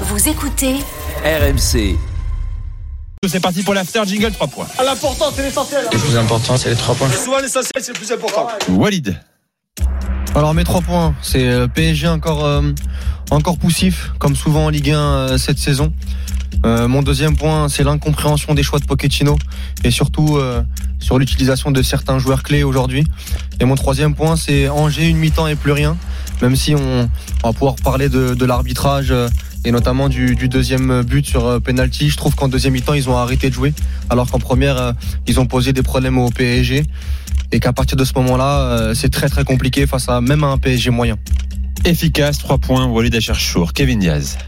Vous 0.00 0.28
écoutez 0.28 0.74
RMC. 1.24 1.96
C'est 3.26 3.40
parti 3.40 3.62
pour 3.62 3.74
l'after 3.74 4.02
jingle 4.06 4.32
3 4.32 4.48
points. 4.48 4.66
L'important, 4.84 5.26
c'est 5.34 5.42
l'essentiel. 5.42 5.84
Le 5.92 5.98
plus 5.98 6.16
important, 6.16 6.56
c'est 6.56 6.70
les 6.70 6.76
trois 6.76 6.94
points. 6.94 7.08
Souvent, 7.10 7.38
l'essentiel, 7.38 7.70
c'est 7.80 7.92
le 7.92 7.98
plus 7.98 8.12
important. 8.12 8.48
Walid. 8.70 9.18
Alors 10.34 10.52
mes 10.52 10.64
trois 10.64 10.80
points, 10.80 11.14
c'est 11.22 11.46
euh, 11.46 11.68
PSG 11.68 12.08
encore 12.08 12.44
euh, 12.44 12.60
encore 13.30 13.56
poussif, 13.56 14.10
comme 14.18 14.34
souvent 14.34 14.64
en 14.66 14.68
Ligue 14.68 14.90
1 14.90 14.98
euh, 14.98 15.38
cette 15.38 15.58
saison. 15.58 15.92
Euh, 16.66 16.88
mon 16.88 17.02
deuxième 17.02 17.36
point, 17.36 17.68
c'est 17.68 17.84
l'incompréhension 17.84 18.52
des 18.54 18.64
choix 18.64 18.80
de 18.80 18.84
Pochettino 18.84 19.38
et 19.84 19.90
surtout 19.92 20.36
euh, 20.38 20.62
sur 20.98 21.18
l'utilisation 21.20 21.70
de 21.70 21.82
certains 21.82 22.18
joueurs 22.18 22.42
clés 22.42 22.64
aujourd'hui. 22.64 23.04
Et 23.60 23.64
mon 23.64 23.76
troisième 23.76 24.14
point, 24.16 24.34
c'est 24.36 24.68
Angers 24.68 25.08
une 25.08 25.18
mi-temps 25.18 25.46
et 25.46 25.54
plus 25.54 25.72
rien. 25.72 25.96
Même 26.42 26.56
si 26.56 26.74
on, 26.74 27.08
on 27.44 27.48
va 27.48 27.52
pouvoir 27.52 27.76
parler 27.76 28.08
de, 28.08 28.34
de 28.34 28.44
l'arbitrage 28.44 29.12
euh, 29.12 29.28
et 29.64 29.72
notamment 29.72 30.08
du, 30.08 30.34
du 30.34 30.48
deuxième 30.48 31.02
but 31.02 31.26
sur 31.26 31.46
euh, 31.46 31.60
penalty, 31.60 32.10
je 32.10 32.16
trouve 32.16 32.34
qu'en 32.34 32.48
deuxième 32.48 32.74
mi-temps 32.74 32.94
ils 32.94 33.08
ont 33.08 33.16
arrêté 33.16 33.48
de 33.48 33.54
jouer, 33.54 33.72
alors 34.10 34.30
qu'en 34.30 34.38
première 34.38 34.78
euh, 34.78 34.92
ils 35.26 35.40
ont 35.40 35.46
posé 35.46 35.72
des 35.72 35.82
problèmes 35.82 36.18
au 36.18 36.30
PSG 36.30 36.84
et 37.52 37.60
qu'à 37.60 37.72
partir 37.72 37.96
de 37.96 38.04
ce 38.04 38.12
moment-là, 38.16 38.58
euh, 38.58 38.94
c'est 38.94 39.10
très 39.10 39.28
très 39.28 39.44
compliqué 39.44 39.86
face 39.86 40.08
à 40.08 40.20
même 40.20 40.44
à 40.44 40.48
un 40.48 40.58
PSG 40.58 40.90
moyen. 40.90 41.16
Efficace, 41.84 42.38
3 42.38 42.58
points. 42.58 42.86
Walid 42.86 43.14
Acharchour. 43.14 43.72
Kevin 43.72 44.00
Diaz. 44.00 44.38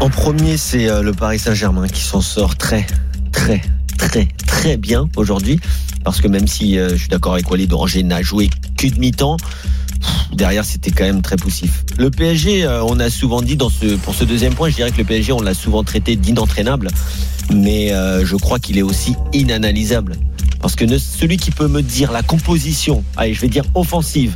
En 0.00 0.10
premier, 0.10 0.56
c'est 0.56 0.88
euh, 0.88 1.02
le 1.02 1.12
Paris 1.12 1.38
Saint-Germain 1.38 1.86
qui 1.86 2.02
s'en 2.02 2.20
sort 2.20 2.56
très, 2.56 2.86
très, 3.32 3.62
très, 3.98 4.28
très 4.46 4.76
bien 4.76 5.08
aujourd'hui. 5.16 5.60
Parce 6.04 6.20
que 6.20 6.28
même 6.28 6.46
si 6.48 6.78
euh, 6.78 6.90
je 6.90 6.96
suis 6.96 7.08
d'accord 7.08 7.34
avec 7.34 7.50
Walid, 7.50 7.72
Angers 7.72 8.02
n'a 8.02 8.22
joué 8.22 8.50
que 8.76 8.88
de 8.88 8.98
mi-temps, 8.98 9.36
pff, 9.36 9.66
derrière 10.32 10.64
c'était 10.64 10.90
quand 10.90 11.04
même 11.04 11.22
très 11.22 11.36
poussif. 11.36 11.84
Le 11.98 12.10
PSG, 12.10 12.64
euh, 12.64 12.82
on 12.84 12.98
a 13.00 13.10
souvent 13.10 13.42
dit 13.42 13.56
dans 13.56 13.70
ce 13.70 13.96
pour 13.96 14.14
ce 14.14 14.24
deuxième 14.24 14.54
point, 14.54 14.70
je 14.70 14.76
dirais 14.76 14.90
que 14.90 14.98
le 14.98 15.04
PSG, 15.04 15.32
on 15.32 15.40
l'a 15.40 15.54
souvent 15.54 15.84
traité 15.84 16.16
d'inentraînable, 16.16 16.88
mais 17.52 17.92
euh, 17.92 18.24
je 18.24 18.36
crois 18.36 18.58
qu'il 18.58 18.78
est 18.78 18.82
aussi 18.82 19.14
inanalysable. 19.32 20.16
Parce 20.60 20.76
que 20.76 20.98
celui 20.98 21.36
qui 21.36 21.50
peut 21.50 21.68
me 21.68 21.82
dire 21.82 22.10
la 22.10 22.22
composition, 22.22 23.04
allez, 23.16 23.34
je 23.34 23.40
vais 23.40 23.48
dire 23.48 23.64
offensive 23.74 24.34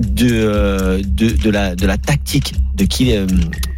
de 0.00 0.28
euh, 0.30 1.00
de, 1.06 1.28
de 1.28 1.50
la 1.50 1.76
de 1.76 1.86
la 1.86 1.96
tactique 1.96 2.54
de 2.74 2.84
qui 2.84 3.12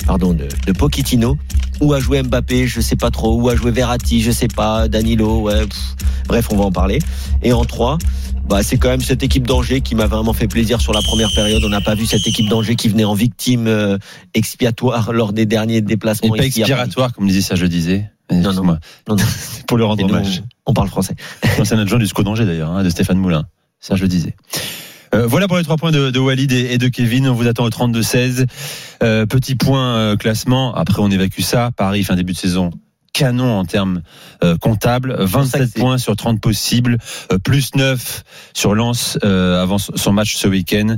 pardon 0.07 0.33
de, 0.33 0.49
de 0.67 0.73
Pochettino 0.73 1.37
où 1.81 1.93
a 1.93 2.01
joué 2.01 2.23
Mbappé 2.23 2.67
je 2.67 2.81
sais 2.81 2.97
pas 2.97 3.11
trop 3.11 3.41
où 3.41 3.49
a 3.49 3.57
joué 3.57 3.71
Verratti 3.71 4.23
je 4.23 4.31
sais 4.31 4.49
pas 4.49 4.89
Danilo 4.89 5.41
ouais 5.43 5.67
pff. 5.67 5.97
bref 6.27 6.47
on 6.51 6.57
va 6.57 6.65
en 6.65 6.73
parler 6.73 7.01
et 7.43 7.53
en 7.53 7.65
3 7.65 7.99
bah, 8.49 8.63
c'est 8.63 8.77
quand 8.79 8.89
même 8.89 9.01
cette 9.01 9.25
équipe 9.25 9.45
d'Angers 9.45 9.81
qui 9.81 9.97
m'a 9.97 10.07
vraiment 10.07 10.33
fait 10.33 10.47
plaisir 10.47 10.81
sur 10.81 10.93
la 10.93 11.03
première 11.03 11.35
période. 11.35 11.65
On 11.65 11.69
n'a 11.69 11.81
pas 11.81 11.97
vu 11.97 12.07
cette 12.07 12.25
équipe 12.29 12.49
d'Angers 12.49 12.77
qui 12.77 12.89
venait 12.89 13.05
en 13.05 13.15
victime 13.15 13.67
euh, 13.67 13.99
expiatoire 14.35 15.13
lors 15.13 15.33
des 15.33 15.47
derniers 15.47 15.79
Et 15.79 15.81
déplacements. 15.81 16.29
pas 16.29 16.35
à 16.35 16.39
Paris. 16.39 16.47
expiratoire, 16.47 17.13
comme 17.13 17.27
disait 17.27 17.41
ça, 17.41 17.57
je 17.57 17.67
disais. 17.67 18.09
Non, 18.31 18.53
non. 18.53 18.63
Non, 18.63 18.79
non. 19.09 19.17
Pour 19.67 19.79
le 19.79 19.85
rendre 19.85 20.01
Et 20.01 20.05
hommage. 20.05 20.45
on 20.65 20.75
parle 20.75 20.87
français. 20.87 21.17
C'est 21.65 21.75
un 21.75 21.79
adjoint 21.81 21.99
du 21.99 22.07
SCO 22.07 22.23
d'Angers 22.23 22.47
d'ailleurs, 22.47 22.71
hein, 22.71 22.85
de 22.85 22.89
Stéphane 22.91 23.19
Moulin. 23.19 23.47
Ça, 23.81 23.97
je 23.97 24.03
le 24.03 24.09
disais. 24.09 24.37
Euh, 25.17 25.27
voilà 25.27 25.49
pour 25.49 25.57
les 25.57 25.65
trois 25.65 25.77
points 25.77 25.93
de, 25.93 26.11
de 26.11 26.19
Walid 26.19 26.53
et, 26.53 26.75
et 26.75 26.79
de 26.79 26.89
Kevin. 26.89 27.29
On 27.29 27.35
vous 27.35 27.47
attend 27.47 27.65
au 27.65 27.71
32-16. 27.71 28.47
Euh, 29.03 29.25
petit 29.27 29.55
point 29.55 29.97
euh, 29.97 30.17
classement. 30.17 30.75
Après, 30.75 31.01
on 31.01 31.11
évacue 31.11 31.41
ça. 31.41 31.71
Paris, 31.77 32.05
fin 32.05 32.17
début 32.17 32.33
de 32.35 32.39
saison. 32.39 32.71
Canon 33.15 33.59
en 33.59 33.65
termes 33.65 34.03
euh, 34.45 34.59
comptables, 34.59 35.13
ça 35.13 35.17
que 35.17 35.25
27 35.31 35.69
c'est- 35.73 35.81
points 35.81 35.97
sur 35.97 36.17
30 36.17 36.39
possibles, 36.39 36.99
euh, 37.33 37.39
plus 37.39 37.75
9 37.75 38.25
sur 38.53 38.75
Lens 38.75 39.19
euh, 39.25 39.63
avant 39.63 39.79
son 39.79 40.13
match 40.13 40.37
ce 40.37 40.47
week-end, 40.49 40.97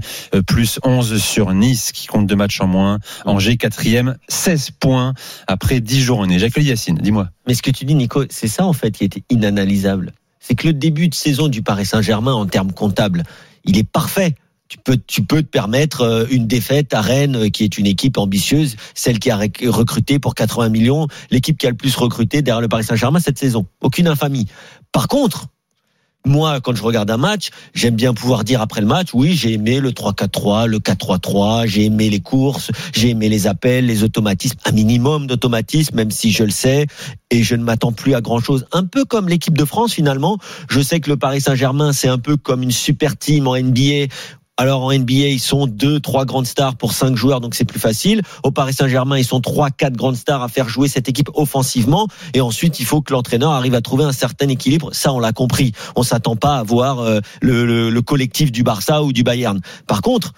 plus 0.48 0.80
11 0.82 1.22
sur 1.22 1.54
Nice 1.54 1.92
qui 1.92 2.08
compte 2.08 2.26
deux 2.26 2.34
matchs 2.34 2.60
en 2.60 2.66
moins, 2.66 2.98
Angers 3.24 3.56
quatrième, 3.56 4.16
16 4.26 4.70
points 4.80 5.14
après 5.46 5.78
10 5.80 6.00
journées. 6.02 6.40
Jacques 6.40 6.56
Yacine, 6.56 6.96
dis-moi. 7.00 7.28
Mais 7.46 7.54
ce 7.54 7.62
que 7.62 7.70
tu 7.70 7.84
dis, 7.84 7.94
Nico, 7.94 8.24
c'est 8.30 8.48
ça 8.48 8.66
en 8.66 8.72
fait 8.72 8.90
qui 8.90 9.04
était 9.04 9.22
inanalysable. 9.30 10.12
C'est 10.40 10.56
que 10.56 10.66
le 10.66 10.72
début 10.72 11.06
de 11.08 11.14
saison 11.14 11.46
du 11.46 11.62
Paris 11.62 11.86
Saint-Germain 11.86 12.32
en 12.32 12.46
termes 12.46 12.72
comptables, 12.72 13.22
il 13.68 13.78
est 13.78 13.84
parfait. 13.84 14.34
Tu 14.68 14.76
peux, 14.78 14.98
tu 15.06 15.22
peux 15.22 15.42
te 15.42 15.46
permettre 15.48 16.02
euh, 16.02 16.26
une 16.30 16.46
défaite 16.46 16.92
à 16.92 17.00
Rennes, 17.00 17.36
euh, 17.36 17.48
qui 17.48 17.64
est 17.64 17.78
une 17.78 17.86
équipe 17.86 18.18
ambitieuse, 18.18 18.76
celle 18.94 19.18
qui 19.18 19.30
a 19.30 19.36
rec- 19.36 19.64
recruté 19.66 20.18
pour 20.18 20.34
80 20.34 20.68
millions, 20.68 21.06
l'équipe 21.30 21.56
qui 21.56 21.66
a 21.66 21.70
le 21.70 21.76
plus 21.76 21.96
recruté 21.96 22.42
derrière 22.42 22.60
le 22.60 22.68
Paris 22.68 22.84
Saint-Germain 22.84 23.20
cette 23.20 23.38
saison. 23.38 23.66
Aucune 23.80 24.08
infamie. 24.08 24.46
Par 24.92 25.08
contre, 25.08 25.46
moi, 26.26 26.60
quand 26.60 26.74
je 26.74 26.82
regarde 26.82 27.10
un 27.10 27.16
match, 27.16 27.50
j'aime 27.74 27.94
bien 27.96 28.12
pouvoir 28.12 28.44
dire 28.44 28.60
après 28.60 28.80
le 28.80 28.86
match, 28.86 29.08
oui, 29.14 29.34
j'ai 29.34 29.52
aimé 29.52 29.80
le 29.80 29.92
3-4-3, 29.92 30.66
le 30.66 30.78
4-3-3, 30.78 31.66
j'ai 31.66 31.84
aimé 31.84 32.10
les 32.10 32.20
courses, 32.20 32.70
j'ai 32.92 33.10
aimé 33.10 33.28
les 33.28 33.46
appels, 33.46 33.86
les 33.86 34.02
automatismes, 34.02 34.58
un 34.64 34.72
minimum 34.72 35.26
d'automatisme, 35.26 35.96
même 35.96 36.10
si 36.10 36.30
je 36.32 36.44
le 36.44 36.50
sais, 36.50 36.86
et 37.30 37.42
je 37.42 37.54
ne 37.54 37.62
m'attends 37.62 37.92
plus 37.92 38.14
à 38.14 38.20
grand 38.20 38.40
chose. 38.40 38.66
Un 38.72 38.84
peu 38.84 39.04
comme 39.04 39.28
l'équipe 39.28 39.56
de 39.56 39.64
France 39.64 39.94
finalement. 39.94 40.38
Je 40.68 40.80
sais 40.80 41.00
que 41.00 41.10
le 41.10 41.16
Paris 41.16 41.40
Saint-Germain, 41.40 41.92
c'est 41.92 42.08
un 42.08 42.18
peu 42.18 42.36
comme 42.36 42.62
une 42.62 42.72
super 42.72 43.16
team 43.16 43.46
en 43.46 43.56
NBA. 43.56 44.12
Alors 44.60 44.82
en 44.82 44.92
NBA, 44.92 45.28
ils 45.28 45.38
sont 45.38 45.68
deux, 45.68 46.00
trois 46.00 46.24
grandes 46.24 46.46
stars 46.46 46.74
pour 46.74 46.92
cinq 46.92 47.14
joueurs, 47.16 47.40
donc 47.40 47.54
c'est 47.54 47.64
plus 47.64 47.78
facile. 47.78 48.22
Au 48.42 48.50
Paris 48.50 48.72
Saint-Germain, 48.74 49.16
ils 49.16 49.24
sont 49.24 49.40
trois, 49.40 49.70
quatre 49.70 49.96
grandes 49.96 50.16
stars 50.16 50.42
à 50.42 50.48
faire 50.48 50.68
jouer 50.68 50.88
cette 50.88 51.08
équipe 51.08 51.30
offensivement. 51.34 52.08
Et 52.34 52.40
ensuite, 52.40 52.80
il 52.80 52.84
faut 52.84 53.00
que 53.00 53.12
l'entraîneur 53.12 53.52
arrive 53.52 53.74
à 53.76 53.80
trouver 53.80 54.02
un 54.02 54.10
certain 54.12 54.48
équilibre. 54.48 54.90
Ça, 54.92 55.12
on 55.12 55.20
l'a 55.20 55.32
compris. 55.32 55.72
On 55.94 56.02
s'attend 56.02 56.34
pas 56.34 56.56
à 56.58 56.64
voir 56.64 56.98
euh, 56.98 57.20
le, 57.40 57.64
le- 57.64 57.88
le 57.90 58.02
collectif 58.02 58.50
du 58.50 58.64
Barça 58.64 59.04
ou 59.04 59.12
du 59.12 59.22
Bayern. 59.22 59.60
Par 59.86 60.02
contre, 60.02 60.32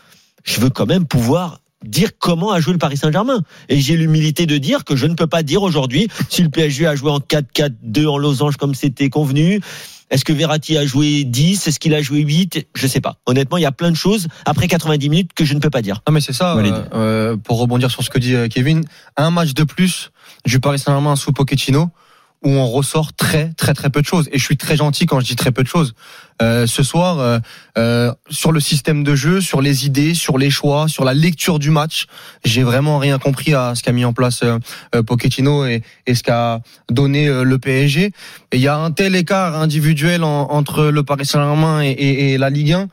je 0.45 0.61
veux 0.61 0.69
quand 0.71 0.87
même 0.87 1.07
pouvoir 1.07 1.61
dire 1.83 2.11
comment 2.19 2.53
a 2.53 2.61
joué 2.61 2.75
le 2.75 2.79
Paris 2.79 2.99
Saint-Germain. 2.99 3.41
Et 3.71 3.81
j'ai 3.81 3.97
l'humilité 3.97 4.45
de 4.45 4.59
dire 4.59 4.85
que 4.85 4.97
je 4.97 5.07
ne 5.07 5.15
peux 5.15 5.27
pas 5.29 5.43
dire 5.43 5.63
aujourd'hui 5.63 6.09
si 6.29 6.43
le 6.43 6.51
PSG 6.51 6.87
a 6.87 6.95
joué 6.95 7.11
en 7.11 7.21
4-4-2 7.21 8.07
en 8.07 8.19
losange 8.19 8.59
comme 8.59 8.75
c'était 8.75 9.09
convenu. 9.09 9.63
Est-ce 10.11 10.25
que 10.25 10.33
Verratti 10.33 10.77
a 10.77 10.85
joué 10.85 11.25
10 11.25 11.69
Est-ce 11.69 11.79
qu'il 11.79 11.95
a 11.95 12.03
joué 12.03 12.21
8 12.21 12.67
Je 12.75 12.87
sais 12.87 13.01
pas. 13.01 13.17
Honnêtement, 13.27 13.59
il 13.59 13.63
y 13.63 13.67
a 13.67 13.73
plein 13.73 13.91
de 13.91 13.97
choses 13.97 14.27
après 14.45 14.67
90 14.67 15.09
minutes 15.09 15.33
que 15.35 15.45
je 15.45 15.55
ne 15.55 15.61
peux 15.61 15.71
pas 15.71 15.83
dire. 15.83 16.03
Non 16.07 16.13
mais 16.13 16.21
c'est 16.21 16.33
ça, 16.33 16.57
euh, 16.57 16.83
euh, 16.95 17.37
pour 17.37 17.61
rebondir 17.61 17.91
sur 17.91 18.03
ce 18.03 18.11
que 18.11 18.19
dit 18.19 18.35
euh, 18.35 18.49
Kevin, 18.49 18.83
un 19.17 19.31
match 19.31 19.55
de 19.55 19.63
plus 19.63 20.11
du 20.45 20.59
Paris 20.59 20.79
Saint-Germain 20.79 21.15
sous 21.17 21.33
Pochettino 21.33 21.91
où 22.43 22.51
on 22.51 22.67
ressort 22.67 23.13
très 23.13 23.53
très 23.55 23.75
très 23.75 23.91
peu 23.91 24.01
de 24.01 24.07
choses. 24.07 24.29
Et 24.33 24.39
je 24.39 24.45
suis 24.45 24.57
très 24.57 24.77
gentil 24.77 25.07
quand 25.07 25.21
je 25.21 25.27
dis 25.27 25.37
très 25.37 25.53
peu 25.53 25.63
de 25.63 25.69
choses. 25.69 25.95
Euh, 26.41 26.67
ce 26.67 26.83
soir, 26.83 27.19
euh, 27.19 27.39
euh, 27.77 28.13
sur 28.31 28.51
le 28.51 28.61
système 28.61 29.05
de 29.05 29.15
jeu, 29.15 29.43
sur 29.43 29.61
les 29.61 29.85
idées, 29.85 30.15
sur 30.15 30.39
les 30.39 30.49
choix, 30.49 30.89
sur 30.89 31.05
la 31.05 31.13
lecture 31.13 31.59
du 31.59 31.71
match, 31.71 32.07
j'ai 32.45 32.63
vraiment 32.63 32.99
rien 32.99 33.19
compris 33.19 33.53
à 33.53 33.75
ce 33.75 33.83
qu'a 33.83 33.93
mis 33.93 34.07
en 34.07 34.15
place 34.15 34.43
euh, 34.43 34.59
euh, 34.95 35.03
Pochettino 35.03 35.67
et, 35.67 35.83
et 36.07 36.15
ce 36.15 36.23
qu'a 36.23 36.61
donné 36.91 37.29
euh, 37.29 37.43
le 37.45 37.59
PSG. 37.59 38.05
Et 38.05 38.13
il 38.57 38.61
y 38.61 38.69
a 38.69 38.77
un 38.79 38.91
tel 38.91 39.17
écart 39.17 39.57
individuel 39.61 40.25
en- 40.25 40.51
entre 40.51 40.85
le 40.87 41.03
Paris 41.03 41.27
Saint-Germain 41.27 41.83
et, 41.83 41.91
et- 41.91 42.33
et 42.33 42.39
la 42.39 42.49
Ligue 42.49 42.73
1 42.73 42.89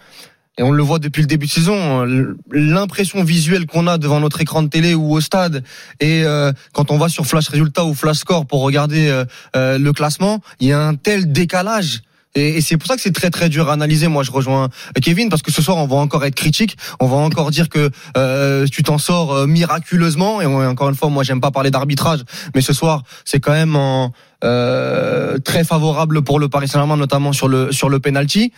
et 0.57 0.63
on 0.63 0.71
le 0.71 0.83
voit 0.83 0.99
depuis 0.99 1.21
le 1.21 1.27
début 1.27 1.45
de 1.45 1.51
saison, 1.51 2.05
euh, 2.05 2.35
l'impression 2.51 3.23
visuelle 3.23 3.65
qu'on 3.65 3.87
a 3.87 3.97
devant 3.97 4.19
notre 4.19 4.41
écran 4.41 4.63
de 4.63 4.67
télé 4.67 4.95
ou 4.95 5.13
au 5.13 5.21
stade, 5.21 5.63
et 5.99 6.23
euh, 6.23 6.51
quand 6.73 6.91
on 6.91 6.97
va 6.97 7.09
sur 7.09 7.25
Flash 7.25 7.49
Résultat 7.49 7.85
ou 7.85 7.93
Flash 7.93 8.17
Score 8.17 8.45
pour 8.45 8.61
regarder 8.61 9.07
euh, 9.07 9.25
euh, 9.55 9.77
le 9.77 9.93
classement, 9.93 10.41
il 10.59 10.67
y 10.67 10.73
a 10.73 10.81
un 10.81 10.95
tel 10.95 11.31
décalage. 11.31 12.01
Et, 12.37 12.61
c'est 12.61 12.77
pour 12.77 12.87
ça 12.87 12.95
que 12.95 13.01
c'est 13.01 13.13
très 13.13 13.29
très 13.29 13.49
dur 13.49 13.69
à 13.69 13.73
analyser. 13.73 14.07
Moi, 14.07 14.23
je 14.23 14.31
rejoins 14.31 14.69
Kevin 15.01 15.29
parce 15.29 15.41
que 15.41 15.51
ce 15.51 15.61
soir, 15.61 15.77
on 15.77 15.87
va 15.87 15.95
encore 15.95 16.23
être 16.25 16.35
critique. 16.35 16.77
On 16.99 17.07
va 17.07 17.17
encore 17.17 17.49
dire 17.51 17.67
que 17.67 17.89
euh, 18.15 18.67
tu 18.71 18.83
t'en 18.83 18.97
sors 18.97 19.33
euh, 19.33 19.47
miraculeusement. 19.47 20.41
Et 20.41 20.45
encore 20.45 20.89
une 20.89 20.95
fois, 20.95 21.09
moi, 21.09 21.23
j'aime 21.23 21.41
pas 21.41 21.51
parler 21.51 21.71
d'arbitrage, 21.71 22.23
mais 22.53 22.61
ce 22.61 22.73
soir, 22.73 23.03
c'est 23.25 23.39
quand 23.39 23.53
même 23.53 23.75
en, 23.75 24.13
euh, 24.43 25.39
très 25.39 25.63
favorable 25.63 26.21
pour 26.21 26.39
le 26.39 26.47
Paris 26.47 26.67
Saint-Germain, 26.67 26.97
notamment 26.97 27.33
sur 27.33 27.47
le 27.47 27.71
sur 27.71 27.89
le 27.89 27.99
penalty. 27.99 28.53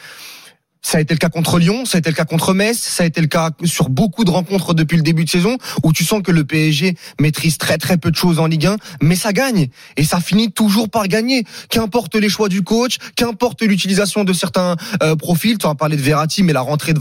Ça 0.81 0.97
a 0.97 1.01
été 1.01 1.13
le 1.13 1.19
cas 1.19 1.27
contre 1.27 1.59
Lyon, 1.59 1.83
ça 1.83 1.97
a 1.97 1.99
été 1.99 2.09
le 2.09 2.15
cas 2.15 2.23
contre 2.23 2.53
Metz, 2.53 2.77
ça 2.77 3.03
a 3.03 3.05
été 3.05 3.19
le 3.19 3.27
cas 3.27 3.51
sur 3.65 3.89
beaucoup 3.89 4.23
de 4.23 4.31
rencontres 4.31 4.73
depuis 4.73 4.95
le 4.95 5.03
début 5.03 5.25
de 5.25 5.29
saison 5.29 5.57
où 5.83 5.91
tu 5.91 6.05
sens 6.05 6.21
que 6.23 6.31
le 6.31 6.45
PSG 6.45 6.95
maîtrise 7.19 7.57
très 7.57 7.77
très 7.77 7.97
peu 7.97 8.11
de 8.11 8.15
choses 8.15 8.39
en 8.39 8.47
Ligue 8.47 8.65
1, 8.65 8.77
mais 9.01 9.15
ça 9.15 9.33
gagne 9.33 9.67
et 9.97 10.05
ça 10.05 10.21
finit 10.21 10.53
toujours 10.53 10.89
par 10.89 11.07
gagner. 11.09 11.43
Qu'importe 11.69 12.15
les 12.15 12.29
choix 12.29 12.47
du 12.47 12.61
coach, 12.61 12.97
qu'importe 13.15 13.61
l'utilisation 13.61 14.23
de 14.23 14.31
certains 14.31 14.77
euh, 15.03 15.17
profils. 15.17 15.57
Tu 15.57 15.67
as 15.67 15.75
parlé 15.75 15.97
de 15.97 16.01
Verratti, 16.01 16.43
mais 16.43 16.53
la 16.53 16.61
rentrée 16.61 16.93
de 16.93 16.99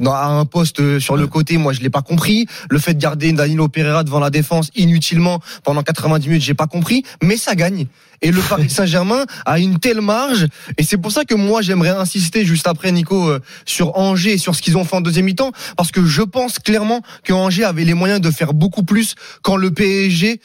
dans 0.00 0.12
à 0.12 0.26
un 0.26 0.44
poste 0.44 0.80
euh, 0.80 0.98
sur 0.98 1.16
le 1.16 1.26
côté, 1.28 1.56
moi 1.56 1.72
je 1.72 1.80
l'ai 1.80 1.90
pas 1.90 2.02
compris. 2.02 2.46
Le 2.68 2.78
fait 2.80 2.94
de 2.94 3.00
garder 3.00 3.32
Danilo 3.32 3.68
Pereira 3.68 4.02
devant 4.02 4.20
la 4.20 4.30
défense 4.30 4.70
inutilement 4.74 5.40
pendant 5.62 5.82
90 5.82 6.28
minutes, 6.28 6.42
j'ai 6.42 6.54
pas 6.54 6.66
compris, 6.66 7.04
mais 7.22 7.36
ça 7.36 7.54
gagne. 7.54 7.86
Et 8.22 8.30
le 8.30 8.40
Paris 8.40 8.70
Saint-Germain 8.70 9.24
a 9.46 9.58
une 9.58 9.78
telle 9.78 10.00
marge, 10.00 10.46
et 10.76 10.82
c'est 10.82 10.98
pour 10.98 11.12
ça 11.12 11.24
que 11.24 11.34
moi 11.34 11.62
j'aimerais 11.62 11.90
insister 11.90 12.44
juste 12.44 12.66
après 12.66 12.90
Nico 12.92 13.28
euh, 13.28 13.40
sur 13.64 13.96
Angers 13.96 14.34
et 14.34 14.38
sur 14.38 14.54
ce 14.54 14.62
qu'ils 14.62 14.76
ont 14.76 14.84
fait 14.84 14.96
en 14.96 15.00
deuxième 15.00 15.26
mi-temps, 15.26 15.52
parce 15.76 15.92
que 15.92 16.04
je 16.04 16.22
pense 16.22 16.58
clairement 16.58 17.02
que 17.24 17.32
Angers 17.32 17.64
avait 17.64 17.84
les 17.84 17.94
moyens 17.94 18.20
de 18.20 18.30
faire 18.30 18.54
beaucoup 18.54 18.82
plus 18.82 19.14
quand 19.42 19.56
le 19.56 19.70
PSG 19.70 20.40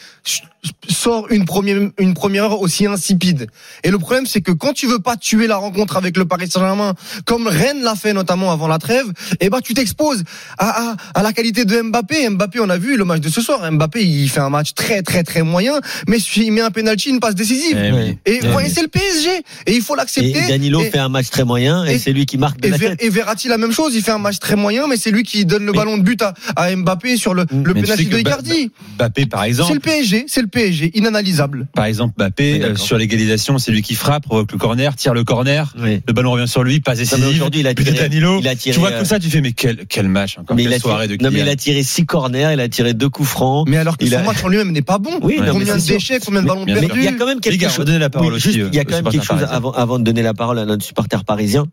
sort 0.87 1.27
une 1.29 1.43
première 1.45 1.89
une 1.97 2.13
première 2.13 2.45
heure 2.45 2.61
aussi 2.61 2.85
insipide. 2.85 3.47
Et 3.83 3.91
le 3.91 3.99
problème 3.99 4.25
c'est 4.25 4.41
que 4.41 4.51
quand 4.51 4.71
tu 4.73 4.87
veux 4.87 4.99
pas 4.99 5.17
tuer 5.17 5.47
la 5.47 5.57
rencontre 5.57 5.97
avec 5.97 6.15
le 6.15 6.25
Paris 6.25 6.49
Saint-Germain 6.49 6.93
comme 7.25 7.47
Rennes 7.47 7.81
l'a 7.81 7.95
fait 7.95 8.13
notamment 8.13 8.51
avant 8.51 8.67
la 8.67 8.77
trêve, 8.77 9.11
eh 9.41 9.49
ben 9.49 9.59
tu 9.59 9.73
t'exposes 9.73 10.23
à, 10.57 10.91
à, 10.91 10.95
à 11.15 11.23
la 11.23 11.33
qualité 11.33 11.65
de 11.65 11.81
Mbappé. 11.81 12.29
Mbappé, 12.29 12.59
on 12.61 12.69
a 12.69 12.77
vu 12.77 12.95
le 12.95 13.03
match 13.03 13.19
de 13.19 13.29
ce 13.29 13.41
soir. 13.41 13.69
Mbappé, 13.69 14.05
il 14.05 14.29
fait 14.29 14.39
un 14.39 14.49
match 14.49 14.73
très 14.73 15.01
très 15.01 15.23
très 15.23 15.43
moyen, 15.43 15.81
mais 16.07 16.17
il 16.17 16.51
met 16.51 16.61
un 16.61 16.71
penalty, 16.71 17.09
une 17.09 17.19
passe 17.19 17.35
décisive. 17.35 17.62
Eh 17.71 17.92
oui. 17.92 18.18
Et 18.25 18.39
Eh 18.44 18.48
oui. 18.48 18.63
c'est 18.74 18.81
le 18.81 18.88
PSG 18.88 19.30
et 19.68 19.74
il 19.75 19.81
faut 19.81 19.94
Et 19.95 19.98
l'accepter. 19.98 20.48
Danilo 20.48 20.81
Et- 20.81 20.89
fait 20.92 21.00
un 21.00 21.10
match 21.10 21.30
très 21.30 21.44
moyen 21.44 21.86
et, 21.86 21.94
et- 21.95 22.00
c'est 22.00 22.12
lui 22.13 22.25
qui 22.25 22.38
marque 22.38 22.60
de 22.60 22.68
et, 22.68 22.71
la 22.71 22.77
tête. 22.80 23.01
et 23.04 23.10
Verratti 23.10 23.48
la 23.48 23.57
même 23.57 23.71
chose, 23.71 23.94
il 23.95 24.01
fait 24.01 24.12
un 24.12 24.18
match 24.19 24.39
très 24.39 24.56
moyen, 24.56 24.88
mais 24.88 24.98
c'est 24.98 25.12
lui 25.12 25.24
qui 25.24 25.45
donne 25.45 25.65
le 25.65 25.71
Mais- 25.71 25.77
ballon 25.77 25.98
de 25.98 26.04
but 26.04 26.21
à, 26.21 26.33
à 26.56 26.75
Mbappé 26.75 27.18
sur 27.18 27.33
le, 27.33 27.45
le 27.51 27.74
tu 27.74 27.81
penalty 27.81 28.04
sais 28.04 28.10
que 28.10 28.15
de 28.15 28.19
Icardi. 28.19 28.71
Mbappé, 28.98 29.25
par 29.25 29.42
C'est 29.44 29.48
exemple, 29.50 29.74
le 29.75 29.80
PSG, 29.80 30.25
c'est 30.27 30.42
le 30.42 30.48
PSG, 30.48 30.92
inanalysable. 30.95 31.68
par 31.74 31.86
exemple, 31.86 32.13
Mbappé 32.18 32.54
Oui, 32.54 32.62
euh, 32.63 32.75
sur 32.75 32.98
l'égalisation, 32.98 33.57
c'est 33.60 33.71
lui 33.71 33.81
qui 33.81 33.95
frappe, 33.95 34.24
provoque 34.24 34.51
le 34.51 34.57
corner, 34.57 34.95
tire 34.95 35.13
le 35.13 35.24
corner, 35.24 35.74
le 35.77 36.13
ballon 36.13 36.31
revient 36.31 36.48
sur 36.48 36.63
lui, 36.63 36.80
passe 36.80 36.98
décisive. 37.00 37.27
aujourd'hui, 37.27 37.62
il 37.62 37.68
a 37.68 37.74
tiré- 37.74 37.92
Danilo. 37.92 38.39
il 38.39 38.48
a 38.48 38.56
tiré, 38.56 38.74
tu 38.74 38.80
vois 38.80 38.92
euh, 38.92 39.01
que 39.01 39.06
ça, 39.06 39.19
tu 39.19 39.30
fais 39.30 39.42
mais 39.42 39.51
quel 39.54 39.86
quel 39.88 40.07
match 40.07 40.38
Mais 40.39 40.63
quelle 40.63 40.66
il 40.66 40.74
a 40.74 40.80
soirée 40.80 41.06
tiré, 41.07 41.18
de 41.18 41.24
non, 41.24 41.30
mais 41.30 41.36
Kylian. 41.39 41.45
il 41.48 41.51
a 41.51 41.56
tiré 41.56 41.83
six 41.83 42.06
corners, 42.06 42.50
il 42.54 42.59
a 42.59 42.69
tiré 42.69 42.94
deux 42.94 43.09
coups 43.09 43.30
francs. 43.30 43.68
Mais 43.69 43.77
alors 43.77 43.98
que 43.98 44.06
son 44.07 44.24
match 44.24 44.44
en 44.44 44.48
lui-même 44.48 44.71
n'est 44.71 44.81
pas 44.81 44.98
bon. 44.98 45.19
Combien 45.19 45.75
de 45.75 45.80
c'est 45.80 45.94
déchets, 45.94 46.19
combien 46.24 46.42
de 46.42 46.48
ballons 46.48 46.66
perdus 46.66 46.89
il 46.95 47.04
y 47.04 47.07
a 47.07 47.12
quand 47.13 47.25
même 47.25 47.39
quelque 47.57 47.71
chose. 47.71 47.89
la 47.89 48.09
parole 48.09 48.29
Oui, 48.29 48.35
aussi, 48.38 48.53
juste, 48.53 48.59
euh, 48.59 48.69
il 48.71 48.75
y 48.75 48.79
a 48.79 48.85
quand 48.85 48.95
même 48.95 49.09
quelque 49.09 49.25
chose 49.25 49.44
avant, 49.44 49.71
avant 49.71 50.00
de 50.00 50.03
donner 50.03 50.21
la 50.21 50.33
parole 50.33 50.59
à 50.59 50.65
notre 50.65 50.83
supporter 50.83 51.23
parisien. 51.23 51.65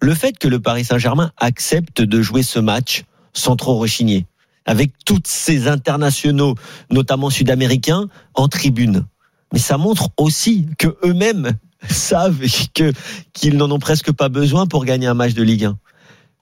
Le 0.00 0.14
fait 0.14 0.36
que 0.38 0.48
le 0.48 0.60
Paris 0.60 0.84
Saint-Germain 0.84 1.32
accepte 1.36 2.02
de 2.02 2.22
jouer 2.22 2.42
ce 2.42 2.58
match 2.58 3.04
sans 3.32 3.56
trop 3.56 3.78
rechigner, 3.78 4.26
avec 4.66 4.92
toutes 5.04 5.26
ces 5.26 5.68
internationaux, 5.68 6.54
notamment 6.90 7.30
sud-américains, 7.30 8.08
en 8.34 8.48
tribune. 8.48 9.06
Mais 9.52 9.58
ça 9.58 9.78
montre 9.78 10.10
aussi 10.16 10.66
que 10.78 10.88
eux-mêmes 11.04 11.52
savent 11.88 12.40
que 12.74 12.92
qu'ils 13.32 13.56
n'en 13.56 13.70
ont 13.70 13.78
presque 13.78 14.12
pas 14.12 14.28
besoin 14.28 14.66
pour 14.66 14.84
gagner 14.84 15.06
un 15.06 15.14
match 15.14 15.34
de 15.34 15.42
Ligue 15.42 15.64
1. 15.64 15.78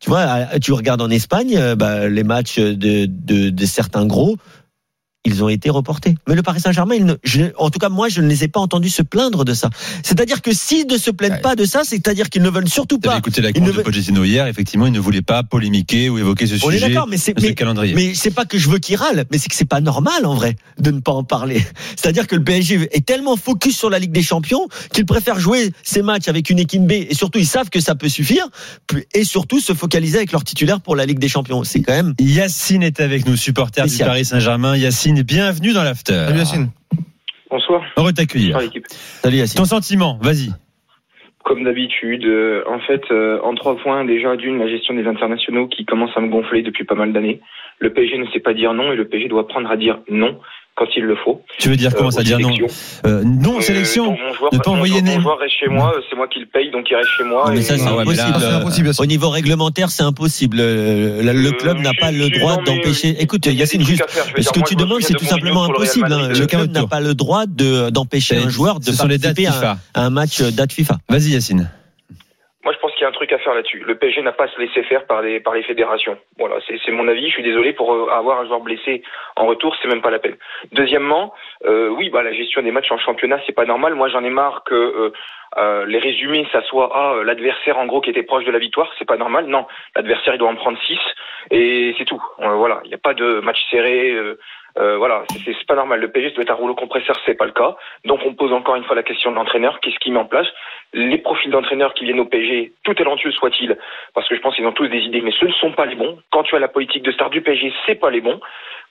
Tu 0.01 0.09
vois, 0.09 0.47
tu 0.63 0.73
regardes 0.73 1.03
en 1.03 1.11
Espagne, 1.11 1.57
euh, 1.57 1.77
bah, 1.77 2.09
les 2.09 2.25
matchs 2.25 2.59
de, 2.59 3.05
de, 3.05 3.51
de 3.51 3.67
certains 3.67 4.07
gros, 4.07 4.39
ils 5.27 5.45
ont 5.45 5.49
été 5.49 5.69
reportés. 5.71 6.15
Mais 6.29 6.35
le 6.35 6.43
Paris 6.43 6.61
Saint-Germain, 6.61 6.95
il 6.95 7.05
ne- 7.05 7.15
je- 7.25 7.53
en 7.59 7.69
tout 7.71 7.79
cas 7.79 7.91
moi, 7.91 8.09
je 8.09 8.21
ne 8.23 8.27
les 8.29 8.45
ai 8.45 8.49
pas 8.49 8.61
entendus 8.61 8.89
se 8.89 9.03
plaindre 9.03 9.45
de 9.45 9.53
ça. 9.53 9.69
C'est-à-dire 10.03 10.41
que 10.41 10.53
s'ils 10.55 10.87
ne 10.87 10.97
se 10.97 11.11
plaignent 11.11 11.33
Ouais. 11.35 11.41
pas 11.41 11.57
de 11.57 11.65
ça, 11.67 11.83
c'est-à-dire 11.85 12.31
qu'ils 12.31 12.43
ne 12.43 12.49
veulent 12.49 12.69
surtout 12.69 12.99
pas. 12.99 13.19
écouté 13.19 13.43
la 13.43 13.53
de 13.53 13.61
veut- 13.61 13.83
Pochettino 13.83 14.25
hier, 14.25 14.47
effectivement, 14.47 14.87
il 14.87 14.93
ne 14.93 14.99
voulait 15.01 15.21
pas 15.23 15.43
polémiquer 15.43 16.09
ou 16.09 16.19
évoquer 16.19 16.47
ce 16.47 16.55
On 16.65 16.71
est 16.71 16.75
sujet. 16.75 16.89
d'accord, 16.89 17.07
mais 17.07 17.19
c'est 17.19 17.35
de 17.35 17.41
ce 17.41 17.47
mais, 17.47 17.55
calendrier. 17.55 17.95
mais 17.95 18.15
c'est 18.15 18.31
pas 18.31 18.47
que 18.47 18.57
je 18.59 18.71
veux 18.71 18.79
qu'ils 18.79 18.97
râlent, 18.97 19.25
mais 19.31 19.37
c'est 19.39 19.49
que 19.51 19.55
c'est 19.55 19.67
pas 19.69 19.81
normal 19.83 20.25
en 20.25 20.35
vrai 20.35 20.57
de 20.79 20.91
ne 20.91 21.01
pas 21.01 21.13
en 21.13 21.23
parler. 21.25 21.63
C'est-à-dire 21.97 22.27
que 22.27 22.37
le 22.37 22.43
PSG 22.45 22.89
est 22.93 23.05
tellement 23.05 23.37
focus 23.37 23.77
sur 23.77 23.91
la 23.91 23.99
Ligue 23.99 24.13
des 24.13 24.23
Champions 24.23 24.69
qu'ils 24.93 25.05
préfèrent 25.07 25.39
jouer 25.39 25.73
ces 25.83 26.01
matchs 26.03 26.29
avec 26.29 26.49
une 26.49 26.59
équipe 26.59 26.87
B 26.87 26.93
et 26.93 27.15
surtout 27.15 27.39
ils 27.39 27.47
savent 27.47 27.69
que 27.69 27.81
ça 27.81 27.95
peut 27.95 28.09
suffire 28.09 28.47
et 29.15 29.25
surtout 29.25 29.61
se 29.61 29.75
focaliser 29.75 30.17
avec 30.19 30.33
leur 30.33 30.45
titulaire 30.45 30.81
pour 30.81 30.97
la 30.97 31.05
Ligue 31.05 31.19
des 31.19 31.29
Champions. 31.29 31.63
C'est 31.65 31.83
quand 31.83 31.93
même 31.93 32.15
Yacine 32.19 32.83
est 32.83 33.01
avec 33.01 33.27
nous, 33.27 33.37
supporter 33.37 33.83
du. 33.87 33.99
Paris 33.99 34.25
Saint-Germain. 34.25 34.77
Yacine, 34.77 35.10
bienvenue 35.15 35.73
dans 35.73 35.83
l'after. 35.83 36.25
Salut 36.27 36.39
Yacine. 36.39 36.71
Bonsoir. 37.51 37.83
Heureux 37.97 38.13
de 38.13 38.17
t'accueillir. 38.17 38.59
Salut 39.23 39.37
Yacine. 39.37 39.59
Ton 39.59 39.65
sentiment, 39.65 40.19
vas-y. 40.21 40.51
Comme 41.45 41.65
d'habitude, 41.65 42.25
euh, 42.25 42.63
en 42.69 42.79
fait, 42.81 43.03
euh, 43.11 43.41
en 43.43 43.55
trois 43.55 43.77
points, 43.77 44.05
déjà 44.05 44.37
d'une, 44.37 44.59
la 44.59 44.69
gestion 44.69 44.95
des 44.95 45.07
internationaux 45.07 45.69
qui 45.69 45.85
commence 45.85 46.11
à 46.15 46.21
me 46.21 46.29
gonfler 46.29 46.63
depuis 46.63 46.85
pas 46.85 46.95
mal 46.95 47.13
d'années. 47.13 47.41
Le 47.81 47.93
PSG 47.93 48.19
ne 48.19 48.27
sait 48.33 48.41
pas 48.41 48.53
dire 48.55 48.75
non 48.75 48.93
et 48.93 48.97
le 48.97 49.09
PSG 49.09 49.29
doit 49.29 49.43
apprendre 49.43 49.71
à 49.71 49.77
dire 49.77 49.99
non 50.11 50.39
quand 50.77 50.87
il 50.97 51.03
le 51.05 51.17
faut. 51.17 51.43
Tu 51.59 51.69
veux 51.69 51.77
dire 51.77 51.91
Euh, 51.93 51.97
comment 51.97 52.09
aux 52.09 52.13
ça 52.13 52.23
dire 52.23 52.39
non 52.39 52.51
euh, 53.07 53.23
Non, 53.25 53.59
Euh, 53.59 53.61
sélection. 53.61 54.13
mon 54.13 54.33
joueur, 54.35 54.53
ne 54.55 54.59
pas 54.59 54.71
mon 54.71 54.77
envoyer 54.77 55.03
mon 55.03 55.21
joueur 55.21 55.39
reste 55.39 55.55
chez 55.61 55.69
moi, 55.69 55.93
euh, 55.95 56.01
c'est 56.09 56.17
moi 56.17 56.27
qui 56.29 56.39
le 56.41 56.47
paye, 56.47 56.71
donc 56.71 56.87
il 56.91 56.95
reste 56.97 57.09
chez 57.19 57.25
moi. 57.25 57.45
Non, 57.49 57.53
mais 57.55 57.61
ça, 57.63 57.77
c'est 57.77 57.85
Ah 57.87 57.97
ouais, 57.97 58.05
mais 58.07 58.15
là, 58.15 58.27
impossible. 58.29 58.41
C'est 58.51 58.57
impossible. 58.57 58.91
Au 58.99 59.07
niveau 59.07 59.29
réglementaire, 59.31 59.91
c'est 59.91 60.03
impossible. 60.05 60.57
Le, 60.59 61.23
le- 61.23 61.49
Euh, 61.49 61.53
club 61.53 61.79
n'a 61.81 61.93
pas 61.95 62.13
le 62.13 62.31
droit 62.31 62.57
d'empêcher. 62.63 63.11
euh, 63.19 63.23
Écoute, 63.23 63.45
il 63.47 63.49
y 63.49 63.51
a 63.51 63.55
des 63.55 63.61
Yacine, 63.61 63.83
juste 63.83 64.09
faire. 64.09 64.25
Ce 64.25 64.41
dire, 64.41 64.53
que 64.53 64.59
moi, 64.61 64.69
tu 64.69 64.75
demandes, 64.77 65.01
c'est 65.03 65.13
de 65.15 65.19
tout 65.19 65.25
simplement 65.27 65.65
le 65.67 65.71
impossible. 65.71 66.13
hein. 66.13 66.29
Le 66.29 66.47
club 66.47 66.71
n'a 66.71 66.87
pas 66.87 67.01
le 67.01 67.15
droit 67.15 67.45
de 67.47 67.91
d'empêcher 67.91 68.37
un 68.37 68.49
joueur 68.49 68.79
de 68.81 68.91
participer 68.97 69.47
à, 69.49 69.79
un 69.95 70.11
match 70.11 70.41
euh, 70.41 70.51
date 70.51 70.73
FIFA. 70.73 70.99
Vas-y, 71.09 71.31
Yacine. 71.33 71.69
Y 73.01 73.05
a 73.05 73.09
un 73.09 73.13
truc 73.13 73.33
à 73.33 73.39
faire 73.39 73.55
là-dessus. 73.55 73.83
Le 73.87 73.95
PSG 73.95 74.21
n'a 74.21 74.33
pas 74.33 74.49
se 74.49 74.61
laisser 74.61 74.83
faire 74.83 75.07
par 75.07 75.23
les, 75.23 75.41
par 75.41 75.55
les 75.55 75.63
fédérations. 75.63 76.19
Voilà, 76.39 76.57
c'est 76.67 76.93
mon 76.93 77.09
avis. 77.09 77.27
Je 77.29 77.33
suis 77.33 77.43
désolé 77.43 77.73
pour 77.73 77.95
euh, 77.95 78.11
avoir 78.11 78.41
un 78.41 78.47
joueur 78.47 78.61
blessé 78.61 79.03
en 79.37 79.47
retour, 79.47 79.75
c'est 79.81 79.89
même 79.89 80.03
pas 80.03 80.11
la 80.11 80.19
peine. 80.19 80.37
Deuxièmement, 80.73 81.33
euh, 81.65 81.89
oui, 81.89 82.11
bah 82.11 82.23
la 82.23 82.33
gestion 82.33 82.61
des 82.61 82.73
matchs 82.73 82.93
en 82.93 82.99
championnat, 82.99 83.41
c'est 83.47 83.55
pas 83.55 83.65
normal. 83.65 83.95
Moi, 83.95 84.09
j'en 84.09 84.23
ai 84.23 84.29
marre 84.29 84.65
que 84.65 85.13
euh, 85.57 85.87
les 85.87 85.99
résumés, 85.99 86.47
ça 86.53 86.63
soit 86.63 86.91
ah 86.95 87.23
l'adversaire 87.25 87.79
en 87.79 87.87
gros 87.87 88.03
qui 88.03 88.11
était 88.11 88.23
proche 88.23 88.45
de 88.45 88.53
la 88.53 88.59
victoire, 88.59 88.93
c'est 88.99 89.09
pas 89.09 89.17
normal. 89.17 89.47
Non, 89.47 89.67
l'adversaire 89.97 90.35
il 90.35 90.39
doit 90.39 90.51
en 90.51 90.57
prendre 90.57 90.79
6 90.87 90.99
et 91.51 91.95
c'est 91.97 92.05
tout. 92.05 92.23
Voilà, 92.39 92.81
il 92.85 92.89
n'y 92.89 92.95
a 92.95 92.99
pas 92.99 93.15
de 93.15 93.41
match 93.41 93.59
serré. 93.71 94.15
Euh, 94.79 94.97
voilà, 94.99 95.25
c'est 95.45 95.67
pas 95.67 95.75
normal. 95.75 96.01
Le 96.01 96.11
PSG 96.11 96.35
doit 96.35 96.43
être 96.43 96.51
un 96.51 96.55
rouleau 96.55 96.75
compresseur, 96.75 97.17
c'est 97.27 97.35
pas 97.35 97.45
le 97.45 97.53
cas. 97.53 97.77
Donc 98.05 98.21
on 98.25 98.35
pose 98.35 98.53
encore 98.53 98.77
une 98.77 98.85
fois 98.85 98.97
la 98.97 99.03
question 99.03 99.31
de 99.31 99.37
l'entraîneur. 99.37 99.81
Qu'est-ce 99.81 99.99
qu'il 99.99 100.13
met 100.13 100.19
en 100.19 100.25
place? 100.25 100.47
Les 100.93 101.19
profils 101.19 101.51
d'entraîneurs 101.51 101.95
qui 101.95 102.05
viennent 102.05 102.21
au 102.21 102.25
PSG, 102.25 102.73
tout 102.83 102.95
talentueux 102.95 103.33
soit-il, 103.33 103.77
parce 104.15 104.29
que 104.29 104.37
je 104.37 104.41
pense 104.41 104.57
qu'ils 104.57 104.67
ont 104.67 104.73
tous 104.73 104.89
des 104.89 105.01
idées, 105.01 105.21
mais 105.21 105.33
ce 105.33 105.47
ne 105.47 105.53
sont 105.53 105.73
pas 105.73 105.87
les 105.87 105.95
bons. 105.95 106.19
Quand 106.31 106.43
tu 106.43 106.57
as 106.57 106.59
la 106.59 106.69
politique 106.69 107.03
de 107.03 107.13
star 107.13 107.31
du 107.31 107.43
PSG, 107.43 107.73
c'est 107.87 107.95
pas 107.95 108.11
les 108.11 108.21
bons. 108.21 108.41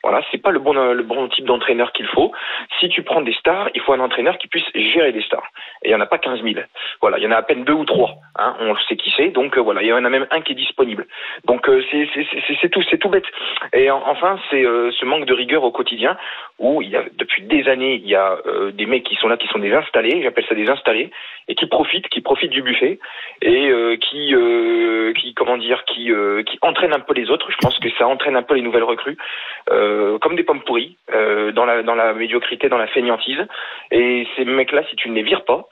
Voilà, 0.03 0.21
c'est 0.31 0.41
pas 0.41 0.51
le 0.51 0.59
bon 0.59 0.73
le 0.73 1.03
bon 1.03 1.27
type 1.27 1.45
d'entraîneur 1.45 1.91
qu'il 1.91 2.07
faut. 2.07 2.31
Si 2.79 2.87
tu 2.89 3.03
prends 3.03 3.21
des 3.21 3.33
stars, 3.33 3.69
il 3.75 3.81
faut 3.81 3.91
un 3.93 3.99
entraîneur 3.99 4.37
qui 4.37 4.47
puisse 4.47 4.63
gérer 4.73 5.11
des 5.11 5.21
stars. 5.21 5.45
Et 5.83 5.89
il 5.89 5.91
y 5.91 5.95
en 5.95 5.99
a 5.99 6.05
pas 6.05 6.17
15 6.17 6.41
000. 6.41 6.55
Voilà, 7.01 7.17
il 7.17 7.23
y 7.23 7.27
en 7.27 7.31
a 7.31 7.35
à 7.37 7.41
peine 7.43 7.65
deux 7.65 7.73
ou 7.73 7.83
trois. 7.85 8.15
Hein, 8.37 8.55
on 8.61 8.75
sait 8.87 8.95
qui 8.95 9.13
c'est. 9.17 9.29
Donc 9.29 9.57
euh, 9.57 9.61
voilà, 9.61 9.81
il 9.81 9.87
y 9.87 9.93
en 9.93 10.05
a 10.05 10.09
même 10.09 10.27
un 10.31 10.41
qui 10.41 10.53
est 10.53 10.55
disponible. 10.55 11.05
Donc 11.45 11.67
euh, 11.67 11.83
c'est 11.91 12.69
tout, 12.69 12.81
c'est 12.89 12.97
tout 12.97 13.09
bête. 13.09 13.25
Et 13.73 13.91
en- 13.91 14.01
enfin, 14.07 14.39
c'est 14.49 14.65
euh, 14.65 14.89
ce 14.91 15.05
manque 15.05 15.25
de 15.25 15.33
rigueur 15.33 15.63
au 15.63 15.71
quotidien 15.71 16.17
où 16.59 16.81
depuis 17.17 17.41
des 17.43 17.67
années, 17.67 17.95
il 17.95 18.07
y 18.07 18.15
a 18.15 18.37
euh, 18.45 18.71
des 18.71 18.85
mecs 18.85 19.03
qui 19.03 19.15
sont 19.15 19.27
là, 19.27 19.35
qui 19.37 19.47
sont 19.47 19.59
des 19.59 19.73
installés. 19.73 20.21
J'appelle 20.23 20.45
ça 20.47 20.55
des 20.55 20.69
installés 20.69 21.11
et 21.49 21.55
qui 21.55 21.65
profitent, 21.65 22.07
qui 22.09 22.21
profitent 22.21 22.51
du 22.51 22.61
buffet 22.61 22.99
et 23.41 23.69
euh, 23.69 23.97
qui 23.97 24.33
euh, 24.33 25.11
comment 25.35 25.57
dire, 25.57 25.83
qui 25.85 26.11
euh, 26.11 26.43
entraînent 26.61 26.93
un 26.93 26.99
peu 26.99 27.13
les 27.13 27.29
autres. 27.29 27.51
Je 27.51 27.57
pense 27.57 27.77
que 27.79 27.89
ça 27.97 28.07
entraîne 28.07 28.35
un 28.35 28.43
peu 28.43 28.53
les 28.55 28.61
nouvelles 28.61 28.83
recrues 28.83 29.17
euh, 29.71 29.88
comme 30.21 30.35
des 30.35 30.43
pommes 30.43 30.61
pourries 30.61 30.97
euh, 31.13 31.51
dans 31.51 31.65
la 31.65 32.13
médiocrité, 32.13 32.69
dans 32.69 32.77
la 32.77 32.87
fainéantise. 32.87 33.45
Et 33.91 34.27
ces 34.35 34.45
mecs-là, 34.45 34.83
si 34.89 34.95
tu 34.95 35.09
ne 35.09 35.15
les 35.15 35.23
vires 35.23 35.45
pas, 35.45 35.67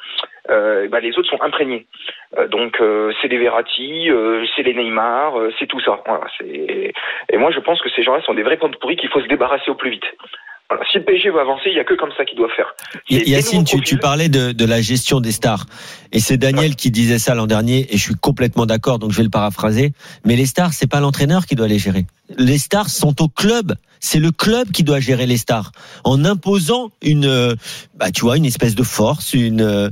euh, 0.50 0.88
bah, 0.88 1.00
les 1.00 1.18
autres 1.18 1.30
sont 1.30 1.42
imprégnés. 1.42 1.86
Euh, 2.38 2.48
donc 2.48 2.80
euh, 2.80 3.12
c'est 3.22 3.28
les 3.28 3.38
Verratti, 3.38 4.10
euh, 4.10 4.46
c'est 4.56 4.64
les 4.64 4.74
Neymar, 4.74 5.40
euh, 5.40 5.52
c'est 5.60 5.68
tout 5.68 5.80
ça. 5.82 6.00
Et 6.44 7.38
moi 7.38 7.52
je 7.52 7.60
pense 7.60 7.82
que 7.82 7.90
ces 7.90 8.04
gens-là 8.04 8.22
sont 8.22 8.34
des 8.34 8.44
vrais 8.44 8.58
pommes 8.58 8.76
pourries 8.76 8.96
qu'il 8.96 9.10
faut 9.10 9.22
se 9.22 9.28
débarrasser 9.28 9.70
au 9.70 9.76
plus 9.76 9.90
vite. 9.90 10.06
Voilà. 10.70 10.84
Si 10.92 10.98
le 10.98 11.06
PSG 11.06 11.30
veut 11.30 11.40
avancer, 11.40 11.64
il 11.68 11.76
y 11.78 11.80
a 11.80 11.86
que 11.86 11.94
comme 11.94 12.10
ça 12.18 12.26
qu'il 12.26 12.38
doit 12.38 12.50
faire. 12.56 12.68
Yacine, 13.10 13.64
tu, 13.64 13.80
tu 13.82 13.98
parlais 13.98 14.28
de, 14.28 14.52
de 14.52 14.66
la 14.66 14.82
gestion 14.82 15.22
des 15.22 15.32
stars. 15.32 15.66
Et 16.12 16.20
c'est 16.20 16.38
Daniel 16.38 16.76
qui 16.76 16.92
disait 16.92 17.20
ça 17.20 17.36
l'an 17.36 17.48
dernier, 17.48 17.88
et 17.94 17.98
je 17.98 18.02
suis 18.04 18.16
complètement 18.16 18.66
d'accord, 18.66 19.00
donc 19.00 19.12
je 19.12 19.18
vais 19.18 19.24
le 19.24 19.30
paraphraser. 19.30 19.94
Mais 20.26 20.36
les 20.36 20.46
stars, 20.46 20.74
c'est 20.74 20.88
pas 20.88 21.00
l'entraîneur 21.00 21.46
qui 21.46 21.56
doit 21.56 21.70
les 21.70 21.80
gérer. 21.80 22.06
Les 22.38 22.58
stars 22.58 22.90
sont 22.90 23.22
au 23.22 23.30
club. 23.30 23.76
C'est 24.02 24.20
le 24.20 24.32
club 24.32 24.72
qui 24.72 24.84
doit 24.84 25.00
gérer 25.00 25.26
les 25.26 25.38
stars. 25.38 25.72
En 26.04 26.26
imposant 26.26 26.92
une, 27.02 27.26
euh, 27.26 27.56
bah, 27.96 28.12
tu 28.12 28.22
vois, 28.22 28.36
une 28.36 28.46
espèce 28.46 28.76
de 28.76 28.84
force, 28.84 29.34
une, 29.34 29.62
euh, 29.62 29.90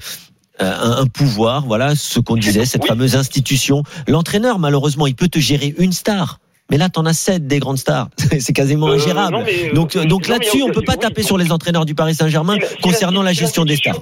un, 0.60 0.92
un 1.00 1.06
pouvoir, 1.08 1.66
voilà, 1.66 1.96
ce 1.96 2.20
qu'on 2.20 2.36
disait, 2.36 2.66
cette 2.66 2.84
Oui. 2.84 2.90
fameuse 2.90 3.16
institution. 3.16 3.84
L'entraîneur, 4.10 4.60
malheureusement, 4.60 5.08
il 5.08 5.16
peut 5.16 5.30
te 5.30 5.40
gérer 5.40 5.74
une 5.78 5.94
star. 5.94 6.40
Mais 6.72 6.78
là, 6.78 6.90
t'en 6.90 7.06
as 7.06 7.14
sept 7.14 7.46
des 7.48 7.60
grandes 7.60 7.78
stars. 7.78 8.08
c'est 8.18 8.54
quasiment 8.54 8.88
Euh, 8.90 8.94
ingérable. 8.96 9.34
non, 9.34 9.44
mais, 9.46 9.70
euh, 9.70 9.74
donc, 9.74 9.96
non, 9.96 10.18
là-dessus, 10.28 10.64
on 10.64 10.68
peut 10.72 10.82
pas 10.82 10.94
oui, 10.94 11.00
taper 11.00 11.22
oui. 11.22 11.24
sur 11.24 11.38
les 11.38 11.52
entraîneurs 11.52 11.86
du 11.86 11.94
Paris 11.96 12.16
Saint-Germain 12.16 12.56
Si 12.56 12.60
la- 12.62 12.68
si 12.68 12.78
concernant 12.82 13.22
la 13.24 13.34
gestion 13.34 13.66
des 13.66 13.76
stars. 13.76 14.00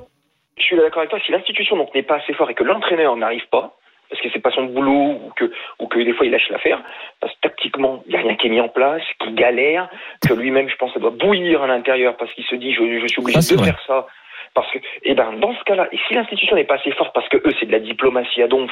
Je 0.58 0.64
suis 0.64 0.78
d'accord 0.78 1.00
avec 1.00 1.10
toi. 1.10 1.20
Si 1.26 1.32
l'institution 1.32 1.76
donc 1.78 1.94
n'est 1.94 2.04
pas 2.04 2.18
assez 2.18 2.34
fort 2.34 2.50
et 2.50 2.54
que 2.54 2.64
l'entraîneur 2.64 3.16
n'arrive 3.18 3.48
pas, 3.52 3.76
parce 4.10 4.22
que 4.22 4.30
c'est 4.32 4.40
pas 4.40 4.52
son 4.52 4.66
boulot 4.66 4.92
ou 5.26 5.32
que 5.36 5.52
ou 5.80 5.88
que 5.88 5.98
des 6.00 6.14
fois 6.14 6.26
il 6.28 6.32
lâche 6.32 6.48
l'affaire, 6.52 6.82
parce 7.20 7.34
que 7.34 7.40
tactiquement 7.42 8.04
il 8.08 8.14
y 8.14 8.16
a 8.16 8.20
rien 8.20 8.36
qui 8.36 8.46
est 8.48 8.50
mis 8.52 8.62
en 8.62 8.70
place, 8.70 9.02
qu'il 9.20 9.34
galère, 9.34 9.90
que 10.22 10.34
lui-même 10.34 10.70
je 10.70 10.76
pense 10.76 10.94
ça 10.94 11.00
doit 11.00 11.10
bouillir 11.10 11.64
à 11.64 11.68
l'intérieur 11.68 12.16
parce 12.18 12.32
qu'il 12.34 12.46
se 12.46 12.56
dit 12.56 12.72
je, 12.74 13.00
je 13.02 13.08
suis 13.08 13.20
obligé 13.22 13.40
Ah, 13.40 13.50
de 13.50 13.56
vrai. 13.60 13.66
faire 13.72 13.82
ça. 13.88 14.06
Parce 14.54 14.72
que, 14.72 14.80
et 15.04 15.16
ben, 15.16 15.34
dans 15.40 15.56
ce 15.56 15.64
cas-là, 15.64 15.88
et 15.92 15.98
si 16.08 16.14
l'institution 16.14 16.56
n'est 16.56 16.64
pas 16.64 16.76
assez 16.76 16.92
forte 16.92 17.14
parce 17.14 17.28
que 17.30 17.38
eux, 17.38 17.54
c'est 17.60 17.66
de 17.66 17.72
la 17.72 17.80
diplomatie 17.80 18.42
à 18.44 18.48
donf, 18.48 18.72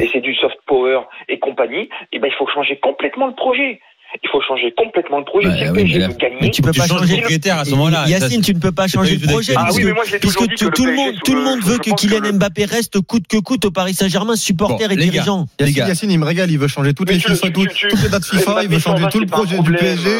et 0.00 0.06
c'est 0.08 0.20
du 0.20 0.34
soft 0.34 0.58
power 0.66 1.00
et 1.28 1.38
compagnie, 1.38 1.88
et 2.12 2.18
ben, 2.18 2.28
il 2.28 2.34
faut 2.34 2.46
changer 2.46 2.76
complètement 2.76 3.26
le 3.26 3.34
projet. 3.34 3.80
Il 4.22 4.28
faut 4.30 4.40
changer 4.42 4.72
complètement 4.76 5.18
le 5.20 5.24
projet. 5.24 5.48
Le 5.48 5.70
oui, 5.70 5.84
PSG 5.84 5.98
mais 6.08 6.14
gagner, 6.14 6.36
Mais 6.42 6.50
tu 6.50 6.62
peux 6.62 6.70
Tu 6.72 6.80
pas 6.80 6.86
changer 6.86 7.14
de 7.14 7.20
propriétaire 7.20 7.58
à 7.58 7.64
ce 7.64 7.70
moment-là. 7.70 8.04
Yacine, 8.08 8.42
tu 8.42 8.54
ne 8.54 8.60
peux 8.60 8.72
pas 8.72 8.86
changer 8.86 9.16
pas 9.18 9.26
le 9.26 9.32
projet 9.32 9.54
Ah 9.56 9.68
oui, 9.74 9.84
mais 9.84 9.92
moi, 9.92 10.04
dit 10.04 10.10
tu- 10.12 10.18
que 10.20 10.64
le 10.66 10.70
tout 10.72 10.84
le 10.86 10.92
monde, 10.94 11.14
tout 11.24 11.32
le 11.34 11.38
le- 11.38 11.44
monde 11.44 11.60
veut 11.62 11.78
que 11.78 11.90
Kylian 11.94 12.20
le- 12.20 12.32
Mbappé 12.32 12.64
reste 12.66 13.00
coûte 13.00 13.26
que 13.28 13.38
coûte 13.38 13.64
au 13.64 13.70
Paris 13.70 13.94
Saint-Germain, 13.94 14.36
supporter 14.36 14.86
Bon, 14.86 14.94
et 14.94 14.96
dirigeant. 14.96 15.46
Yacine, 15.60 16.10
il 16.10 16.18
me 16.18 16.24
régale, 16.26 16.50
il 16.50 16.58
veut 16.58 16.68
changer 16.68 16.92
toutes 16.94 17.08
les, 17.08 17.14
Mais 17.16 17.20
FIFA, 17.20 17.50
toutes, 17.50 17.82
les 18.02 18.08
dates 18.10 18.24
FIFA, 18.24 18.62
il 18.64 18.68
veut 18.68 18.78
changer 18.78 19.04
tout 19.10 19.20
le 19.20 19.26
projet 19.26 19.58
du 19.58 19.72
PSG. 19.72 20.10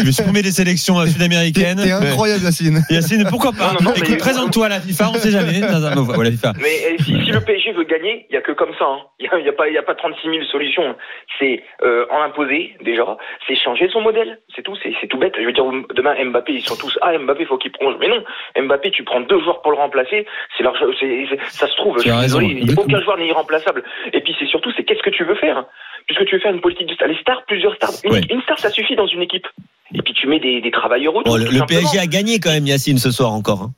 Il 0.00 0.06
veut 0.06 0.12
supprimer 0.12 0.42
les 0.42 0.52
sélections 0.52 1.04
sud-américaines. 1.06 1.80
t'es 1.82 1.90
incroyable, 1.92 2.44
Yacine. 2.44 2.82
Yacine, 2.90 3.24
pourquoi 3.28 3.52
pas 3.52 3.74
Écoute, 3.96 4.18
présente-toi 4.18 4.66
à 4.66 4.68
la 4.68 4.80
FIFA, 4.80 5.10
on 5.14 5.18
sait 5.18 5.30
jamais. 5.30 5.60
Mais 5.60 5.66
euh, 5.68 6.96
si, 7.04 7.12
le 7.12 7.40
PSG 7.40 7.72
veut 7.72 7.84
gagner, 7.84 8.26
il 8.30 8.34
y 8.34 8.36
a 8.36 8.40
que 8.42 8.52
comme 8.52 8.72
ça. 8.78 8.84
hein. 8.86 8.98
Il 9.20 9.28
n'y 9.42 9.48
a, 9.48 9.52
pas, 9.52 9.68
il 9.68 9.74
y 9.74 9.78
a 9.78 9.82
pas 9.82 9.94
36 9.94 10.28
000 10.28 10.44
solutions. 10.50 10.94
C'est 11.38 11.62
en 12.10 12.22
imposer 12.22 12.74
déjà, 12.84 13.16
c'est 13.46 13.54
changer 13.56 13.88
son 13.92 14.00
modèle. 14.00 14.38
C'est 14.54 14.62
tout. 14.62 14.76
C'est 14.82 15.06
tout 15.08 15.18
bête. 15.18 15.34
Je 15.38 15.44
veux 15.44 15.52
dire, 15.52 15.64
demain 15.94 16.14
Mbappé, 16.24 16.52
ils 16.54 16.62
sont 16.62 16.76
tous 16.76 16.98
ah 17.02 17.16
Mbappé, 17.18 17.44
faut 17.46 17.58
qu'il 17.58 17.72
prolonge. 17.72 17.96
Mais 18.00 18.08
non, 18.08 18.22
Mbappé, 18.60 18.90
tu 18.90 19.02
prends 19.04 19.20
deux 19.20 19.40
joueurs 19.40 19.62
pour 19.62 19.72
le 19.72 19.78
remplacer. 19.78 20.26
C'est 20.56 20.64
c'est- 21.00 21.26
c'est- 21.30 21.38
ça 21.48 21.66
se 21.66 21.76
trouve. 21.76 21.96
Tu 22.02 22.10
as 22.10 22.18
raison. 22.18 22.40
il- 22.40 22.78
aucun 22.78 23.00
joueur 23.00 23.16
n'est 23.18 23.26
irremplaçable. 23.28 23.82
Et 24.12 24.20
puis 24.20 24.34
c'est 24.38 24.46
surtout, 24.46 24.70
c'est 24.76 24.84
qu'est-ce 24.84 25.02
que 25.02 25.10
tu 25.10 25.24
veux 25.24 25.34
faire? 25.36 25.64
Puisque 26.06 26.24
tu 26.26 26.34
veux 26.36 26.40
faire 26.40 26.52
une 26.54 26.60
politique 26.60 26.86
de 26.88 26.94
star, 26.94 27.08
les 27.08 27.16
stars, 27.18 27.44
plusieurs 27.46 27.74
stars. 27.76 27.90
Une, 28.04 28.12
Ouais. 28.12 28.20
une 28.30 28.42
star, 28.42 28.58
ça 28.58 28.70
suffit 28.70 28.96
dans 28.96 29.06
une 29.06 29.22
équipe. 29.22 29.46
Et 29.94 30.02
puis 30.02 30.12
tu 30.14 30.26
mets 30.28 30.38
des, 30.38 30.60
des 30.60 30.70
travailleurs 30.70 31.14
autour. 31.16 31.34
Bon, 31.34 31.38
le, 31.38 31.50
le. 31.50 31.66
PSG 31.66 31.98
a 31.98 32.06
gagné 32.06 32.38
quand 32.38 32.50
même 32.50 32.66
Yacine 32.66 32.98
ce 32.98 33.10
soir 33.10 33.32
encore. 33.32 33.62
hein. 33.62 33.70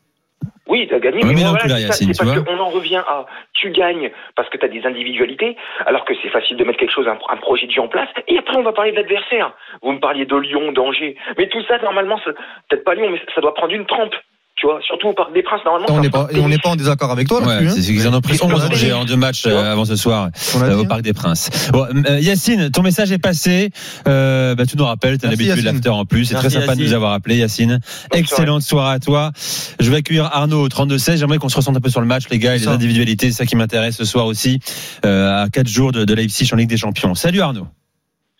Oui, 0.72 0.88
tu 0.88 0.94
as 0.94 1.00
gagné. 1.00 1.22
Mais 1.22 1.34
voilà, 1.34 1.92
c'est 1.92 2.06
parce 2.16 2.32
qu'on 2.40 2.58
en 2.58 2.70
revient 2.70 3.02
à 3.06 3.26
tu 3.52 3.70
gagnes 3.72 4.10
parce 4.36 4.48
que 4.48 4.56
tu 4.56 4.64
as 4.64 4.68
des 4.68 4.86
individualités, 4.86 5.54
alors 5.84 6.06
que 6.06 6.14
c'est 6.22 6.30
facile 6.30 6.56
de 6.56 6.64
mettre 6.64 6.78
quelque 6.78 6.94
chose, 6.94 7.06
un, 7.06 7.18
un 7.28 7.36
projet 7.36 7.66
de 7.66 7.72
jeu 7.72 7.82
en 7.82 7.88
place. 7.88 8.08
Et 8.26 8.38
après, 8.38 8.56
on 8.56 8.62
va 8.62 8.72
parler 8.72 8.92
de 8.92 8.96
l'adversaire. 8.96 9.52
Vous 9.82 9.92
me 9.92 10.00
parliez 10.00 10.24
de 10.24 10.34
Lyon, 10.34 10.72
d'Angers. 10.72 11.14
Mais 11.36 11.46
tout 11.48 11.62
ça, 11.68 11.76
normalement, 11.76 12.18
peut-être 12.24 12.84
pas 12.84 12.94
Lyon, 12.94 13.10
mais 13.10 13.20
ça 13.34 13.42
doit 13.42 13.52
prendre 13.52 13.74
une 13.74 13.84
trempe. 13.84 14.14
Tu 14.54 14.66
vois, 14.66 14.78
surtout 14.86 15.08
au 15.08 15.12
Parc 15.14 15.32
des 15.34 15.42
Princes, 15.42 15.62
normalement. 15.64 15.86
On 15.90 16.00
n'est 16.00 16.10
pas, 16.10 16.26
prend 16.26 16.36
et 16.36 16.40
on 16.40 16.48
n'est 16.48 16.58
pas 16.58 16.68
en 16.68 16.76
désaccord 16.76 17.10
avec 17.10 17.26
toi 17.26 17.42
Ouais, 17.42 17.52
hein. 17.54 17.70
c'est 17.74 17.82
c'est 17.82 17.92
qu'ils 17.94 18.06
en 18.06 18.14
ont 18.14 18.20
pris 18.20 18.38
On 18.42 18.48
a 18.50 18.54
11 18.54 18.60
dit. 18.68 18.72
Angers 18.74 18.92
en 18.92 19.04
deux 19.06 19.16
matchs 19.16 19.44
euh, 19.46 19.72
avant 19.72 19.84
ce 19.86 19.96
soir 19.96 20.28
euh, 20.56 20.76
au. 20.78 20.84
Parc 20.84 21.00
des 21.02 21.14
Princes. 21.14 21.50
Bon, 21.72 21.86
euh, 22.08 22.20
Yacine, 22.20 22.70
ton 22.70 22.82
message 22.82 23.10
est 23.10 23.18
passé. 23.18 23.70
Euh, 24.06 24.54
bah, 24.54 24.64
tu 24.66 24.76
nous 24.76 24.84
rappelles, 24.84 25.18
tu 25.18 25.26
as 25.26 25.30
l'habitude 25.30 25.52
de 25.52 25.56
Yacine. 25.62 25.72
l'after 25.72 25.88
en 25.88 26.04
plus. 26.04 26.26
C'est 26.26 26.34
très 26.34 26.50
sympa 26.50 26.76
de 26.76 26.82
nous 26.82 26.92
avoir 26.92 27.12
appelé, 27.12 27.38
Yacine. 27.38 27.80
Bonne 28.10 28.20
Excellente 28.20 28.62
soirée 28.62 28.94
à 28.94 28.98
toi. 29.00 29.32
Je 29.80 29.90
vais 29.90 29.96
accueillir 29.96 30.26
Arnaud 30.26 30.62
au 30.62 30.68
32-16. 30.68 31.16
J'aimerais 31.16 31.38
qu'on 31.38 31.48
se 31.48 31.56
ressente 31.56 31.76
un 31.76 31.80
peu 31.80 31.90
sur 31.90 32.00
le 32.02 32.06
match, 32.06 32.24
les 32.30 32.38
gars, 32.38 32.54
et 32.54 32.58
les 32.58 32.64
Ça. 32.66 32.72
individualités. 32.72 33.30
C'est 33.32 33.38
ça 33.38 33.46
qui 33.46 33.56
m'intéresse 33.56 33.96
ce 33.96 34.04
soir 34.04 34.26
aussi, 34.26 34.60
euh, 35.06 35.44
à 35.44 35.48
4 35.48 35.66
jours 35.66 35.90
de, 35.92 36.04
de 36.04 36.14
Leipzig 36.14 36.48
en 36.52 36.56
Ligue 36.56 36.68
des 36.68 36.76
Champions. 36.76 37.14
Salut 37.14 37.40
Arnaud. 37.40 37.66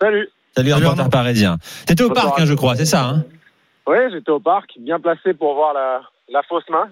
Salut. 0.01 0.29
Salut 0.55 0.69
Salut, 0.69 0.73
Arnaud. 0.73 0.91
Reporter 0.91 1.11
parisien. 1.11 1.57
T'étais 1.87 2.05
au 2.05 2.11
parc, 2.11 2.39
hein, 2.39 2.45
je 2.45 2.55
crois, 2.55 2.77
c'est 2.77 2.85
ça 2.85 3.05
hein? 3.07 3.25
Ouais, 3.87 4.09
j'étais 4.13 4.31
au 4.31 4.41
parc, 4.41 4.71
bien 4.79 5.01
placé 5.01 5.35
pour 5.35 5.55
voir 5.55 5.75
la, 5.75 6.03
la 6.29 6.43
fausse 6.43 6.69
main. 6.71 6.89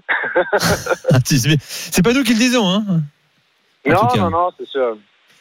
C'est 1.25 1.59
c'est 1.61 2.03
pas 2.03 2.13
nous 2.13 2.25
qui 2.25 2.35
le 2.35 2.39
disons, 2.39 2.69
hein 2.69 2.85
non, 3.87 4.09
non, 4.17 4.31
non, 4.31 4.51
c'est 4.59 4.69
sûr. 4.69 4.97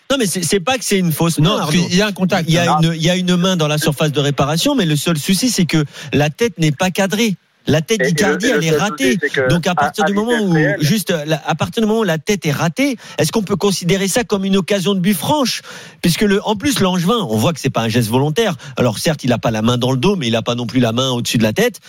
Non 0.09 0.17
mais 0.17 0.25
c'est 0.25 0.59
pas 0.59 0.77
que 0.77 0.83
c'est 0.85 0.97
une 0.97 1.11
fausse 1.11 1.39
main. 1.39 1.59
Non, 1.59 1.67
qu'il 1.67 1.93
y 1.93 2.01
a 2.01 2.07
un 2.07 2.11
contact. 2.11 2.47
Il 2.47 2.55
y, 2.55 2.57
a 2.57 2.71
une, 2.71 2.93
il 2.95 3.03
y 3.03 3.09
a 3.09 3.15
une 3.15 3.35
main 3.35 3.57
dans 3.57 3.67
la 3.67 3.77
surface 3.77 4.11
de 4.11 4.19
réparation, 4.19 4.73
mais 4.73 4.85
le 4.85 4.95
seul 4.95 5.17
souci, 5.17 5.49
c'est 5.49 5.65
que 5.65 5.83
la 6.13 6.29
tête 6.29 6.57
n'est 6.57 6.71
pas 6.71 6.89
cadrée. 6.89 7.35
La 7.67 7.81
tête 7.81 8.01
d'Icardi, 8.01 8.47
elle 8.47 8.63
est 8.63 8.75
ratée. 8.75 9.17
Donc 9.49 9.67
à 9.67 9.75
partir 9.75 10.05
du 10.05 10.13
moment 10.13 10.39
où, 10.41 10.51
réelle, 10.53 10.77
juste, 10.79 11.13
la- 11.25 11.41
à 11.45 11.55
partir 11.55 11.83
du 11.83 11.87
moment 11.87 11.99
où 12.01 12.05
la 12.05 12.17
tête 12.17 12.45
est 12.45 12.51
ratée, 12.51 12.97
est-ce 13.17 13.31
qu'on 13.31 13.43
peut 13.43 13.57
considérer 13.57 14.07
ça 14.07 14.23
comme 14.23 14.43
une 14.45 14.57
occasion 14.57 14.95
de 14.95 14.99
but 14.99 15.13
franche? 15.13 15.61
Puisque 16.01 16.21
le, 16.21 16.41
en 16.47 16.55
plus 16.55 16.79
l'Angevin, 16.79 17.27
on 17.29 17.37
voit 17.37 17.53
que 17.53 17.59
c'est 17.59 17.69
pas 17.69 17.81
un 17.81 17.89
geste 17.89 18.09
volontaire. 18.09 18.55
Alors 18.77 18.97
certes, 18.97 19.23
il 19.23 19.31
a 19.33 19.37
pas 19.37 19.51
la 19.51 19.61
main 19.61 19.77
dans 19.77 19.91
le 19.91 19.97
dos, 19.97 20.15
mais 20.15 20.27
il 20.27 20.35
a 20.35 20.41
pas 20.41 20.55
non 20.55 20.65
plus 20.65 20.79
la 20.79 20.93
main 20.93 21.09
au-dessus 21.11 21.37
de 21.37 21.43
la 21.43 21.53
tête. 21.53 21.79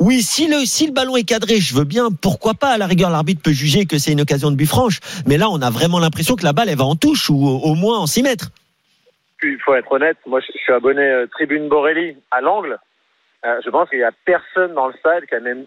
Oui, 0.00 0.22
si 0.22 0.48
le, 0.48 0.64
si 0.66 0.86
le 0.86 0.92
ballon 0.92 1.16
est 1.16 1.24
cadré, 1.24 1.60
je 1.60 1.74
veux 1.74 1.84
bien, 1.84 2.10
pourquoi 2.10 2.54
pas, 2.54 2.70
à 2.70 2.78
la 2.78 2.86
rigueur, 2.86 3.10
l'arbitre 3.10 3.42
peut 3.42 3.52
juger 3.52 3.86
que 3.86 3.96
c'est 3.98 4.12
une 4.12 4.20
occasion 4.20 4.50
de 4.50 4.56
but 4.56 4.66
franche. 4.66 5.00
Mais 5.26 5.38
là, 5.38 5.48
on 5.50 5.62
a 5.62 5.70
vraiment 5.70 5.98
l'impression 6.00 6.34
que 6.36 6.44
la 6.44 6.52
balle, 6.52 6.68
elle 6.68 6.76
va 6.78 6.84
en 6.84 6.96
touche 6.96 7.30
ou 7.30 7.46
au, 7.46 7.74
moins 7.74 7.98
en 7.98 8.06
6 8.06 8.22
mètres. 8.22 8.50
Il 9.42 9.56
faut 9.64 9.74
être 9.74 9.90
honnête, 9.92 10.16
moi 10.26 10.40
je 10.40 10.46
je 10.54 10.58
suis 10.62 10.72
abonné 10.72 11.02
euh, 11.02 11.26
Tribune 11.30 11.68
Borelli 11.68 12.16
à 12.30 12.40
l'angle. 12.40 12.78
Euh, 13.46 13.60
je 13.64 13.68
pense 13.70 13.90
qu'il 13.90 13.98
n'y 13.98 14.04
a 14.04 14.10
personne 14.24 14.74
dans 14.74 14.86
le 14.86 14.94
stade 14.94 15.26
qui 15.28 15.34
a 15.34 15.40
même 15.40 15.64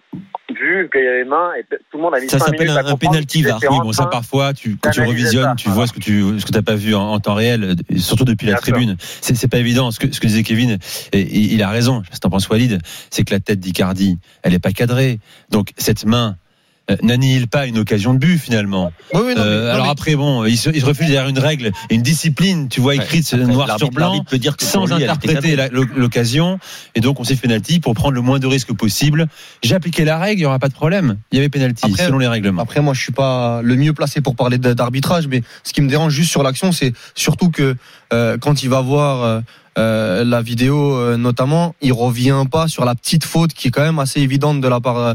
vu 0.50 0.90
qu'il 0.92 1.04
y 1.04 1.08
avait 1.08 1.26
main 1.26 1.52
et 1.60 1.64
tout 1.92 1.98
le 1.98 2.02
monde 2.02 2.16
a 2.16 2.20
mis 2.20 2.28
Ça 2.28 2.40
s'appelle 2.40 2.70
un- 2.72 2.86
un 2.86 2.96
penalty, 2.98 3.44
VAR. 3.44 3.60
Oui, 3.70 3.78
bon, 3.84 3.92
ça 3.92 4.08
parfois, 4.08 4.54
tu, 4.54 4.78
quand 4.78 4.90
tu 4.90 5.02
revisionnes, 5.02 5.44
ça, 5.44 5.56
tu 5.56 5.66
voilà. 5.70 5.76
vois 5.76 5.88
ce 5.88 5.94
que 5.94 6.00
tu 6.00 6.40
ce 6.40 6.46
que 6.46 6.52
t'as 6.52 6.64
pas 6.64 6.74
vu 6.74 6.96
en, 6.96 7.02
en 7.12 7.20
temps 7.20 7.36
réel, 7.36 7.76
et 7.90 8.00
surtout 8.00 8.26
depuis 8.26 8.48
la 8.48 8.54
Bien 8.54 8.62
tribune. 8.62 8.96
C'est 9.22 9.36
c'est 9.36 9.48
pas 9.48 9.60
évident. 9.60 9.92
Ce 9.92 10.00
que 10.00 10.12
ce 10.12 10.20
que 10.20 10.26
disait 10.26 10.42
Kevin, 10.42 10.80
et, 11.14 11.22
il 11.22 11.54
il 11.54 11.62
a 11.62 11.70
raison. 11.70 12.00
Je 12.02 12.06
sais 12.06 12.10
pas 12.10 12.16
si 12.16 12.20
t'en 12.22 12.30
penses 12.32 12.50
Walid, 12.50 12.80
c'est 13.12 13.24
que 13.24 13.32
la 13.34 13.40
tête 13.40 13.60
d'Icardi, 13.60 14.18
elle 14.42 14.56
est 14.56 14.60
pas 14.64 14.72
cadrée. 14.72 15.20
Donc 15.52 15.70
cette 15.78 16.04
main 16.06 16.36
euh, 16.90 16.96
n'annihile 17.04 17.48
pas 17.48 17.66
une 17.68 17.78
occasion 17.80 18.14
de 18.14 18.20
but 18.20 18.38
finalement. 18.38 18.92
Oui, 19.14 19.22
oui, 19.26 19.34
non, 19.36 19.42
mais- 19.44 19.48
Euh, 19.48 19.66
non, 19.68 19.74
alors 19.74 19.86
mais- 19.86 19.92
après, 19.92 20.16
bon, 20.16 20.46
il 20.46 20.58
se, 20.58 20.70
il 20.70 20.80
se 20.82 20.86
refuse 20.86 21.08
derrière 21.08 21.28
une 21.28 21.40
règle, 21.40 21.72
et 21.90 21.96
une 21.96 22.02
discipline, 22.02 22.70
tu 22.70 22.80
vois, 22.82 22.96
écrite 22.96 23.28
Après, 23.34 23.46
noir 23.46 23.78
sur 23.78 23.90
blanc 23.92 24.24
peut 24.24 24.38
dire 24.38 24.56
que 24.58 24.64
sans 24.64 24.86
lui, 24.86 24.94
interpréter 25.04 25.56
l'occasion 25.96 26.60
et 26.96 27.02
donc 27.02 27.20
on 27.20 27.24
s'est 27.24 27.36
fait 27.36 27.48
penalty 27.48 27.80
pour 27.80 27.94
prendre 27.94 28.14
le 28.14 28.22
moins 28.22 28.40
de 28.40 28.48
risques 28.48 28.74
possible. 28.74 29.28
J'ai 29.64 29.76
appliqué 29.76 30.06
la 30.06 30.18
règle, 30.18 30.40
il 30.42 30.44
y 30.44 30.46
aura 30.46 30.60
pas 30.60 30.70
de 30.70 30.74
problème. 30.74 31.18
Il 31.32 31.36
y 31.38 31.40
avait 31.40 31.50
penalty 31.50 31.86
Après- 31.86 32.06
selon 32.06 32.18
les 32.20 32.28
règlements. 32.28 32.62
Après, 32.62 32.82
moi, 32.82 32.94
je 32.94 33.02
suis 33.02 33.12
pas 33.14 33.62
le 33.62 33.76
mieux 33.76 33.94
placé 33.94 34.22
pour 34.22 34.36
parler 34.36 34.58
d'arbitrage, 34.58 35.28
mais 35.28 35.44
ce 35.64 35.74
qui 35.74 35.82
me 35.82 35.90
dérange 35.90 36.14
juste 36.14 36.32
sur 36.32 36.44
l'action, 36.44 36.72
c'est 36.72 36.94
surtout 37.16 37.50
que 37.50 37.76
euh, 38.14 38.38
quand 38.38 38.64
il 38.64 38.70
va 38.70 38.82
voir 38.82 39.24
euh, 39.24 39.40
euh, 39.78 40.24
la 40.24 40.42
vidéo, 40.42 40.96
euh, 40.96 41.18
notamment, 41.18 41.76
il 41.82 41.94
revient 41.94 42.44
pas 42.50 42.68
sur 42.68 42.84
la 42.84 42.96
petite 42.96 43.24
faute 43.24 43.54
qui 43.54 43.68
est 43.68 43.72
quand 43.72 43.84
même 43.84 44.00
assez 44.00 44.20
évidente 44.22 44.60
de 44.60 44.68
la 44.68 44.80
part 44.80 45.14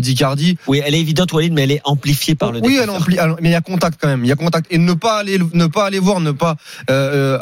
d'Icardi. 0.00 0.56
Oui, 0.66 0.82
elle 0.84 0.94
est 0.96 1.00
évidente, 1.00 1.32
Walid, 1.32 1.52
mais 1.52 1.62
elle 1.62 1.70
est 1.70 1.80
amplifiée 1.84 2.34
par 2.34 2.50
le 2.50 2.58
oui, 2.60 2.76
elle 2.82 2.90
elle- 3.18 3.34
mais 3.40 3.50
il 3.50 3.52
y 3.52 3.54
a 3.54 3.60
contact 3.60 3.98
quand 4.00 4.08
même. 4.08 4.24
Il 4.24 4.28
y 4.28 4.32
a 4.32 4.36
contact 4.36 4.66
et 4.70 4.78
ne 4.78 4.94
pas 4.94 5.18
aller, 5.18 5.38
ne 5.52 5.66
pas 5.66 5.84
aller 5.86 6.00
voir, 6.00 6.18
ne 6.20 6.32
pas 6.32 6.56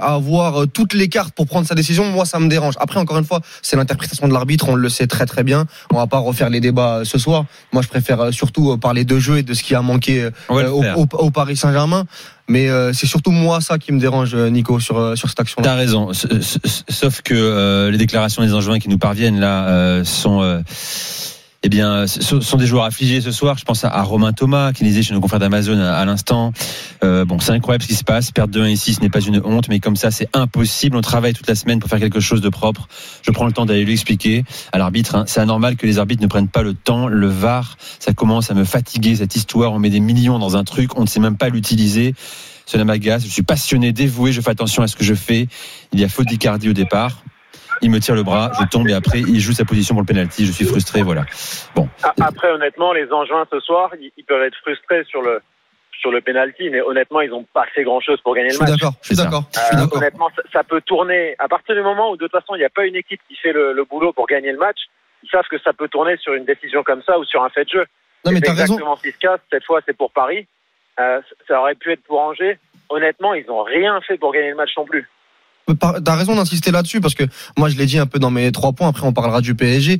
avoir 0.01 0.67
toutes 0.69 0.93
les 0.95 1.09
cartes 1.09 1.35
pour 1.35 1.47
prendre 1.47 1.67
sa 1.67 1.75
décision. 1.75 2.05
Moi, 2.11 2.25
ça 2.27 2.39
me 2.39 2.49
dérange. 2.49 2.75
Après, 2.81 3.01
encore 3.01 3.19
une 3.19 3.25
fois, 3.25 3.41
c'est 3.63 3.77
l'interprétation 3.77 4.29
de 4.29 4.33
l'arbitre. 4.33 4.69
On 4.69 4.75
le 4.75 4.89
sait 4.89 5.07
très 5.07 5.27
très 5.27 5.45
bien. 5.45 5.65
On 5.93 5.97
va 5.97 6.07
pas 6.07 6.19
refaire 6.19 6.51
les 6.51 6.61
débats 6.61 7.01
ce 7.05 7.19
soir. 7.19 7.45
Moi, 7.73 7.83
je 7.83 7.89
préfère 7.89 8.33
surtout 8.33 8.77
parler 8.79 9.05
de 9.05 9.19
jeu 9.19 9.39
et 9.39 9.43
de 9.43 9.55
ce 9.55 9.63
qui 9.63 9.75
a 9.75 9.81
manqué 9.83 10.29
au 10.51 11.31
Paris 11.31 11.57
Saint-Germain. 11.57 12.05
Mais 12.49 12.69
euh, 12.69 12.93
c'est 12.95 13.07
surtout 13.07 13.31
moi 13.31 13.61
ça 13.61 13.79
qui 13.79 13.93
me 13.93 14.01
dérange, 14.01 14.35
euh, 14.35 14.49
Nico, 14.49 14.81
sur 14.81 14.97
euh, 14.99 15.15
sur 15.17 15.29
cette 15.29 15.39
action-là. 15.39 15.69
T'as 15.69 15.75
raison. 15.75 16.11
Sauf 16.89 17.21
que 17.23 17.35
euh, 17.35 17.91
les 17.91 17.99
déclarations 17.99 18.43
des 18.43 18.55
Angevins 18.55 18.79
qui 18.79 18.89
nous 18.89 18.99
parviennent 18.99 19.39
là 19.39 19.69
euh, 19.69 20.05
sont. 20.05 20.63
Eh 21.65 21.69
bien, 21.69 22.07
ce 22.07 22.41
sont 22.41 22.57
des 22.57 22.67
joueurs 22.67 22.85
affligés 22.85 23.21
ce 23.21 23.33
soir. 23.33 23.59
Je 23.59 23.65
pense 23.65 23.85
à, 23.85 24.03
Romain 24.03 24.33
Thomas, 24.33 24.73
qui 24.73 24.85
disait 24.85 25.03
chez 25.03 25.13
nos 25.13 25.21
confrères 25.21 25.41
d'Amazon 25.41 25.79
à, 25.81 25.95
à 25.95 26.05
l'instant. 26.05 26.53
Euh, 27.03 27.25
bon, 27.25 27.41
c'est 27.41 27.51
incroyable 27.51 27.83
ce 27.83 27.89
qui 27.89 27.95
se 27.97 28.05
passe. 28.05 28.31
Perdre 28.31 28.57
2-1 28.57 28.71
ici, 28.71 28.95
ce 28.95 29.01
n'est 29.01 29.09
pas 29.11 29.21
une 29.21 29.41
honte, 29.45 29.69
mais 29.69 29.81
comme 29.81 29.97
ça, 29.97 30.13
c'est 30.13 30.29
impossible. 30.35 30.97
On 30.97 31.01
travaille 31.01 31.33
toute 31.33 31.49
la 31.49 31.57
semaine 31.57 31.81
pour 31.81 31.91
faire 31.91 31.99
quelque 31.99 32.21
chose 32.21 32.41
de 32.41 32.49
propre. 32.49 32.87
Je 33.23 33.33
prends 33.33 33.47
le 33.47 33.53
temps 33.53 33.67
d'aller 33.67 33.85
lui 33.85 33.93
expliquer 33.95 34.45
à 34.73 34.79
l'arbitre. 34.79 35.17
hein. 35.17 35.25
C'est 35.27 35.41
anormal 35.41 35.77
que 35.77 35.87
les 35.87 35.99
arbitres 35.99 36.23
ne 36.23 36.29
prennent 36.29 36.49
pas 36.49 36.63
le 36.63 36.75
temps. 36.75 37.09
Le 37.09 37.27
VAR, 37.27 37.77
ça 37.99 38.13
commence 38.13 38.53
à 38.53 38.55
me 38.55 38.65
fatiguer 38.65 39.17
cette 39.17 39.35
histoire. 39.35 39.73
On 39.73 39.81
met 39.81 39.91
des 39.91 40.01
millions 40.01 40.39
dans 40.39 40.57
un 40.57 40.63
truc, 40.63 40.97
on 40.97 41.03
ne 41.03 41.07
sait 41.09 41.21
même 41.21 41.37
pas 41.37 41.49
l'utiliser. 41.49 42.15
Cela 42.67 42.85
m'agace. 42.85 43.25
Je 43.25 43.31
suis 43.31 43.43
passionné, 43.43 43.93
dévoué. 43.93 44.31
Je 44.31 44.41
fais 44.43 44.51
attention 44.51 44.83
à 44.83 44.89
ce 44.89 44.95
que 44.95 45.03
je 45.03 45.15
fais. 45.15 45.49
Il 45.93 45.99
y 45.99 46.05
a 46.05 46.09
faute 46.09 46.27
d'Icardi 46.29 46.69
au 46.69 46.75
départ. 46.75 47.23
Il 47.83 47.91
me 47.91 47.99
tire 48.01 48.15
le 48.15 48.23
bras, 48.23 48.51
je 48.61 48.67
tombe 48.67 48.89
et 48.89 48.93
après 48.95 49.21
il 49.21 49.41
joue 49.41 49.53
sa 49.53 49.65
position 49.65 49.95
pour 49.95 50.03
le 50.03 50.07
penalty. 50.07 50.47
Je 50.47 50.53
suis 50.53 50.65
frustré, 50.65 51.03
voilà. 51.03 51.25
Bon, 51.75 51.89
Après, 52.21 52.51
honnêtement, 52.51 52.93
les 52.93 53.11
Angevins 53.13 53.47
ce 53.53 53.61
soir, 53.61 53.91
ils, 54.17 54.25
peuvent 54.25 54.43
être 54.43 54.57
frustrés 54.59 55.05
sur 55.05 55.23
le 55.23 55.41
sur 56.01 56.13
le 56.13 56.21
penalty, 56.21 56.71
mais 56.71 56.81
honnêtement, 56.81 57.21
ils 57.23 57.31
n'ont 57.31 57.43
pas 57.53 57.67
fait 57.75 57.83
grand 57.83 58.01
chose 58.01 58.21
pour 58.21 58.35
gagner 58.37 58.51
le 58.53 58.59
match. 58.59 58.71
d'accord. 58.71 58.93
Je 59.03 59.07
suis 59.07 59.17
C'est 59.17 59.23
ça. 59.23 59.25
d'accord. 59.25 59.45
Je 59.53 59.59
suis 59.59 59.77
Euh, 59.77 59.81
d'accord. 59.81 59.99
honnêtement, 59.99 60.29
ça, 60.37 60.43
ça 60.53 60.63
peut 60.65 60.81
tourner. 60.81 61.35
À 61.41 61.49
partir 61.49 61.75
du 61.75 61.83
moment 61.83 62.11
où, 62.13 62.17
de 62.17 62.23
toute 62.27 62.31
façon, 62.31 62.55
il 62.55 62.59
n'y 62.59 62.65
a 62.65 62.71
pas 62.71 62.87
une 62.87 62.95
équipe 62.95 63.21
qui 63.29 63.35
fait 63.35 63.53
le, 63.53 63.73
le 63.73 63.85
boulot 63.85 64.13
pour 64.13 64.29
gagner 64.29 64.53
le 64.53 64.59
match, 64.59 64.79
ils 65.25 65.29
savent 65.31 65.49
que 65.51 65.59
ça 65.59 65.73
peut 65.73 65.89
tourner 65.89 66.17
sur 66.19 66.35
une 66.35 66.45
décision 66.45 66.85
comme 66.85 67.03
ça 67.03 67.19
ou 67.19 67.25
sur 67.25 67.43
un 67.43 67.49
fait 67.49 67.65
de 67.65 67.71
jeu. 67.71 67.85
Non, 68.25 68.31
mais 68.31 68.41
t'as 68.41 68.53
raison. 68.53 68.75
exactement 68.75 68.95
ce 68.97 69.03
qui 69.03 69.11
se 69.13 69.19
casse. 69.19 69.41
Cette 69.53 69.65
fois, 69.65 69.81
c'est 69.87 69.97
pour 69.97 70.13
Paris. 70.13 70.47
Euh, 71.01 71.21
ça 71.49 71.61
aurait 71.61 71.75
pu 71.75 71.91
être 71.91 72.03
pour 72.05 72.21
Angers. 72.21 72.59
Honnêtement, 72.91 73.35
ils 73.35 73.47
n'ont 73.47 73.65
rien 73.65 74.01
fait 74.01 74.19
pour 74.19 74.33
gagner 74.33 74.51
le 74.51 74.57
match 74.57 74.71
non 74.77 74.85
plus. 74.85 75.09
T'as 75.75 76.15
raison 76.15 76.37
d'insister 76.37 76.71
là-dessus 76.71 77.01
parce 77.01 77.15
que 77.15 77.25
moi 77.57 77.69
je 77.69 77.77
l'ai 77.77 77.87
dit 77.87 77.99
un 77.99 78.07
peu 78.07 78.19
dans 78.19 78.31
mes 78.31 78.51
trois 78.53 78.73
points. 78.73 78.89
Après 78.89 79.07
on 79.07 79.13
parlera 79.13 79.41
du 79.41 79.55
PSG. 79.55 79.99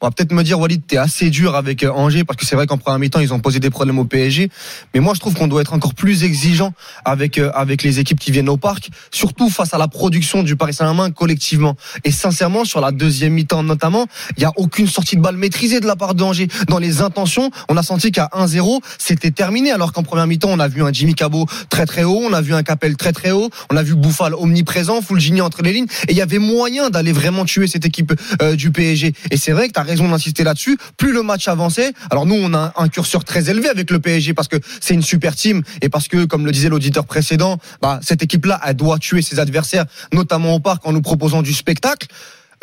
On 0.00 0.08
va 0.08 0.10
peut-être 0.10 0.32
me 0.32 0.42
dire, 0.42 0.58
Walid, 0.58 0.82
t'es 0.86 0.96
assez 0.96 1.30
dur 1.30 1.54
avec 1.54 1.84
euh, 1.84 1.90
Angers 1.90 2.24
parce 2.24 2.36
que 2.36 2.44
c'est 2.44 2.56
vrai 2.56 2.66
qu'en 2.66 2.78
première 2.78 2.98
mi-temps, 2.98 3.20
ils 3.20 3.32
ont 3.32 3.38
posé 3.38 3.60
des 3.60 3.70
problèmes 3.70 3.98
au 4.00 4.04
PSG. 4.04 4.50
Mais 4.92 4.98
moi, 4.98 5.14
je 5.14 5.20
trouve 5.20 5.34
qu'on 5.34 5.46
doit 5.46 5.60
être 5.60 5.72
encore 5.72 5.94
plus 5.94 6.24
exigeant 6.24 6.74
avec 7.04 7.38
euh, 7.38 7.52
avec 7.54 7.84
les 7.84 8.00
équipes 8.00 8.18
qui 8.18 8.32
viennent 8.32 8.48
au 8.48 8.56
parc, 8.56 8.90
surtout 9.12 9.48
face 9.48 9.72
à 9.72 9.78
la 9.78 9.86
production 9.86 10.42
du 10.42 10.56
Paris 10.56 10.74
Saint-Germain 10.74 11.12
collectivement. 11.12 11.76
Et 12.02 12.10
sincèrement, 12.10 12.64
sur 12.64 12.80
la 12.80 12.90
deuxième 12.90 13.34
mi-temps 13.34 13.62
notamment, 13.62 14.06
il 14.36 14.42
y 14.42 14.44
a 14.44 14.52
aucune 14.56 14.88
sortie 14.88 15.14
de 15.16 15.22
balle 15.22 15.36
maîtrisée 15.36 15.78
de 15.78 15.86
la 15.86 15.94
part 15.94 16.16
de 16.16 16.24
Angers. 16.24 16.48
Dans 16.68 16.80
les 16.80 17.00
intentions, 17.00 17.52
on 17.68 17.76
a 17.76 17.82
senti 17.84 18.10
qu'à 18.10 18.28
1-0, 18.32 18.80
c'était 18.98 19.30
terminé. 19.30 19.70
Alors 19.70 19.92
qu'en 19.92 20.02
première 20.02 20.26
mi-temps, 20.26 20.50
on 20.50 20.58
a 20.58 20.66
vu 20.66 20.82
un 20.82 20.92
Jimmy 20.92 21.14
Cabot 21.14 21.46
très 21.70 21.86
très 21.86 22.02
haut, 22.02 22.20
on 22.20 22.32
a 22.32 22.40
vu 22.40 22.52
un 22.52 22.64
Capel 22.64 22.96
très 22.96 23.12
très 23.12 23.30
haut, 23.30 23.48
on 23.70 23.76
a 23.76 23.82
vu 23.84 23.94
Bouffal 23.94 24.34
omniprésent, 24.34 25.02
Fulgini 25.02 25.40
entre 25.40 25.62
les 25.62 25.72
lignes. 25.72 25.86
Et 26.08 26.12
il 26.12 26.16
y 26.16 26.22
avait 26.22 26.40
moyen 26.40 26.90
d'aller 26.90 27.12
vraiment 27.12 27.44
tuer 27.44 27.68
cette 27.68 27.86
équipe 27.86 28.12
euh, 28.42 28.56
du 28.56 28.72
PSG. 28.72 29.14
Et 29.30 29.36
c'est 29.36 29.52
vrai 29.52 29.68
que 29.68 29.83
raison 29.84 30.08
d'insister 30.08 30.44
là-dessus. 30.44 30.78
Plus 30.96 31.12
le 31.12 31.22
match 31.22 31.48
avançait, 31.48 31.92
alors 32.10 32.26
nous, 32.26 32.34
on 32.34 32.54
a 32.54 32.72
un 32.76 32.88
curseur 32.88 33.24
très 33.24 33.50
élevé 33.50 33.68
avec 33.68 33.90
le 33.90 33.98
PSG 33.98 34.34
parce 34.34 34.48
que 34.48 34.56
c'est 34.80 34.94
une 34.94 35.02
super 35.02 35.34
team 35.36 35.62
et 35.82 35.88
parce 35.88 36.08
que, 36.08 36.24
comme 36.24 36.46
le 36.46 36.52
disait 36.52 36.68
l'auditeur 36.68 37.06
précédent, 37.06 37.58
bah, 37.80 38.00
cette 38.02 38.22
équipe-là, 38.22 38.60
elle 38.64 38.74
doit 38.74 38.98
tuer 38.98 39.22
ses 39.22 39.38
adversaires, 39.38 39.84
notamment 40.12 40.54
au 40.54 40.60
parc, 40.60 40.86
en 40.86 40.92
nous 40.92 41.02
proposant 41.02 41.42
du 41.42 41.52
spectacle. 41.52 42.08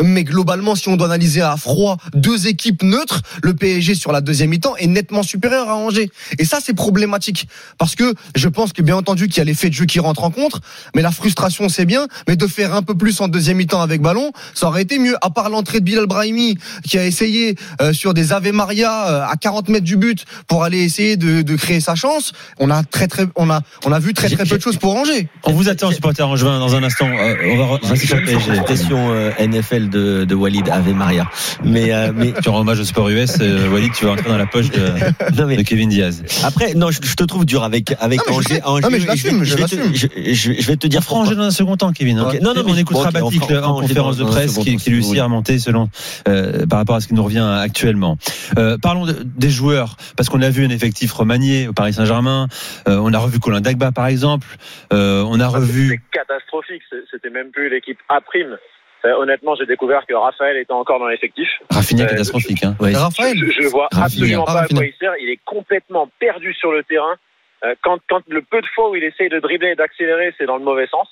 Mais 0.03 0.23
globalement, 0.23 0.75
si 0.75 0.89
on 0.89 0.97
doit 0.97 1.07
analyser 1.07 1.41
à 1.41 1.57
froid 1.57 1.97
deux 2.13 2.47
équipes 2.47 2.83
neutres, 2.83 3.21
le 3.43 3.53
PSG 3.53 3.95
sur 3.95 4.11
la 4.11 4.21
deuxième 4.21 4.49
mi-temps 4.49 4.75
est 4.77 4.87
nettement 4.87 5.23
supérieur 5.23 5.69
à 5.69 5.75
Angers. 5.75 6.11
Et 6.39 6.45
ça, 6.45 6.59
c'est 6.63 6.73
problématique. 6.73 7.47
Parce 7.77 7.95
que 7.95 8.13
je 8.35 8.47
pense 8.47 8.73
que 8.73 8.81
bien 8.81 8.95
entendu 8.95 9.27
qu'il 9.27 9.37
y 9.37 9.41
a 9.41 9.43
l'effet 9.43 9.69
de 9.69 9.73
jeu 9.73 9.85
qui 9.85 9.99
rentre 9.99 10.23
en 10.23 10.31
contre, 10.31 10.61
mais 10.95 11.01
la 11.01 11.11
frustration, 11.11 11.69
c'est 11.69 11.85
bien. 11.85 12.07
Mais 12.27 12.35
de 12.35 12.47
faire 12.47 12.73
un 12.75 12.81
peu 12.81 12.95
plus 12.95 13.19
en 13.21 13.27
deuxième 13.27 13.57
mi-temps 13.57 13.81
avec 13.81 14.01
ballon, 14.01 14.31
ça 14.53 14.67
aurait 14.67 14.81
été 14.83 14.99
mieux. 14.99 15.15
À 15.21 15.29
part 15.29 15.49
l'entrée 15.49 15.79
de 15.79 15.85
Bilal 15.85 16.07
Brahimi, 16.07 16.57
qui 16.83 16.97
a 16.97 17.05
essayé 17.05 17.55
euh, 17.81 17.93
sur 17.93 18.13
des 18.13 18.33
Ave 18.33 18.51
Maria 18.51 19.07
euh, 19.07 19.25
à 19.27 19.35
40 19.35 19.69
mètres 19.69 19.85
du 19.85 19.97
but 19.97 20.25
pour 20.47 20.63
aller 20.63 20.79
essayer 20.79 21.17
de, 21.17 21.41
de, 21.41 21.55
créer 21.55 21.79
sa 21.79 21.95
chance, 21.95 22.33
on 22.59 22.69
a 22.69 22.83
très 22.83 23.07
très, 23.07 23.25
on 23.35 23.49
a, 23.49 23.61
on 23.85 23.91
a 23.91 23.99
vu 23.99 24.13
très 24.13 24.29
très 24.29 24.45
peu 24.45 24.57
de 24.57 24.61
choses 24.61 24.77
pour 24.77 24.95
Angers. 24.95 25.27
On 25.43 25.53
vous 25.53 25.69
attend, 25.69 25.91
supporter 25.91 26.27
Angevin, 26.27 26.59
dans 26.59 26.75
un 26.75 26.83
instant. 26.83 27.07
Euh, 27.07 27.35
on 27.51 27.57
va 27.57 27.77
rester 27.83 28.07
sur 28.07 28.17
le 28.17 28.25
PSG. 28.25 28.61
Question 28.67 29.31
NFL 29.39 29.80
de, 29.89 30.25
de 30.25 30.35
Walid 30.35 30.69
Ave 30.69 30.93
Maria. 30.93 31.29
Mais, 31.63 31.93
euh, 31.93 32.11
mais 32.15 32.33
tu 32.41 32.49
rends 32.49 32.61
hommage 32.61 32.79
au 32.79 32.85
sport 32.85 33.09
US, 33.09 33.37
euh, 33.41 33.69
Walid, 33.69 33.91
tu 33.93 34.05
vas 34.05 34.11
entrer 34.11 34.29
dans 34.29 34.37
la 34.37 34.45
poche 34.45 34.69
de, 34.69 34.79
non, 35.37 35.47
mais, 35.47 35.57
de 35.57 35.63
Kevin 35.63 35.89
Diaz. 35.89 36.23
Après, 36.43 36.73
non, 36.73 36.91
je, 36.91 36.99
je, 37.03 37.15
te 37.15 37.23
trouve 37.23 37.45
dur 37.45 37.63
avec 37.63 37.93
avec 37.99 38.19
non, 38.27 38.37
Angers. 38.37 38.61
Non, 38.65 38.89
mais 38.91 38.99
je 38.99 39.07
l'assume, 39.07 39.43
je, 39.43 39.57
l'assume. 39.57 39.93
Je, 39.93 40.07
je, 40.15 40.67
vais 40.67 40.77
te 40.77 40.87
dire. 40.87 41.01
Angers 41.11 41.35
dans 41.35 41.43
un 41.43 41.51
second 41.51 41.77
temps, 41.77 41.91
Kevin. 41.91 42.19
Okay. 42.19 42.39
Non, 42.39 42.53
non, 42.53 42.63
on 42.65 42.75
écoutera 42.75 43.09
okay, 43.09 43.19
Batik 43.19 43.43
on 43.49 43.63
en 43.63 43.81
conférence 43.81 44.17
de 44.17 44.23
presse 44.23 44.57
qui, 44.57 44.77
qui 44.77 44.89
lui 44.89 44.99
aussi 44.99 45.19
a 45.19 45.25
remonté 45.25 45.59
selon 45.59 45.89
euh, 46.27 46.65
par 46.65 46.79
rapport 46.79 46.95
à 46.95 47.01
ce 47.01 47.07
qui 47.07 47.13
nous 47.13 47.23
revient 47.23 47.47
actuellement. 47.61 48.17
Euh, 48.57 48.77
parlons 48.81 49.05
de, 49.05 49.13
des 49.23 49.49
joueurs 49.49 49.95
parce 50.15 50.29
qu'on 50.29 50.41
a 50.41 50.49
vu 50.49 50.65
un 50.65 50.69
effectif 50.69 51.11
remanié 51.13 51.67
au 51.67 51.73
Paris 51.73 51.93
Saint-Germain. 51.93 52.47
Euh, 52.87 52.99
on 53.01 53.13
a 53.13 53.19
revu 53.19 53.39
Colin 53.39 53.61
Dagba 53.61 53.91
par 53.91 54.07
exemple. 54.07 54.47
Euh, 54.93 55.23
on 55.27 55.39
a 55.39 55.47
revu. 55.47 55.89
C'était 55.89 56.01
catastrophique. 56.11 56.81
C'était 57.11 57.29
même 57.29 57.51
plus 57.51 57.69
l'équipe 57.69 57.99
A 58.09 58.21
prime. 58.21 58.57
Euh, 59.05 59.13
honnêtement, 59.17 59.55
j'ai 59.55 59.65
découvert 59.65 60.05
que 60.05 60.13
Raphaël 60.13 60.57
était 60.57 60.73
encore 60.73 60.99
dans 60.99 61.07
l'effectif. 61.07 61.47
Rafinha 61.69 62.05
catastrophique. 62.05 62.63
Hein. 62.63 62.75
Ouais. 62.79 62.93
Raphaël, 62.95 63.35
je, 63.37 63.63
je 63.63 63.67
vois 63.67 63.87
Rafinha. 63.91 64.05
absolument 64.05 64.45
pas 64.45 64.61
à 64.61 64.67
quoi 64.67 64.85
il 64.85 64.93
sert. 64.99 65.13
Il 65.19 65.29
est 65.29 65.39
complètement 65.45 66.09
perdu 66.19 66.53
sur 66.53 66.71
le 66.71 66.83
terrain. 66.83 67.15
Euh, 67.63 67.75
quand, 67.83 67.99
quand 68.09 68.21
le 68.27 68.41
peu 68.41 68.61
de 68.61 68.67
fois 68.73 68.89
où 68.89 68.95
il 68.95 69.03
essaye 69.03 69.29
de 69.29 69.39
dribbler 69.39 69.69
et 69.71 69.75
d'accélérer, 69.75 70.33
c'est 70.37 70.45
dans 70.45 70.57
le 70.57 70.63
mauvais 70.63 70.87
sens. 70.87 71.07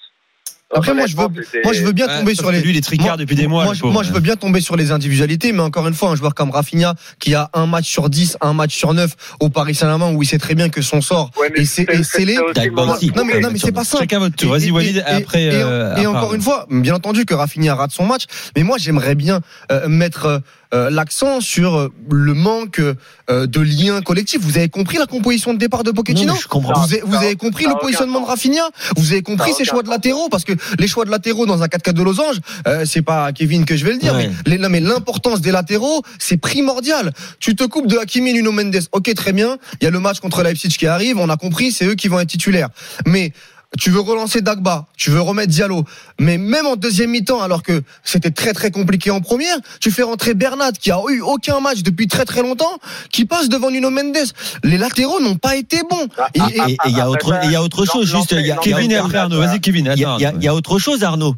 Après, 0.76 0.94
moi, 0.94 1.08
je 1.08 1.16
veux, 1.18 1.28
moi, 1.64 1.74
je 1.74 1.84
veux 1.84 1.94
bien 1.94 2.08
tomber 2.08 2.36
sur 2.36 2.52
les. 2.52 2.62
Lui, 2.62 2.72
il 2.72 2.78
est 2.78 2.82
tricard 2.82 3.08
Moi- 3.08 3.18
depuis 3.18 3.36
des 3.36 3.48
mois. 3.48 3.64
Moi, 3.64 3.74
je, 3.74 3.84
moi, 3.86 4.04
je 4.04 4.12
veux 4.12 4.20
bien 4.20 4.36
tomber 4.36 4.62
sur 4.62 4.76
les 4.76 4.92
individualités, 4.92 5.52
mais 5.52 5.62
encore 5.62 5.88
une 5.88 5.96
fois, 5.96 6.10
un 6.12 6.16
joueur 6.16 6.36
comme 6.36 6.52
Rafinha, 6.52 6.94
qui 7.20 7.34
a 7.34 7.50
un 7.54 7.66
match 7.66 7.88
sur 7.90 8.08
10, 8.10 8.38
un 8.42 8.54
match 8.54 8.76
sur 8.76 8.94
9 8.94 9.16
au 9.40 9.50
Paris 9.50 9.74
Saint-Germain, 9.74 10.12
où 10.14 10.22
il 10.22 10.28
sait 10.28 10.38
très 10.38 10.54
bien 10.54 10.70
que 10.70 10.82
son 10.84 11.02
sort 11.02 11.32
Ouais, 11.40 11.50
mais 11.56 11.64
est, 11.64 11.66
scellé. 12.04 12.36
Non, 12.36 13.26
mais, 13.26 13.40
non, 13.40 13.50
mais 13.52 13.58
c'est 13.58 13.72
pas 13.72 13.84
ça. 13.84 13.98
Chacun 13.98 14.20
votre 14.20 14.36
tour. 14.36 14.56
Et- 14.56 14.60
Vas-y, 14.60 14.72
Walid. 14.72 14.98
et- 14.98 15.02
après. 15.02 15.44
et, 15.46 15.50
euh, 15.54 15.90
et 15.96 16.02
après, 16.02 16.06
encore 16.06 16.34
une 16.36 16.42
fois, 16.42 16.68
bien 16.70 16.94
entendu 16.94 17.26
que 17.26 17.34
Rafinha 17.34 17.74
rate 17.74 17.92
son 17.92 18.06
match, 18.06 18.24
mais 18.56 18.64
moi 18.64 18.78
j'aimerais 18.78 19.16
bien 19.16 19.42
euh, 19.72 19.88
mettre 19.88 20.26
euh, 20.26 20.40
l'accent 20.72 21.42
sur 21.42 21.76
euh, 21.78 21.92
le 22.12 22.34
manque 22.34 22.80
euh, 22.80 23.48
de 23.48 23.60
lien 23.60 24.02
collectif. 24.02 24.40
Vous 24.42 24.58
avez 24.58 24.70
compris 24.70 24.98
la 24.98 25.06
composition 25.08 25.54
de 25.54 25.58
départ 25.60 25.84
de 25.84 25.92
Pochettino 25.92 26.34
Non, 26.34 26.40
je 26.40 26.48
comprends. 26.48 26.74
Vous 26.80 26.94
avez, 26.94 27.02
vous 27.04 27.16
avez 27.16 27.36
compris 27.36 27.66
le 27.66 27.74
positionnement 27.80 28.22
de. 28.22 28.26
Rafinha 28.26 28.70
Vous 28.96 29.12
avez 29.12 29.22
compris 29.24 29.54
ses 29.54 29.66
choix 29.66 29.82
de 29.84 29.90
latéraux 29.90 30.30
Parce 30.30 30.44
que 30.44 30.54
les 30.78 30.88
choix 30.88 31.06
de 31.06 31.10
latéraux 31.12 31.46
dans 31.48 31.64
un 31.64 31.68
4-4 31.68 31.94
de 31.94 32.04
losange, 32.04 32.36
euh, 32.68 32.84
c'est 32.86 33.02
pas 33.02 33.26
à 33.26 33.32
Kevin 33.32 33.66
que 33.66 33.76
je 33.76 33.84
vais 33.86 33.94
le 33.94 33.98
dire, 34.00 34.14
Ouais. 34.14 34.30
mais, 34.46 34.52
les- 34.52 34.58
non, 34.60 34.70
mais 34.70 34.80
l'importance 34.80 35.42
des 35.42 35.52
latéraux, 35.52 36.04
c'est 36.20 36.38
primordial. 36.38 37.14
Tu 37.40 37.56
te 37.56 37.64
coupes 37.64 37.88
de 37.88 37.98
Hakimi 37.98 38.34
Nuno 38.34 38.52
Mendes. 38.52 38.80
Ok, 38.92 39.14
très 39.16 39.34
bien. 39.34 39.58
Il 39.82 39.86
y 39.86 39.88
a 39.88 39.92
le 39.92 40.00
match 40.00 40.20
contre 40.20 40.44
Leipzig 40.44 40.70
qui 40.70 40.86
arrive. 40.88 41.18
On 41.18 41.30
a 41.30 41.38
compris, 41.38 41.72
c'est 41.72 41.86
eux 41.86 41.96
qui 41.96 42.08
vont 42.08 42.20
être 42.20 42.30
titulaires. 42.30 42.70
Mais 43.08 43.34
tu 43.78 43.92
veux 43.92 44.00
relancer 44.00 44.42
Dagba, 44.42 44.88
tu 44.98 45.12
veux 45.12 45.22
remettre 45.22 45.52
Diallo, 45.52 45.84
mais 46.20 46.38
même 46.38 46.66
en 46.66 46.76
deuxième 46.76 47.12
mi-temps, 47.12 47.40
alors 47.42 47.62
que 47.62 47.84
c'était 48.04 48.32
très 48.32 48.54
très 48.54 48.72
compliqué 48.72 49.12
en 49.12 49.22
première, 49.22 49.58
tu 49.80 49.92
fais 49.92 50.02
rentrer 50.04 50.34
Bernat 50.34 50.72
qui 50.72 50.92
a 50.92 51.00
eu 51.10 51.22
aucun 51.22 51.60
match 51.60 51.84
depuis 51.84 52.08
très 52.08 52.26
très 52.26 52.42
longtemps, 52.42 52.80
qui 53.12 53.26
passe 53.26 53.48
devant 53.48 53.70
Nuno 53.70 53.90
Mendes. 53.92 54.18
Les 54.64 54.78
latéraux 54.78 55.20
n'ont 55.22 55.36
pas 55.38 55.56
été 55.56 55.82
bons. 55.90 56.08
Et- 56.34 56.40
Et 56.40 56.58
et- 56.58 56.72
et 56.74 56.78
il 56.88 56.98
y 56.98 57.00
a 57.00 57.10
autre, 57.10 57.34
et 57.44 57.46
il 57.46 57.52
y 57.52 57.56
a 57.56 57.62
autre 57.64 57.86
chose. 57.86 58.08
Juste, 58.22 58.32
il 58.32 58.38
y 58.38 58.40
a, 58.40 58.42
il 58.42 58.48
y 58.48 58.52
a 58.52 58.56
Kevin 58.58 58.92
et 58.92 58.96
Arnaud. 58.98 59.14
Vas-y, 59.40 59.62
Kevin. 59.62 59.94
il 59.96 60.00
y 60.00 60.46
y 60.46 60.48
a 60.48 60.56
autre 60.56 60.80
chose, 60.80 61.04
Arnaud. 61.04 61.36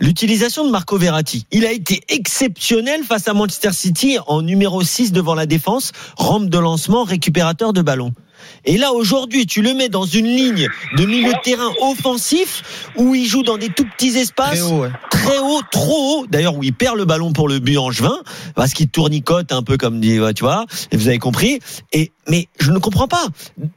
L'utilisation 0.00 0.64
de 0.66 0.70
Marco 0.70 0.98
Verratti. 0.98 1.46
Il 1.52 1.64
a 1.64 1.70
été 1.70 2.00
exceptionnel 2.08 3.04
face 3.04 3.28
à 3.28 3.34
Manchester 3.34 3.72
City 3.72 4.18
en 4.26 4.42
numéro 4.42 4.82
6 4.82 5.12
devant 5.12 5.34
la 5.36 5.46
défense, 5.46 5.92
rampe 6.16 6.46
de 6.48 6.58
lancement, 6.58 7.04
récupérateur 7.04 7.72
de 7.72 7.82
ballon. 7.82 8.12
Et 8.64 8.78
là, 8.78 8.92
aujourd'hui, 8.92 9.46
tu 9.46 9.62
le 9.62 9.74
mets 9.74 9.88
dans 9.88 10.04
une 10.04 10.26
ligne 10.26 10.68
de 10.96 11.04
milieu 11.04 11.32
de 11.32 11.40
terrain 11.42 11.70
offensif 11.80 12.90
où 12.96 13.14
il 13.14 13.26
joue 13.26 13.42
dans 13.42 13.58
des 13.58 13.68
tout 13.68 13.86
petits 13.96 14.16
espaces, 14.18 14.58
Très 14.58 14.60
haut, 14.60 14.82
ouais. 14.82 14.90
très 15.10 15.38
haut, 15.38 15.60
trop 15.70 16.20
haut. 16.20 16.26
D'ailleurs, 16.26 16.56
où 16.56 16.62
il 16.62 16.72
perd 16.72 16.96
le 16.96 17.04
ballon 17.04 17.32
pour 17.32 17.48
le 17.48 17.58
but 17.58 17.78
angevin, 17.78 18.18
parce 18.54 18.72
qu'il 18.72 18.88
tournicote 18.88 19.52
un 19.52 19.62
peu 19.62 19.76
comme 19.76 20.00
dit, 20.00 20.18
tu 20.34 20.44
vois. 20.44 20.66
Et 20.90 20.96
vous 20.96 21.08
avez 21.08 21.18
compris. 21.18 21.60
Et 21.92 22.12
mais 22.28 22.48
je 22.60 22.70
ne 22.70 22.78
comprends 22.78 23.08
pas. 23.08 23.26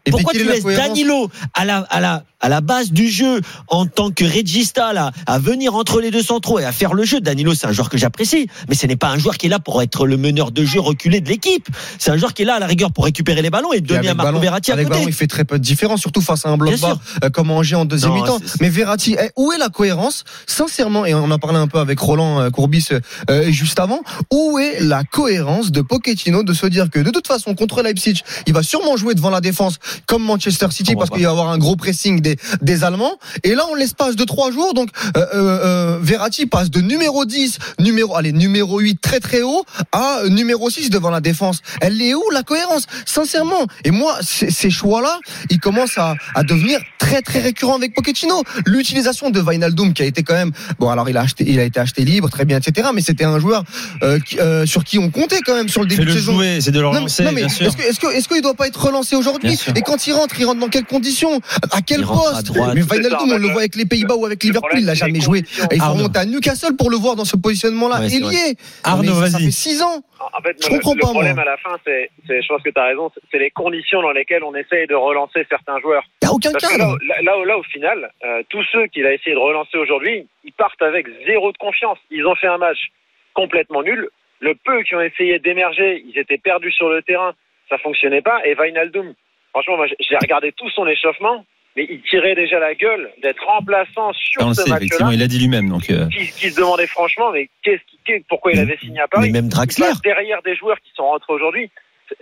Pourquoi 0.10 0.34
tu 0.34 0.44
la 0.44 0.54
laisses 0.54 0.64
Danilo 0.64 1.30
à 1.54 1.66
la 1.66 1.80
à 1.90 2.00
la 2.00 2.24
à 2.46 2.50
la 2.50 2.62
base 2.62 2.92
du 2.92 3.10
jeu 3.10 3.42
en 3.70 3.88
tant 3.88 4.12
que 4.12 4.24
regista 4.24 4.94
là, 4.94 5.12
à 5.26 5.40
venir 5.40 5.74
entre 5.74 6.00
les 6.00 6.12
deux 6.12 6.22
centraux 6.22 6.60
et 6.60 6.64
à 6.64 6.72
faire 6.72 6.94
le 6.94 7.04
jeu. 7.04 7.20
Danilo, 7.20 7.56
c'est 7.56 7.66
un 7.66 7.72
joueur 7.72 7.90
que 7.90 7.98
j'apprécie, 7.98 8.48
mais 8.70 8.76
ce 8.76 8.86
n'est 8.86 8.96
pas 8.96 9.10
un 9.10 9.18
joueur 9.18 9.36
qui 9.38 9.48
est 9.48 9.50
là 9.50 9.58
pour 9.58 9.82
être 9.82 10.06
le 10.06 10.16
meneur 10.16 10.52
de 10.52 10.64
jeu 10.64 10.80
reculé 10.80 11.22
de 11.22 11.28
l'équipe. 11.30 11.68
C'est 11.98 12.12
un 12.12 12.18
joueur 12.18 12.36
qui 12.36 12.44
est 12.44 12.46
là 12.46 12.58
à 12.58 12.60
la 12.60 12.68
rigueur 12.68 12.92
pour 12.92 13.06
récupérer 13.06 13.42
les 13.42 13.50
ballons 13.50 13.74
et 13.74 13.82
donner 13.82 14.10
à 14.10 14.14
Marco 14.14 14.34
ballon- 14.34 14.40
Verratti 14.42 14.70
à 14.70 14.76
avec 14.76 14.86
côté. 14.88 15.00
ballon, 15.00 15.10
il 15.10 15.16
fait 15.16 15.26
très 15.26 15.44
peu 15.44 15.58
de 15.58 15.64
différence, 15.64 16.02
surtout 16.02 16.22
face 16.22 16.46
à 16.46 16.50
un 16.50 16.58
bloc 16.58 16.76
Bien 16.76 16.88
bas 16.90 17.00
euh, 17.24 17.32
comme 17.32 17.50
Angers 17.50 17.78
en 17.78 17.86
deuxième 17.86 18.14
mi-temps. 18.14 18.38
Mais 18.62 18.70
Verratti, 18.70 19.16
eh, 19.20 19.32
où 19.36 19.52
est 19.52 19.58
la 19.58 19.70
cohérence? 19.70 20.24
Sincèrement, 20.46 21.08
et 21.08 21.16
on 21.16 21.32
en 21.32 21.40
parlait 21.40 21.58
un 21.58 21.68
peu 21.68 21.80
avec 21.80 21.98
Roland 21.98 22.42
euh, 22.42 22.52
Courbis 22.52 22.90
euh, 23.32 23.52
juste 23.52 23.80
avant, 23.80 24.02
où 24.32 24.60
est 24.60 24.82
la 24.82 25.04
cohérence 25.04 25.72
de 25.72 25.82
Pochettino 25.82 26.44
de 26.44 26.54
se 26.54 26.68
dire 26.68 26.92
que 26.92 27.00
de 27.00 27.10
toute 27.10 27.26
façon 27.26 27.56
contre 27.56 27.82
Leipzig, 27.82 28.22
il 28.46 28.54
va 28.54 28.62
sûrement 28.62 28.98
jouer 28.98 29.16
devant 29.16 29.32
la 29.32 29.42
défense 29.42 29.80
comme 30.06 30.24
Manchester 30.24 30.68
City 30.70 30.94
parce 30.96 31.10
qu'il 31.10 31.24
va 31.24 31.24
y 31.24 31.32
avoir 31.32 31.50
un 31.50 31.58
gros 31.58 31.76
pressing 31.76 32.22
des, 32.22 32.35
des 32.62 32.84
Allemands. 32.84 33.18
Et 33.44 33.56
là, 33.56 33.64
on 33.72 33.76
l'espace 33.76 34.16
de 34.16 34.24
trois 34.24 34.52
jours, 34.52 34.74
donc 34.74 34.90
euh, 35.18 35.20
euh, 35.20 35.26
euh, 35.36 36.00
Verratti 36.02 36.46
passe 36.46 36.70
de 36.70 36.82
numéro 36.82 37.26
10, 37.26 37.58
numéro 37.80 38.16
allez 38.16 38.32
numéro 38.32 38.80
8 38.80 39.00
très 39.02 39.20
très 39.20 39.42
haut 39.42 39.66
à 39.92 40.20
numéro 40.30 40.70
6 40.70 40.90
devant 40.90 41.10
la 41.10 41.22
défense. 41.22 41.60
Elle 41.82 42.02
est 42.02 42.14
où 42.14 42.24
la 42.32 42.44
cohérence? 42.44 42.86
Sincèrement. 43.06 43.66
Et 43.84 43.92
moi, 43.92 44.18
ces 44.22 44.70
choix-là, 44.70 45.20
ils 45.50 45.60
commencent 45.60 45.98
à, 45.98 46.16
à 46.36 46.44
devenir 46.44 46.80
très 47.00 47.22
très 47.22 47.40
récurrents 47.40 47.76
avec 47.76 47.94
Pochettino. 47.96 48.44
L'utilisation 48.66 49.30
de 49.30 49.40
Wijnaldum 49.42 49.94
qui 49.94 50.02
a 50.04 50.06
été 50.06 50.24
quand 50.24 50.34
même 50.34 50.52
bon, 50.80 50.90
alors 50.90 51.10
il 51.10 51.18
a 51.18 51.22
acheté, 51.22 51.46
il 51.48 51.60
a 51.60 51.64
été 51.64 51.80
acheté 51.80 52.04
libre, 52.06 52.30
très 52.30 52.46
bien, 52.46 52.58
etc. 52.58 52.90
Mais 52.94 53.02
c'était 53.02 53.24
un 53.26 53.40
joueur 53.40 53.64
euh, 54.04 54.20
qui- 54.20 54.40
euh, 54.40 54.66
sur 54.66 54.84
qui 54.84 55.00
on 55.00 55.10
comptait 55.10 55.40
quand 55.46 55.56
même 55.56 55.70
sur 55.70 55.82
le 55.82 55.88
début 55.88 56.06
de 56.06 56.12
saison. 56.12 56.34
c'est 56.62 56.72
de 56.72 56.80
le 56.80 56.88
relancer, 56.88 57.24
non, 57.24 57.32
mais 57.32 57.42
bien 57.42 57.50
sûr. 57.50 57.68
est-ce 57.68 57.78
que 57.78 57.82
est-ce 57.84 58.00
que 58.00 58.08
est-ce 58.08 58.28
qu'il 58.28 58.42
doit 58.42 58.54
pas 58.54 58.68
être 58.68 58.82
relancé 58.86 59.16
aujourd'hui. 59.16 59.58
Et 59.76 59.82
quand 59.82 60.08
il 60.08 60.14
rentre, 60.14 60.40
il 60.40 60.46
rentre 60.46 60.60
dans 60.60 60.68
quelles 60.70 60.86
conditions? 60.86 61.40
À 61.72 61.82
quel 61.82 62.02
à 62.04 62.06
poste. 62.34 62.52
Mais 62.76 62.82
ça, 62.82 62.96
Wijnaldum, 62.96 63.32
on 63.32 63.38
le 63.38 63.48
voit 63.50 63.62
avec 63.62 63.76
les 63.76 63.86
Pays-Bas 63.86 64.16
ou 64.16 64.26
avec 64.26 64.44
Liverpool, 64.44 64.70
il 64.74 64.86
problème, 64.86 64.96
jamais 64.96 65.22
joué. 65.22 65.40
il 65.40 65.46
faut 65.78 65.84
Arnaud. 65.84 65.96
remonter 66.04 66.20
à 66.20 66.26
Newcastle 66.26 66.76
pour 66.78 66.90
le 66.90 66.98
voir 66.98 67.16
dans 67.16 67.26
ce 67.26 67.36
positionnement-là. 67.38 68.00
Ouais, 68.00 68.10
c'est 68.10 68.20
vrai. 68.20 68.34
Ailier. 68.36 68.56
Arnaud, 68.84 69.14
ça 69.14 69.38
vas-y. 69.38 69.46
fait 69.46 69.52
6 69.52 69.82
ans. 69.82 70.02
En 70.20 70.42
fait, 70.42 70.56
Je 70.62 70.68
le, 70.70 70.76
comprends 70.76 70.94
le 70.96 71.00
pas, 71.02 71.08
problème 71.10 71.36
moi. 71.36 71.44
à 71.44 71.46
la 71.46 71.58
fin, 71.58 71.76
c'est, 71.86 72.10
c'est- 72.26 72.42
je 72.42 72.48
pense 72.48 72.62
que 72.64 72.70
tu 72.70 72.80
as 72.80 72.86
raison, 72.86 73.12
c'est- 73.32 73.38
les 73.38 73.52
conditions 73.52 74.02
dans 74.02 74.12
lesquelles 74.12 74.44
on 74.44 74.56
essaye 74.56 74.88
de 74.88 74.96
relancer 74.96 75.46
certains 75.50 75.80
joueurs. 75.80 76.04
Il 76.24 76.28
a 76.28 76.32
aucun 76.34 76.52
Parce 76.52 76.68
que 76.74 76.78
là, 76.80 76.88
là, 77.08 77.16
là, 77.22 77.46
là, 77.46 77.58
au 77.58 77.64
final, 77.64 78.10
euh, 78.26 78.42
tous 78.50 78.64
ceux 78.72 78.88
qu'il 78.88 79.06
a 79.06 79.14
essayé 79.14 79.36
de 79.36 79.40
relancer 79.42 79.78
aujourd'hui, 79.78 80.26
ils 80.44 80.54
partent 80.54 80.82
avec 80.82 81.06
zéro 81.28 81.52
de 81.52 81.58
confiance. 81.58 81.98
Ils 82.12 82.26
ont 82.26 82.36
fait 82.36 82.48
un 82.48 82.58
match 82.58 82.80
complètement 83.34 83.84
nul. 83.84 84.10
Le 84.40 84.54
peu 84.56 84.82
qui 84.84 84.96
ont 84.96 85.02
essayé 85.02 85.40
d'émerger, 85.40 86.04
ils 86.08 86.18
étaient 86.20 86.38
perdus 86.38 86.72
sur 86.72 86.90
le 86.90 87.02
terrain, 87.02 87.34
ça 87.70 87.78
fonctionnait 87.78 88.22
pas. 88.22 88.46
Et 88.46 88.56
Wijnaldum, 88.60 89.14
franchement, 89.52 89.78
j'ai 90.00 90.18
regardé 90.18 90.52
tout 90.54 90.70
son 90.72 90.86
échauffement. 90.88 91.46
Mais 91.76 91.86
il 91.90 92.02
tirait 92.04 92.36
déjà 92.36 92.60
la 92.60 92.74
gueule 92.76 93.12
d'être 93.22 93.44
remplaçant 93.46 94.14
sur 94.14 94.42
On 94.44 94.50
le 94.50 94.54
ce 94.54 94.64
sait, 94.64 94.72
effectivement, 94.72 95.12
il 95.12 95.22
a 95.22 95.28
dit 95.28 95.40
lui-même. 95.40 95.70
Donc, 95.70 95.90
euh, 95.90 96.08
Qui, 96.10 96.28
qui 96.32 96.50
se 96.50 96.58
demandait 96.58 96.88
franchement, 96.88 97.32
mais 97.32 97.50
qu'est-ce 97.64 97.82
qui, 98.06 98.24
pourquoi 98.30 98.52
il 98.54 98.60
avait 98.60 98.78
signé 98.78 99.00
à 99.02 99.08
Paris? 99.08 99.30
Mais 99.32 99.42
même 99.42 99.50
Draxler. 99.50 99.92
Derrière 100.04 100.42
des 100.44 100.56
joueurs 100.56 100.80
qui 100.80 100.92
sont 100.96 101.04
rentrés 101.04 101.34
aujourd'hui, 101.34 101.70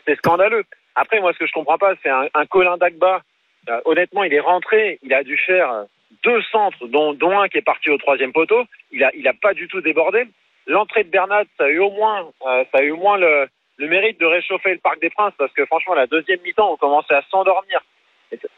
c'est- 0.06 0.16
scandaleux. 0.16 0.64
Après, 0.96 1.20
moi, 1.20 1.34
ce 1.34 1.40
que 1.40 1.48
je 1.48 1.54
comprends 1.54 1.78
pas, 1.78 1.94
c'est 2.04 2.10
un, 2.10 2.28
un 2.34 2.46
Colin 2.46 2.78
Dagba. 2.78 3.22
Euh, 3.70 3.80
honnêtement, 3.86 4.24
il 4.24 4.34
est 4.34 4.40
rentré, 4.40 5.00
il 5.04 5.14
a 5.14 5.24
dû 5.24 5.38
faire 5.38 5.72
euh, 5.72 5.84
deux 6.24 6.42
centres, 6.52 6.86
dont, 6.88 7.14
dont 7.14 7.40
un 7.40 7.48
qui 7.48 7.58
est 7.58 7.62
parti 7.62 7.90
au 7.90 7.98
troisième 7.98 8.34
poteau. 8.34 8.64
Il 8.92 9.04
a, 9.04 9.12
il 9.16 9.28
a 9.28 9.34
pas 9.34 9.54
du 9.54 9.68
tout 9.68 9.82
débordé. 9.82 10.26
L'entrée 10.68 11.04
de 11.04 11.10
Bernat, 11.10 11.44
ça 11.58 11.66
a 11.66 11.70
eu 11.70 11.80
au 11.80 11.92
moins, 11.92 12.30
euh, 12.48 12.64
ça 12.72 12.80
a 12.80 12.82
eu 12.84 12.92
au 12.92 12.98
moins 12.98 13.18
le, 13.18 13.48
le 13.78 13.88
mérite 13.88 14.20
de 14.20 14.26
réchauffer 14.26 14.72
le 14.72 14.80
Parc 14.80 15.00
des 15.02 15.10
Princes, 15.10 15.34
parce 15.38 15.52
que 15.54 15.66
franchement, 15.66 15.94
la 15.94 16.08
deuxième 16.08 16.40
mi-temps, 16.46 16.74
on 16.74 16.78
commençait 16.78 17.16
à 17.16 17.24
s'endormir. 17.32 17.82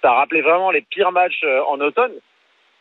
Ça- 0.01 0.11
rappelait 0.11 0.41
vraiment 0.41 0.71
les 0.71 0.81
pires 0.81 1.11
matchs 1.11 1.41
euh, 1.43 1.61
en 1.67 1.79
automne. 1.79 2.11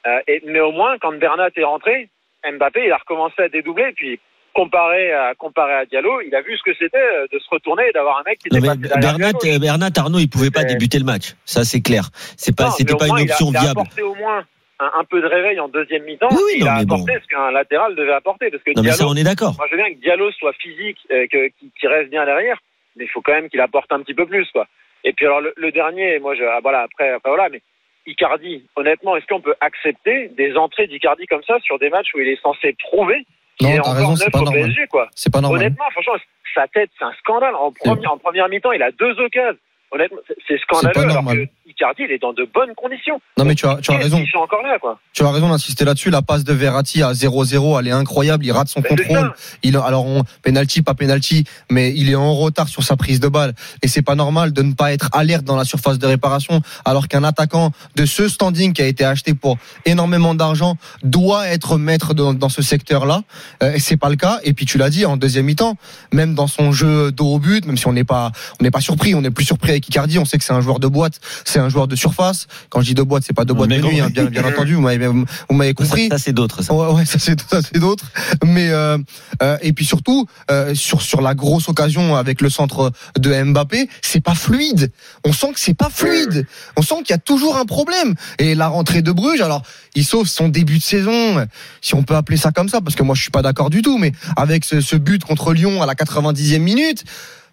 Euh, 0.07 0.19
et, 0.29 0.43
mais 0.47 0.61
au 0.61 0.73
moins, 0.73 0.99
quand 0.99 1.13
Bernat 1.19 1.49
est 1.57 1.65
rentré, 1.65 2.09
Mbappé, 2.47 2.85
il 2.87 2.93
a 2.93 2.99
recommencé 2.99 3.43
à 3.43 3.49
dédoubler. 3.49 3.93
Puis, 3.97 4.21
comparé 4.53 5.13
à, 5.13 5.35
comparé 5.35 5.73
à 5.75 5.85
Diallo, 5.87 6.21
il 6.21 6.35
a 6.35 6.43
vu 6.43 6.57
ce 6.57 6.63
que 6.63 6.75
c'était 6.79 6.97
euh, 6.99 7.27
de 7.33 7.39
se 7.39 7.49
retourner 7.51 7.89
et 7.89 7.93
d'avoir 7.93 8.19
un 8.19 8.23
mec 8.25 8.39
qui 8.39 8.49
Non, 8.53 8.59
était 8.59 8.69
mais 8.69 8.89
passé 8.89 9.01
derrière 9.01 9.19
Bernat, 9.19 9.39
Diallo. 9.41 9.59
Bernat 9.61 9.91
Arnaud, 9.97 10.19
il 10.19 10.29
pouvait 10.29 10.51
pas 10.51 10.65
débuter 10.65 10.99
le 10.99 11.05
match. 11.05 11.35
Ça, 11.45 11.65
c'est 11.65 11.81
clair. 11.81 12.11
C'est 12.37 12.55
pas, 12.57 12.71
c'était 12.71 12.95
pas 12.97 13.07
une 13.07 13.13
moins, 13.13 13.21
il 13.23 13.31
a- 13.31 13.33
option 13.33 13.47
il 13.51 13.57
a, 13.57 13.61
viable. 13.61 13.81
apporté 13.81 14.03
au 14.03 14.15
moins 14.15 14.45
un, 14.79 14.91
un 15.01 15.05
peu 15.05 15.21
de 15.23 15.27
réveil 15.27 15.59
en 15.59 15.69
deuxième 15.69 16.05
mi-temps. 16.05 16.29
Oui, 16.31 16.37
oui, 16.47 16.53
il 16.59 16.65
non, 16.65 16.71
a 16.71 16.79
mais 16.81 16.85
bon. 16.85 16.95
apporté 16.97 17.15
ce 17.23 17.27
qu'un 17.29 17.51
latéral 17.51 17.95
devait 17.97 18.13
apporter. 18.13 18.51
Parce 18.51 18.63
que 18.63 18.73
Non, 18.77 18.83
mais 18.83 18.93
ça, 18.93 19.07
on 19.09 19.15
est 19.17 19.25
d'accord. 19.25 19.55
moi, 19.57 19.67
je 19.71 19.77
veux 19.77 19.83
bien 19.83 19.93
que 19.95 19.99
Diallo 20.01 20.31
soit 20.33 20.53
physique, 20.61 20.99
euh, 21.11 21.27
qu'il 21.29 21.89
reste 21.89 22.11
bien 22.11 22.25
derrière, 22.27 22.59
mais 22.97 23.05
il 23.05 23.09
faut 23.09 23.23
quand 23.23 23.33
même 23.33 23.49
qu'il 23.49 23.61
apporte 23.61 23.91
un 23.93 24.01
petit 24.03 24.15
peu 24.15 24.27
plus, 24.27 24.47
quoi. 24.53 24.67
Et 25.05 25.13
puis 25.13 25.27
alors 25.27 25.41
le, 25.41 25.53
le 25.57 25.71
dernier, 25.71 26.19
moi, 26.19 26.35
je, 26.35 26.43
ah, 26.45 26.61
voilà, 26.63 26.81
après, 26.83 27.11
après 27.11 27.31
voilà, 27.31 27.49
mais 27.51 27.61
Icardi, 28.07 28.67
honnêtement, 28.77 29.17
est-ce 29.17 29.27
qu'on 29.27 29.41
peut 29.41 29.55
accepter 29.61 30.29
des 30.29 30.57
entrées 30.57 30.87
d'Icardi 30.87 31.27
comme 31.27 31.43
ça 31.45 31.59
sur 31.61 31.79
des 31.79 31.91
matchs 31.91 32.09
où 32.15 32.21
il 32.21 32.29
est 32.29 32.41
censé 32.43 32.75
prouver 32.79 33.25
qu'il 33.59 33.69
est 33.69 33.79
encore 33.81 33.95
raison, 33.95 34.17
c'est 34.17 34.25
neuf 34.25 34.33
pas 34.33 34.41
au 34.41 34.45
normal. 34.45 34.63
PSG, 34.65 34.87
quoi 34.89 35.09
C'est 35.15 35.33
pas 35.33 35.41
normal. 35.41 35.61
Honnêtement, 35.61 35.85
franchement, 35.93 36.15
sa 36.55 36.67
tête, 36.69 36.91
c'est 36.99 37.05
un 37.05 37.13
scandale. 37.21 37.55
En, 37.55 37.71
premier- 37.73 38.07
en 38.07 38.19
première 38.19 38.49
mi-temps, 38.49 38.73
il 38.73 38.83
a 38.83 38.91
deux 38.93 39.19
occasions. 39.21 39.59
Honnêtement, 39.93 40.19
c'est- 40.49 40.59
scandaleux. 40.59 40.93
pas 40.93 41.03
alors 41.03 41.25
que 41.25 41.47
Icardi, 41.69 42.03
il 42.09 42.13
est 42.13 42.19
dans 42.21 42.33
de 42.33 42.47
bonnes 42.55 42.73
conditions. 42.77 43.21
Non, 43.37 43.45
mais 43.45 43.55
tu 43.57 43.67
as, 43.67 43.77
tu 43.77 43.91
as 43.91 43.97
raison. 43.97 44.19
qu'il 44.19 44.29
fait 44.29 44.39
encore 44.39 44.63
là, 44.63 44.79
quoi 44.81 44.99
Tu 45.13 45.25
as 45.25 45.31
raison 45.31 45.49
d'insister 45.49 45.85
là-dessus. 45.85 46.11
La 46.11 46.23
passe 46.23 46.45
de 46.45 46.53
Verratti 46.53 47.03
à 47.03 47.13
0-0, 47.15 47.79
elle 47.81 47.89
est 47.89 47.93
incroyable. 47.93 48.45
Il 48.47 48.53
rate 48.53 48.69
son 48.69 48.81
Ben, 48.81 48.91
contrôle. 48.97 49.33
Il, 49.65 49.77
alors, 49.77 50.07
on, 50.07 50.23
penalty, 50.43 50.83
pas 50.83 50.95
penalty, 50.95 51.45
mais 51.71 51.93
il 51.97 52.11
est 52.11 52.15
en 52.15 52.33
retard 52.35 52.69
sur 52.69 52.83
sa 52.85 52.97
prise 52.97 53.19
de 53.19 53.27
balle. 53.29 53.55
Et 53.83 53.89
c'est 53.89 54.03
pas 54.03 54.15
normal 54.15 54.53
de 54.53 54.63
ne 54.63 54.73
pas 54.73 54.93
être 54.93 55.09
alerte 55.13 55.45
dans 55.45 55.57
la 55.57 55.65
surface 55.65 55.99
de 55.99 56.07
réparation, 56.07 56.61
alors 56.85 57.09
qu'un 57.09 57.25
attaquant 57.25 57.73
de 57.97 58.07
ce 58.07 58.29
standing 58.29 58.73
qui 58.73 58.83
a 58.83 58.87
été 58.87 59.05
acheté 59.05 59.35
pour 59.35 59.59
énormément 59.85 60.35
d'argent 60.35 60.77
doit 61.03 61.49
être 61.49 61.77
maître 61.79 62.15
dans, 62.15 62.35
dans 62.35 62.49
ce 62.49 62.63
secteur-là. 62.63 63.23
Euh, 63.63 63.73
et 63.73 63.81
c'est 63.81 63.97
pas 63.97 64.11
le 64.11 64.17
cas. 64.17 64.39
Et 64.45 64.53
puis 64.53 64.65
tu 64.67 64.79
l'as 64.79 64.91
dit 64.91 65.07
en 65.07 65.17
deuxième 65.17 65.47
mi-temps, 65.47 65.77
même 66.13 66.35
dans 66.35 66.47
son 66.47 66.71
jeu 66.73 67.11
dos 67.11 67.35
au 67.35 67.39
but, 67.41 67.67
même 67.67 67.77
si 67.77 67.87
on 67.89 67.93
n'est 67.93 68.05
pas, 68.05 68.31
on 68.61 68.63
n'est 68.65 68.71
pas 68.71 68.81
surpris, 68.81 69.15
on 69.17 69.25
est 69.25 69.31
plus 69.31 69.45
surpris 69.45 69.71
avec 69.71 69.84
Icardi. 69.89 70.19
On 70.19 70.25
sait 70.25 70.39
que 70.39 70.45
c'est 70.45 70.53
un 70.53 70.61
joueur 70.61 70.81
de 70.81 70.89
boîte, 70.89 71.21
c'est 71.45 71.59
un 71.59 71.69
joueur 71.69 71.89
de 71.89 71.97
surface. 71.97 72.47
Quand 72.71 72.81
je 72.81 72.87
dis 72.87 72.95
de 72.95 73.03
boîte, 73.03 73.25
c'est 73.27 73.33
pas 73.33 73.45
de 73.45 73.53
boîte 73.53 73.71
de 73.71 73.79
nuit, 73.79 74.01
hein, 74.01 74.09
bien, 74.11 74.25
bien 74.25 74.45
entendu. 74.45 74.75
Vous 74.75 74.81
m'avez, 74.81 75.75
compris. 75.75 76.09
Ça, 76.09 76.19
ça, 76.19 76.25
c'est 76.25 76.33
d'autres. 76.33 76.63
ça. 76.63 76.75
Ouais, 76.75 76.93
ouais, 76.93 77.05
ça 77.05 77.19
c'est 77.19 77.79
d'autres. 77.79 78.07
Mais 78.45 78.71
euh, 78.71 78.99
euh, 79.43 79.57
et 79.63 79.73
puis 79.73 79.85
surtout 79.85 80.27
euh, 80.51 80.75
sur 80.75 81.03
sur 81.03 81.21
la 81.21 81.35
grosse 81.35 81.69
occasion 81.69 82.17
avec 82.17 82.41
le 82.41 82.51
centre 82.51 82.93
de 83.19 83.43
Mbappé, 83.43 83.89
c'est 84.03 84.21
pas 84.21 84.35
fluide. 84.35 84.93
On 85.25 85.33
sent 85.33 85.53
que 85.53 85.61
c'est 85.61 85.75
pas 85.75 85.91
fluide. 85.91 86.47
On 86.77 86.83
sent 86.83 86.97
qu'il 87.05 87.11
y 87.11 87.15
a 87.15 87.19
toujours 87.19 87.57
un 87.57 87.67
problème. 87.67 88.15
Et 88.39 88.55
la 88.55 88.69
rentrée 88.69 89.03
de 89.03 89.13
Bruges, 89.13 89.41
alors 89.41 89.63
il 89.95 90.05
sauve 90.05 90.27
son 90.27 90.49
début 90.49 90.79
de 90.79 90.83
saison, 90.83 91.47
si 91.81 91.95
on 91.95 92.03
peut 92.03 92.17
appeler 92.17 92.39
ça 92.39 92.53
comme 92.53 92.69
ça, 92.69 92.81
parce 92.81 92.97
que 92.97 93.03
moi 93.03 93.15
je 93.15 93.23
suis 93.23 93.31
pas 93.31 93.43
d'accord 93.43 93.71
du 93.71 93.83
tout. 93.83 93.99
Mais 93.99 94.13
avec 94.37 94.65
ce, 94.65 94.81
ce 94.81 94.97
but 94.97 95.25
contre 95.25 95.53
Lyon 95.53 95.83
à 95.83 95.87
la 95.87 95.95
90e 95.95 96.59
minute. 96.59 97.05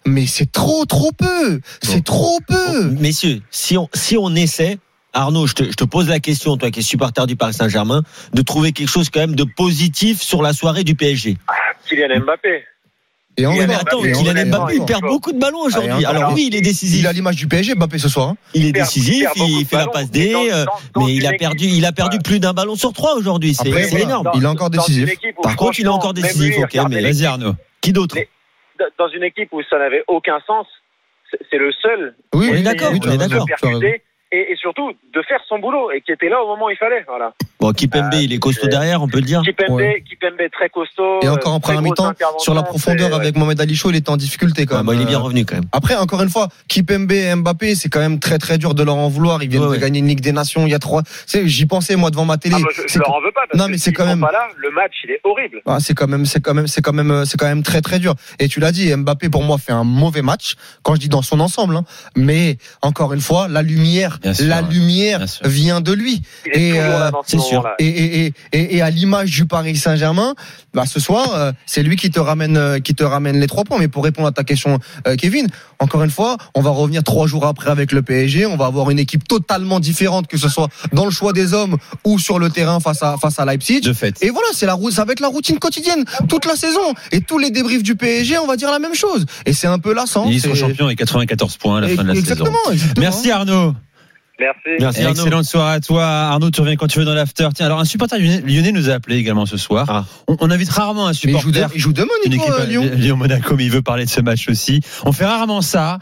Mais 0.06 0.26
c'est 0.26 0.50
trop, 0.50 0.84
trop 0.84 1.12
peu. 1.12 1.60
C'est 1.82 2.04
trop 2.04 2.38
peu. 2.46 2.88
Bon, 2.90 3.00
messieurs, 3.00 3.40
si 3.50 3.76
on, 3.78 3.88
si 3.94 4.16
on 4.16 4.34
essaie, 4.34 4.78
Arnaud, 5.12 5.46
je 5.46 5.52
te, 5.54 5.64
je 5.64 5.72
te 5.74 5.84
pose 5.84 6.08
la 6.08 6.20
question, 6.20 6.56
toi 6.56 6.70
qui 6.70 6.80
es 6.80 6.82
supporter 6.82 7.26
du 7.26 7.36
Paris 7.36 7.54
Saint-Germain, 7.54 8.02
de 8.32 8.42
trouver 8.42 8.72
quelque 8.72 8.88
chose 8.88 9.10
quand 9.10 9.20
même 9.20 9.34
de 9.36 9.44
positif 9.44 10.22
sur 10.22 10.42
la 10.42 10.52
soirée 10.52 10.84
du 10.84 10.94
PSG. 10.94 11.36
Kylian 11.88 12.20
Mbappé. 12.24 12.64
Et 13.38 13.46
mais 13.46 13.66
mais 13.66 13.74
attends, 13.74 14.00
Mbappé, 14.02 14.12
Kylian 14.12 14.46
Mbappé, 14.46 14.74
il 14.74 14.80
il 14.80 14.84
perd 14.84 15.02
beaucoup 15.02 15.32
de 15.32 15.38
ballons 15.38 15.60
aujourd'hui. 15.60 16.04
Alors 16.04 16.32
oui, 16.34 16.46
il 16.50 16.54
est 16.54 16.58
Il 16.58 16.64
décisif. 16.64 17.06
a 17.06 17.12
l'image 17.12 17.36
du 17.36 17.46
PSG, 17.46 17.74
Mbappé 17.74 17.98
ce 17.98 18.08
soir. 18.08 18.28
hein. 18.30 18.36
Il 18.54 18.66
est 18.66 18.72
perd- 18.72 18.86
décisif, 18.86 19.28
il 19.36 19.64
fait 19.66 19.76
la 19.76 19.86
passe 19.86 20.08
Mais 20.12 20.18
D, 20.26 20.32
dans- 20.32 20.44
euh, 20.44 20.64
dans- 20.64 21.00
dans 21.00 21.06
mais 21.06 21.14
il 21.14 21.26
a 21.26 21.32
perdu, 21.32 21.64
il 21.66 21.84
a 21.86 21.92
perdu 21.92 22.18
plus 22.18 22.40
d'un 22.40 22.52
ballon 22.52 22.74
sur 22.76 22.92
trois 22.92 23.14
aujourd'hui. 23.16 23.54
C'est 23.54 23.70
voilà. 23.70 23.88
énorme. 24.00 24.24
Dans- 24.24 24.32
Il 24.34 24.42
est 24.42 24.46
encore 24.46 24.70
décisif. 24.70 25.08
Par 25.42 25.56
contre, 25.56 25.78
il 25.80 25.86
est 25.86 25.88
encore 25.88 26.12
décisif, 26.14 26.56
ok, 26.58 26.78
mais 26.90 27.00
vas-y 27.02 27.24
Arnaud. 27.26 27.54
Qui 27.80 27.92
d'autre 27.92 28.14
Mais- 28.16 28.28
dans 28.98 29.08
une 29.08 29.22
équipe 29.24 29.52
où 29.52 29.62
ça 29.62 29.78
n'avait 29.78 30.04
aucun 30.08 30.40
sens, 30.46 30.66
c'est- 31.50 31.58
le 31.58 31.72
seul. 31.72 32.14
Oui, 32.34 32.48
On 32.50 32.52
est 32.52 32.56
oui, 32.58 32.62
d'accord, 32.62 32.92
on 32.92 33.10
est 33.10 33.18
d'accord. 33.18 33.46
Et, 34.32 34.52
et 34.52 34.56
surtout 34.56 34.90
de 35.14 35.22
faire 35.22 35.40
son 35.48 35.58
boulot 35.58 35.90
et 35.92 36.00
qui 36.00 36.10
était 36.12 36.28
là 36.28 36.42
au 36.42 36.46
moment 36.48 36.66
où 36.66 36.70
il 36.70 36.76
fallait. 36.76 37.04
Voilà. 37.06 37.32
Bon, 37.60 37.70
Kipembe, 37.72 38.10
Ah, 38.12 38.16
il 38.16 38.32
est 38.32 38.38
costaud 38.38 38.62
c'est- 38.64 38.68
derrière, 38.68 39.02
on 39.02 39.08
peut 39.08 39.18
le 39.18 39.24
dire. 39.24 39.42
Kipembe, 39.42 39.76
Ouais. 39.76 40.02
Kipembe 40.08 40.38
très 40.50 40.68
costaud. 40.68 41.20
Et 41.22 41.28
encore 41.28 41.52
en 41.52 41.56
euh, 41.56 41.60
très 41.60 41.74
première 41.74 41.82
mi-temps, 41.82 42.12
sur 42.38 42.54
la 42.54 42.62
profondeur 42.64 43.10
c'est- 43.10 43.14
avec 43.14 43.36
Mohamed 43.36 43.60
Ali 43.60 43.76
Chaud, 43.76 43.90
il 43.90 43.96
était 43.96 44.10
en 44.10 44.16
difficulté 44.16 44.66
quand 44.66 44.74
Ouais, 44.74 44.78
même. 44.80 44.86
bon, 44.86 44.92
il 44.94 45.02
est 45.02 45.06
bien 45.06 45.18
Euh, 45.18 45.22
revenu 45.22 45.44
quand 45.44 45.54
même. 45.56 45.64
Après, 45.72 45.94
encore 45.96 46.22
une 46.22 46.28
fois, 46.30 46.48
Kipembe 46.68 47.12
et 47.12 47.34
Mbappé, 47.36 47.74
c'est 47.74 47.88
quand 47.88 48.00
même 48.00 48.18
très 48.18 48.38
très 48.38 48.58
dur 48.58 48.74
de 48.74 48.82
leur 48.82 48.96
en 48.96 49.08
vouloir. 49.08 49.42
Ils 49.42 49.48
viennent 49.48 49.62
Ouais, 49.62 49.68
de 49.68 49.72
ouais. 49.74 49.78
gagner 49.78 50.00
une 50.00 50.08
Ligue 50.08 50.20
des 50.22 50.32
Nations 50.32 50.66
il 50.66 50.70
y 50.70 50.74
a 50.74 50.78
trois. 50.80 51.02
C'est- 51.26 51.46
J'y 51.46 51.66
pensais 51.66 51.94
moi 51.96 52.10
devant 52.10 52.24
ma 52.24 52.36
télé. 52.38 52.56
Ah, 52.56 52.60
moi, 52.60 52.70
je, 52.88 52.98
leur 52.98 53.10
en 53.14 53.20
veux 53.20 53.30
pas 53.32 53.42
parce 53.48 53.58
Non, 53.62 53.68
mais 53.68 53.78
c'est 53.78 53.92
quand 53.92 54.06
même- 54.06 54.20
pas 54.20 54.32
là, 54.32 54.48
le 54.56 54.70
match 54.70 54.94
il 55.04 55.10
est 55.12 55.20
horrible. 55.24 55.60
Ah, 55.66 55.78
c'est 55.80 55.94
quand 55.94 56.08
même, 56.08 56.24
c'est 56.26 56.40
quand 56.40 56.54
même, 56.54 56.66
c'est 56.66 56.80
quand 56.82 56.92
même, 56.92 57.10
euh, 57.10 57.24
c'est 57.24 57.36
quand 57.38 57.46
même 57.46 57.62
très 57.62 57.80
très 57.80 57.98
dur. 57.98 58.14
Et 58.40 58.48
tu 58.48 58.58
l'as 58.60 58.72
dit, 58.72 58.92
Mbappé 58.94 59.28
pour 59.28 59.42
moi 59.44 59.58
fait 59.58 59.72
un 59.72 59.84
mauvais 59.84 60.22
match 60.22 60.54
quand 60.82 60.94
je 60.94 61.00
dis 61.00 61.08
dans 61.08 61.22
son 61.22 61.38
ensemble. 61.40 61.76
hein. 61.76 61.84
Mais 62.16 62.56
encore 62.82 63.12
une 63.12 63.20
fois, 63.20 63.46
la 63.48 63.62
lumière, 63.62 64.18
sûr, 64.34 64.46
la 64.46 64.62
lumière 64.62 65.24
vient 65.44 65.80
de 65.80 65.92
lui. 65.92 66.22
Et, 66.52 66.78
euh, 66.80 67.10
ce 67.26 67.36
c'est 67.36 67.40
sûr. 67.40 67.66
Et, 67.78 67.86
et, 67.86 68.26
et, 68.26 68.32
et, 68.52 68.76
et 68.76 68.82
à 68.82 68.90
l'image 68.90 69.30
du 69.30 69.46
Paris 69.46 69.76
Saint-Germain, 69.76 70.34
bah 70.74 70.84
ce 70.86 71.00
soir, 71.00 71.34
euh, 71.34 71.52
c'est 71.66 71.82
lui 71.82 71.96
qui 71.96 72.10
te 72.10 72.20
ramène, 72.20 72.56
euh, 72.56 72.78
qui 72.78 72.94
te 72.94 73.02
ramène 73.04 73.38
les 73.40 73.46
trois 73.46 73.64
points. 73.64 73.78
Mais 73.78 73.88
pour 73.88 74.04
répondre 74.04 74.28
à 74.28 74.32
ta 74.32 74.44
question, 74.44 74.78
euh, 75.06 75.16
Kevin, 75.16 75.48
encore 75.78 76.02
une 76.02 76.10
fois, 76.10 76.36
on 76.54 76.62
va 76.62 76.70
revenir 76.70 77.02
trois 77.02 77.26
jours 77.26 77.44
après 77.46 77.70
avec 77.70 77.92
le 77.92 78.02
PSG. 78.02 78.46
On 78.46 78.56
va 78.56 78.66
avoir 78.66 78.90
une 78.90 78.98
équipe 78.98 79.26
totalement 79.26 79.80
différente, 79.80 80.26
que 80.28 80.36
ce 80.38 80.48
soit 80.48 80.68
dans 80.92 81.04
le 81.04 81.10
choix 81.10 81.32
des 81.32 81.52
hommes 81.54 81.76
ou 82.04 82.18
sur 82.18 82.38
le 82.38 82.50
terrain 82.50 82.80
face 82.80 83.02
à 83.02 83.16
face 83.18 83.38
à 83.38 83.44
Leipzig. 83.44 83.80
De 83.80 83.92
fait. 83.92 84.16
Et 84.22 84.30
voilà, 84.30 84.48
c'est 84.52 84.66
la 84.66 84.74
route, 84.74 84.92
ça 84.92 85.04
va 85.04 85.12
être 85.12 85.20
la 85.20 85.28
routine 85.28 85.58
quotidienne 85.58 86.04
toute 86.28 86.46
la 86.46 86.56
saison. 86.56 86.94
Et 87.10 87.20
tous 87.20 87.38
les 87.38 87.50
débriefs 87.50 87.82
du 87.82 87.96
PSG, 87.96 88.38
on 88.38 88.46
va 88.46 88.56
dire 88.56 88.70
la 88.70 88.78
même 88.78 88.94
chose. 88.94 89.26
Et 89.46 89.52
c'est 89.52 89.66
un 89.66 89.78
peu 89.78 89.92
lassant. 89.94 90.26
Ils 90.28 90.40
sont 90.40 90.50
c'est- 90.54 90.60
champions 90.60 90.86
avec 90.86 90.98
94 90.98 91.56
points 91.56 91.78
à 91.78 91.80
la 91.82 91.88
fin 91.88 92.02
de 92.02 92.08
la 92.08 92.14
exactement, 92.14 92.50
saison. 92.66 92.72
exactement. 92.72 93.00
Merci 93.06 93.30
Arnaud. 93.30 93.74
Merci. 94.40 94.58
Merci 94.80 95.00
Arnaud. 95.02 95.10
Excellente 95.12 95.44
soirée 95.44 95.74
à 95.74 95.80
toi. 95.80 96.04
Arnaud, 96.04 96.50
tu 96.50 96.60
reviens 96.60 96.76
quand 96.76 96.86
tu 96.88 96.98
veux 96.98 97.04
dans 97.04 97.14
l'after. 97.14 97.48
Tiens, 97.54 97.66
alors 97.66 97.78
un 97.80 97.84
supporter 97.84 98.18
lyonnais 98.18 98.72
nous 98.72 98.90
a 98.90 98.94
appelé 98.94 99.16
également 99.16 99.46
ce 99.46 99.56
soir. 99.56 99.86
Ah. 99.88 100.04
On, 100.26 100.36
on 100.40 100.50
invite 100.50 100.68
rarement 100.70 101.06
un 101.06 101.10
Mais 101.10 101.16
il 101.24 101.30
joue, 101.38 101.38
supporter. 101.52 101.68
de- 101.68 101.74
il 101.74 101.80
joue 101.80 101.92
demain, 101.92 102.08
Une 102.24 102.32
Nico, 102.32 102.44
équipe 102.44 102.54
à 102.58 102.62
à 102.62 102.66
Lyon. 102.66 102.90
Lyon-Monaco, 102.94 103.54
mais 103.56 103.64
il 103.66 103.70
veut 103.70 103.82
parler 103.82 104.04
de 104.04 104.10
ce 104.10 104.20
match 104.20 104.48
aussi. 104.48 104.80
On 105.04 105.12
fait 105.12 105.26
rarement 105.26 105.60
ça, 105.60 105.98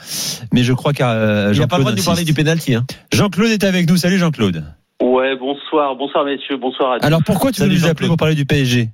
mais 0.53 0.63
je 0.63 0.73
crois 0.73 0.93
qu'à 0.93 1.51
Il 1.53 1.59
n'a 1.59 1.67
pas 1.67 1.77
le 1.77 1.83
droit 1.83 1.93
de 1.93 1.99
nous 1.99 2.05
parler 2.05 2.25
du 2.25 2.33
pénalty. 2.35 2.75
Hein. 2.75 2.85
Jean-Claude 3.13 3.51
est 3.51 3.65
avec 3.65 3.89
nous. 3.89 3.97
Salut 3.97 4.19
Jean-Claude. 4.19 4.65
Ouais, 5.03 5.35
bonsoir, 5.39 5.97
bonsoir 5.97 6.25
messieurs, 6.25 6.57
bonsoir 6.59 6.93
à 6.93 6.99
tous. 6.99 7.07
Alors 7.07 7.23
pourquoi 7.25 7.53
tu 7.53 7.63
veux 7.63 7.69
nous 7.69 7.87
appeler 7.87 8.07
pour 8.09 8.17
parler 8.17 8.35
du 8.35 8.45
PSG 8.47 8.91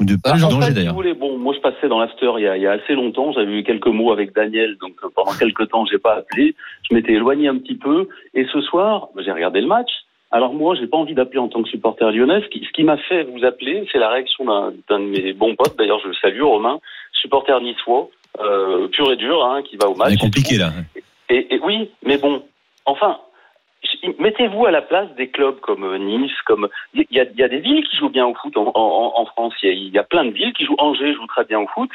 de 0.00 0.14
Bah, 0.14 0.32
pas 0.32 0.44
en 0.44 0.50
danger 0.50 0.68
si 0.68 0.74
d'ailleurs. 0.74 0.92
vous 0.92 0.98
voulez, 0.98 1.14
bon, 1.14 1.38
moi 1.38 1.54
je 1.54 1.60
passais 1.60 1.88
dans 1.88 1.98
l'after 1.98 2.30
il 2.38 2.44
y 2.44 2.48
a, 2.48 2.56
il 2.56 2.62
y 2.62 2.66
a 2.66 2.72
assez 2.72 2.94
longtemps, 2.94 3.32
j'avais 3.32 3.52
eu 3.52 3.64
quelques 3.64 3.88
mots 3.88 4.12
avec 4.12 4.34
Daniel, 4.34 4.76
donc 4.80 4.94
euh, 5.02 5.08
pendant 5.14 5.32
quelques 5.32 5.68
temps 5.68 5.84
j'ai 5.86 5.98
pas 5.98 6.14
appelé, 6.14 6.54
je 6.88 6.94
m'étais 6.94 7.12
éloigné 7.14 7.48
un 7.48 7.58
petit 7.58 7.74
peu, 7.76 8.08
et 8.34 8.46
ce 8.52 8.60
soir 8.60 9.08
bah, 9.14 9.22
j'ai 9.24 9.32
regardé 9.32 9.60
le 9.60 9.66
match. 9.66 9.90
Alors 10.30 10.52
moi 10.52 10.74
j'ai 10.74 10.86
pas 10.86 10.98
envie 10.98 11.14
d'appeler 11.14 11.38
en 11.38 11.48
tant 11.48 11.62
que 11.62 11.68
supporter 11.68 12.10
lyonnais, 12.12 12.42
ce 12.42 12.48
qui, 12.48 12.60
qui 12.74 12.84
m'a 12.84 12.96
fait 12.98 13.24
vous 13.24 13.44
appeler, 13.44 13.88
c'est 13.90 13.98
la 13.98 14.10
réaction 14.10 14.44
d'un 14.44 15.00
de 15.00 15.04
mes 15.04 15.32
bons 15.32 15.56
potes, 15.56 15.76
d'ailleurs 15.78 16.00
je 16.02 16.08
le 16.08 16.14
salue, 16.14 16.42
Romain, 16.42 16.78
supporter 17.12 17.60
niçois, 17.62 18.08
euh, 18.40 18.88
pur 18.88 19.10
et 19.10 19.16
dur, 19.16 19.44
hein, 19.44 19.62
qui 19.62 19.76
va 19.76 19.88
au 19.88 19.94
match. 19.94 20.10
C'est 20.10 20.18
compliqué 20.18 20.58
là. 20.58 20.70
Et, 21.30 21.54
et 21.54 21.60
oui, 21.64 21.90
mais 22.04 22.18
bon, 22.18 22.42
enfin, 22.84 23.18
mettez-vous 24.18 24.66
à 24.66 24.70
la 24.70 24.82
place 24.82 25.08
des 25.16 25.28
clubs 25.28 25.60
comme 25.60 25.96
Nice, 25.98 26.32
comme 26.46 26.68
il 26.94 27.04
y 27.10 27.20
a, 27.20 27.24
il 27.24 27.36
y 27.38 27.42
a 27.42 27.48
des 27.48 27.60
villes 27.60 27.86
qui 27.88 27.96
jouent 27.96 28.08
bien 28.10 28.26
au 28.26 28.34
foot 28.34 28.56
en, 28.56 28.70
en- 28.74 29.12
en 29.16 29.26
France. 29.26 29.54
Il 29.62 29.68
y, 29.68 29.72
a, 29.72 29.74
il 29.74 29.88
y 29.94 29.98
a 29.98 30.02
plein 30.04 30.24
de 30.24 30.30
villes 30.30 30.52
qui 30.52 30.64
jouent. 30.64 30.76
Angers 30.78 31.14
joue 31.14 31.26
très 31.26 31.44
bien 31.44 31.60
au 31.60 31.66
foot. 31.68 31.90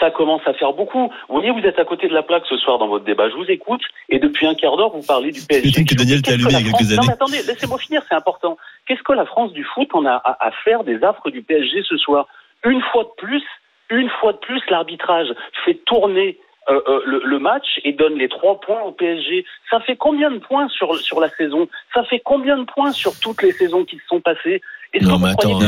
Ça 0.00 0.10
commence 0.10 0.40
à 0.46 0.54
faire 0.54 0.72
beaucoup. 0.72 1.12
Vous 1.28 1.34
voyez, 1.34 1.50
vous 1.50 1.60
êtes 1.66 1.78
à 1.78 1.84
côté 1.84 2.08
de 2.08 2.14
la 2.14 2.22
plaque 2.22 2.44
ce 2.48 2.56
soir 2.56 2.78
dans 2.78 2.88
votre 2.88 3.04
débat. 3.04 3.28
Je 3.28 3.34
vous 3.34 3.50
écoute 3.50 3.82
et 4.08 4.18
depuis 4.18 4.46
un 4.46 4.54
quart 4.54 4.76
d'heure, 4.76 4.90
vous 4.90 5.06
parlez 5.06 5.32
du 5.32 5.40
PSG. 5.46 5.84
Que 5.84 5.94
Daniel 5.94 6.22
t'a 6.22 6.32
allumé 6.32 6.50
il 6.50 6.52
y 6.52 6.56
a 6.56 6.58
quelques 6.62 6.70
France- 6.76 6.90
Non, 6.92 6.98
années. 6.98 7.06
mais 7.08 7.12
attendez, 7.12 7.36
laissez-moi 7.46 7.78
finir, 7.78 8.02
c'est 8.08 8.14
important. 8.14 8.56
Qu'est-ce 8.86 9.02
que 9.02 9.12
la 9.12 9.26
France 9.26 9.52
du 9.52 9.64
foot 9.64 9.88
en 9.92 10.06
a 10.06 10.12
à, 10.14 10.46
à 10.46 10.50
faire 10.64 10.82
des 10.84 11.02
affres 11.04 11.30
du 11.30 11.42
PSG 11.42 11.82
ce 11.82 11.96
soir? 11.98 12.26
Une 12.64 12.80
fois 12.92 13.04
de 13.04 13.10
plus, 13.18 13.42
une 13.90 14.08
fois 14.20 14.32
de 14.32 14.38
plus, 14.38 14.60
l'arbitrage 14.70 15.28
fait 15.64 15.74
tourner 15.84 16.38
euh, 16.68 16.80
euh, 16.88 17.00
le, 17.06 17.22
le 17.24 17.38
match 17.38 17.80
et 17.84 17.92
donne 17.92 18.14
les 18.14 18.28
trois 18.28 18.60
points 18.60 18.82
au 18.82 18.92
PSG. 18.92 19.44
Ça 19.70 19.80
fait 19.80 19.96
combien 19.96 20.30
de 20.30 20.38
points 20.38 20.68
sur, 20.68 20.96
sur 20.96 21.20
la 21.20 21.30
saison? 21.30 21.68
Ça 21.94 22.02
fait 22.04 22.20
combien 22.20 22.58
de 22.58 22.64
points 22.64 22.92
sur 22.92 23.12
toutes 23.20 23.42
les 23.42 23.52
saisons 23.52 23.84
qui 23.84 23.96
se 23.98 24.06
sont 24.06 24.20
passées? 24.20 24.62
Non, 25.02 25.18
mais 25.18 25.30
attends, 25.30 25.58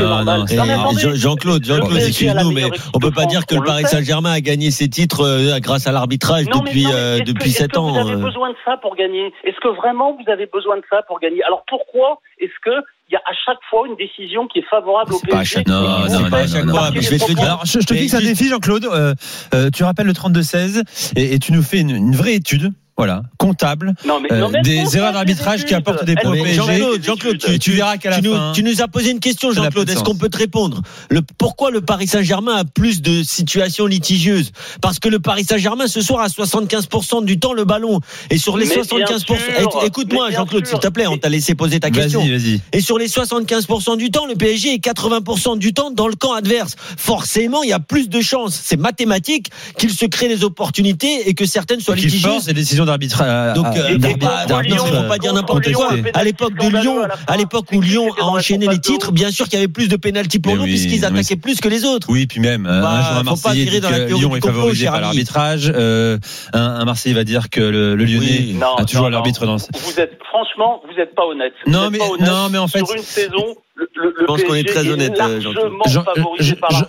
Jean-Claude, 1.13 1.63
Jean-Claude, 1.65 1.89
PSG 1.93 2.07
excuse-nous, 2.27 2.51
mais 2.51 2.65
on 2.93 2.99
peut 2.99 3.09
de 3.09 3.15
pas 3.15 3.25
dire 3.25 3.45
que 3.45 3.55
le 3.55 3.61
Paris. 3.63 3.83
Saint-Germain 3.85 4.31
a 4.31 4.41
gagné 4.41 4.71
ses 4.71 4.87
titres 4.89 5.21
euh, 5.25 5.59
grâce 5.59 5.87
à 5.87 5.91
l'arbitrage 5.91 6.45
depuis 6.45 6.85
euh, 6.87 7.15
est-ce 7.15 7.19
que- 7.21 7.25
depuis 7.27 7.49
est-ce 7.49 7.57
sept 7.59 7.71
que 7.71 7.77
ans. 7.79 7.91
Vous 7.91 7.97
avez 7.99 8.13
euh. 8.13 8.17
besoin 8.17 8.49
de 8.49 8.55
ça 8.65 8.77
pour 8.81 8.95
gagner? 8.95 9.31
Est-ce 9.43 9.59
que 9.61 9.75
vraiment 9.75 10.13
vous 10.13 10.31
avez 10.31 10.47
besoin 10.51 10.77
de 10.77 10.83
ça 10.89 11.01
pour 11.07 11.19
gagner? 11.19 11.43
Alors 11.43 11.63
pourquoi 11.67 12.19
est-ce 12.39 12.51
que 12.63 12.75
il 13.09 13.13
y 13.13 13.15
a 13.15 13.21
à 13.25 13.33
chaque 13.45 13.57
fois 13.71 13.87
une 13.87 13.95
décision 13.95 14.45
qui 14.47 14.59
est 14.59 14.69
favorable 14.69 15.13
au 15.13 15.17
C'est 15.19 15.27
pas 15.29 15.37
à 15.37 15.39
PSG 15.39 15.55
chaque- 15.55 15.67
Non, 15.67 15.81
non, 15.81 15.87
non, 15.87 15.97
non, 15.99 16.91
je 17.01 17.09
vais 17.09 17.17
te 17.17 17.27
le 17.27 17.33
dire. 17.33 17.43
Alors, 17.43 17.65
je, 17.65 17.79
je 17.79 17.85
te 17.87 17.93
Mais 17.93 18.01
fixe 18.01 18.13
un 18.13 18.19
défi, 18.19 18.49
Jean-Claude. 18.49 18.85
Euh, 18.85 19.15
euh, 19.55 19.69
tu 19.73 19.83
rappelles 19.83 20.05
le 20.05 20.13
32-16 20.13 20.83
et, 21.15 21.33
et 21.33 21.39
tu 21.39 21.51
nous 21.51 21.63
fais 21.63 21.79
une, 21.79 21.89
une 21.89 22.15
vraie 22.15 22.35
étude, 22.35 22.71
voilà, 22.99 23.23
comptable, 23.37 23.93
Non, 24.05 24.19
mais, 24.19 24.29
euh, 24.29 24.39
non, 24.41 24.49
mais 24.49 24.61
des 24.61 24.97
erreurs 24.97 25.13
d'arbitrage 25.13 25.63
qui 25.63 25.73
apportent 25.73 26.03
des 26.03 26.15
points 26.15 26.35
Jean-Claude, 26.51 26.99
études. 27.37 27.45
Et 27.47 27.57
tu 27.57 27.71
verras 27.71 27.95
qu'à 27.95 28.09
la 28.09 28.17
tu, 28.17 28.23
nous, 28.23 28.33
fin. 28.33 28.51
tu 28.53 28.61
nous 28.61 28.81
as 28.81 28.89
posé 28.89 29.11
une 29.11 29.21
question, 29.21 29.53
Jean-Claude. 29.53 29.89
Est-ce 29.89 30.03
qu'on 30.03 30.17
peut 30.17 30.27
te 30.27 30.37
répondre? 30.37 30.81
Le, 31.09 31.21
Pourquoi 31.37 31.71
le 31.71 31.79
Paris 31.79 32.07
Saint-Germain 32.07 32.57
a 32.57 32.65
plus 32.65 33.01
de 33.01 33.23
situations 33.23 33.85
litigieuses? 33.85 34.51
Parce 34.81 34.99
que 34.99 35.07
le 35.07 35.21
Paris 35.21 35.45
Saint-Germain 35.45 35.87
ce 35.87 36.01
soir 36.01 36.19
a 36.19 36.27
75% 36.27 37.23
du 37.23 37.39
temps 37.39 37.53
le 37.53 37.63
ballon. 37.63 38.01
Et 38.31 38.37
sur 38.37 38.57
les 38.57 38.65
Mais 38.65 38.75
bien 38.75 38.83
75%, 38.83 39.17
sûr, 39.25 39.37
Eh, 39.59 39.85
écoute-moi, 39.87 40.31
Jean-Claude, 40.31 40.67
s'il 40.67 40.79
te 40.79 40.89
plaît, 40.89 41.07
on 41.07 41.15
t'a 41.17 41.29
laissé 41.29 41.55
poser 41.55 41.79
ta 41.79 41.91
question. 41.91 42.19
Vas-y, 42.19 42.31
vas-y. 42.37 42.61
Et 42.73 42.81
sur 42.81 42.97
les 42.97 43.07
75% 43.07 43.95
du 43.95 44.11
temps, 44.11 44.25
le 44.25 44.35
PSG 44.35 44.73
est 44.73 44.83
80% 44.85 45.57
du 45.57 45.73
temps 45.73 45.89
dans 45.91 46.09
le 46.09 46.15
camp 46.15 46.33
adverse. 46.33 46.75
Forcément, 46.97 47.63
il 47.63 47.69
y 47.69 47.73
a 47.73 47.79
plus 47.79 48.09
de 48.09 48.19
chances. 48.19 48.59
C'est 48.61 48.75
mathématique 48.75 49.51
qu'il 49.77 49.91
se 49.91 50.05
crée 50.05 50.27
des 50.27 50.43
opportunités 50.43 51.29
et 51.29 51.33
que 51.33 51.45
certaines 51.45 51.79
soient 51.79 51.95
litigieuses. 51.95 52.47
décisions 52.47 52.88
d'arbitrage. 52.89 53.53
Donc, 53.55 53.65
à- 53.67 53.69
euh, 53.79 53.97
d'arbitre, 54.47 54.85
faut 54.85 55.07
pas 55.07 55.17
dire 55.17 55.31
contre 55.31 55.33
n'importe 55.33 55.71
quoi. 55.71 55.91
À 56.13 56.23
l'époque 56.23 56.53
de 56.55 56.67
Lyon, 56.79 56.97
à 57.27 57.37
l'époque 57.37 57.65
où 57.71 57.81
Lyon 57.81 58.07
a 58.19 58.25
enchaîné 58.25 58.67
les 58.67 58.79
titres, 58.79 59.11
bien 59.11 59.31
sûr 59.31 59.45
qu'il 59.45 59.55
y 59.55 59.61
avait 59.61 59.67
plus 59.71 59.87
de 59.87 59.95
pénalty 59.95 60.39
pour 60.39 60.55
nous 60.55 60.63
puisqu'ils 60.63 61.05
attaquaient 61.05 61.35
plus 61.35 61.59
que 61.61 61.67
les 61.69 61.85
autres. 61.85 62.07
Oui, 62.09 62.25
puis 62.27 62.39
même, 62.39 62.65
un- 62.65 62.81
Bah, 62.81 62.89
un 62.89 63.01
jour 63.01 63.11
un 63.11 63.17
faut 63.19 63.23
pas 63.23 63.29
Marseillais 63.49 63.63
tirer 63.65 63.75
dit 63.77 63.81
dans 63.81 63.89
la 63.89 63.99
que 63.99 64.13
Lyon 64.13 64.35
est 64.35 64.45
favorisé 64.45 64.85
par 64.85 65.01
l'arbitrage. 65.01 65.71
Euh, 65.75 66.17
un, 66.53 66.85
Marseillais 66.85 67.15
va 67.15 67.23
dire 67.23 67.49
que 67.49 67.61
le, 67.61 67.95
Lyonnais 67.95 68.55
a 68.77 68.85
toujours 68.85 69.09
l'arbitre 69.09 69.45
dans. 69.45 69.57
Vous 69.57 69.99
êtes, 69.99 70.17
franchement, 70.29 70.81
vous 70.87 70.95
n'êtes 70.97 71.15
pas 71.15 71.23
honnête. 71.25 71.53
Vous 71.65 71.71
Non, 71.71 71.85
êtes 71.85 71.91
mais- 71.91 71.97
pas 71.99 72.05
honnête. 72.09 72.27
non, 72.27 72.49
mais 72.51 72.57
en 72.57 72.67
fait- 72.67 72.79
Sur 72.85 72.95
une 72.95 73.01
saison, 73.03 73.55
le, 73.79 73.89
le, 73.95 74.13
Je 74.19 74.25
pense 74.25 74.43
qu'on 74.43 74.53
est 74.55 74.63
très 74.67 74.87
honnête, 74.89 75.17
euh, 75.19 75.39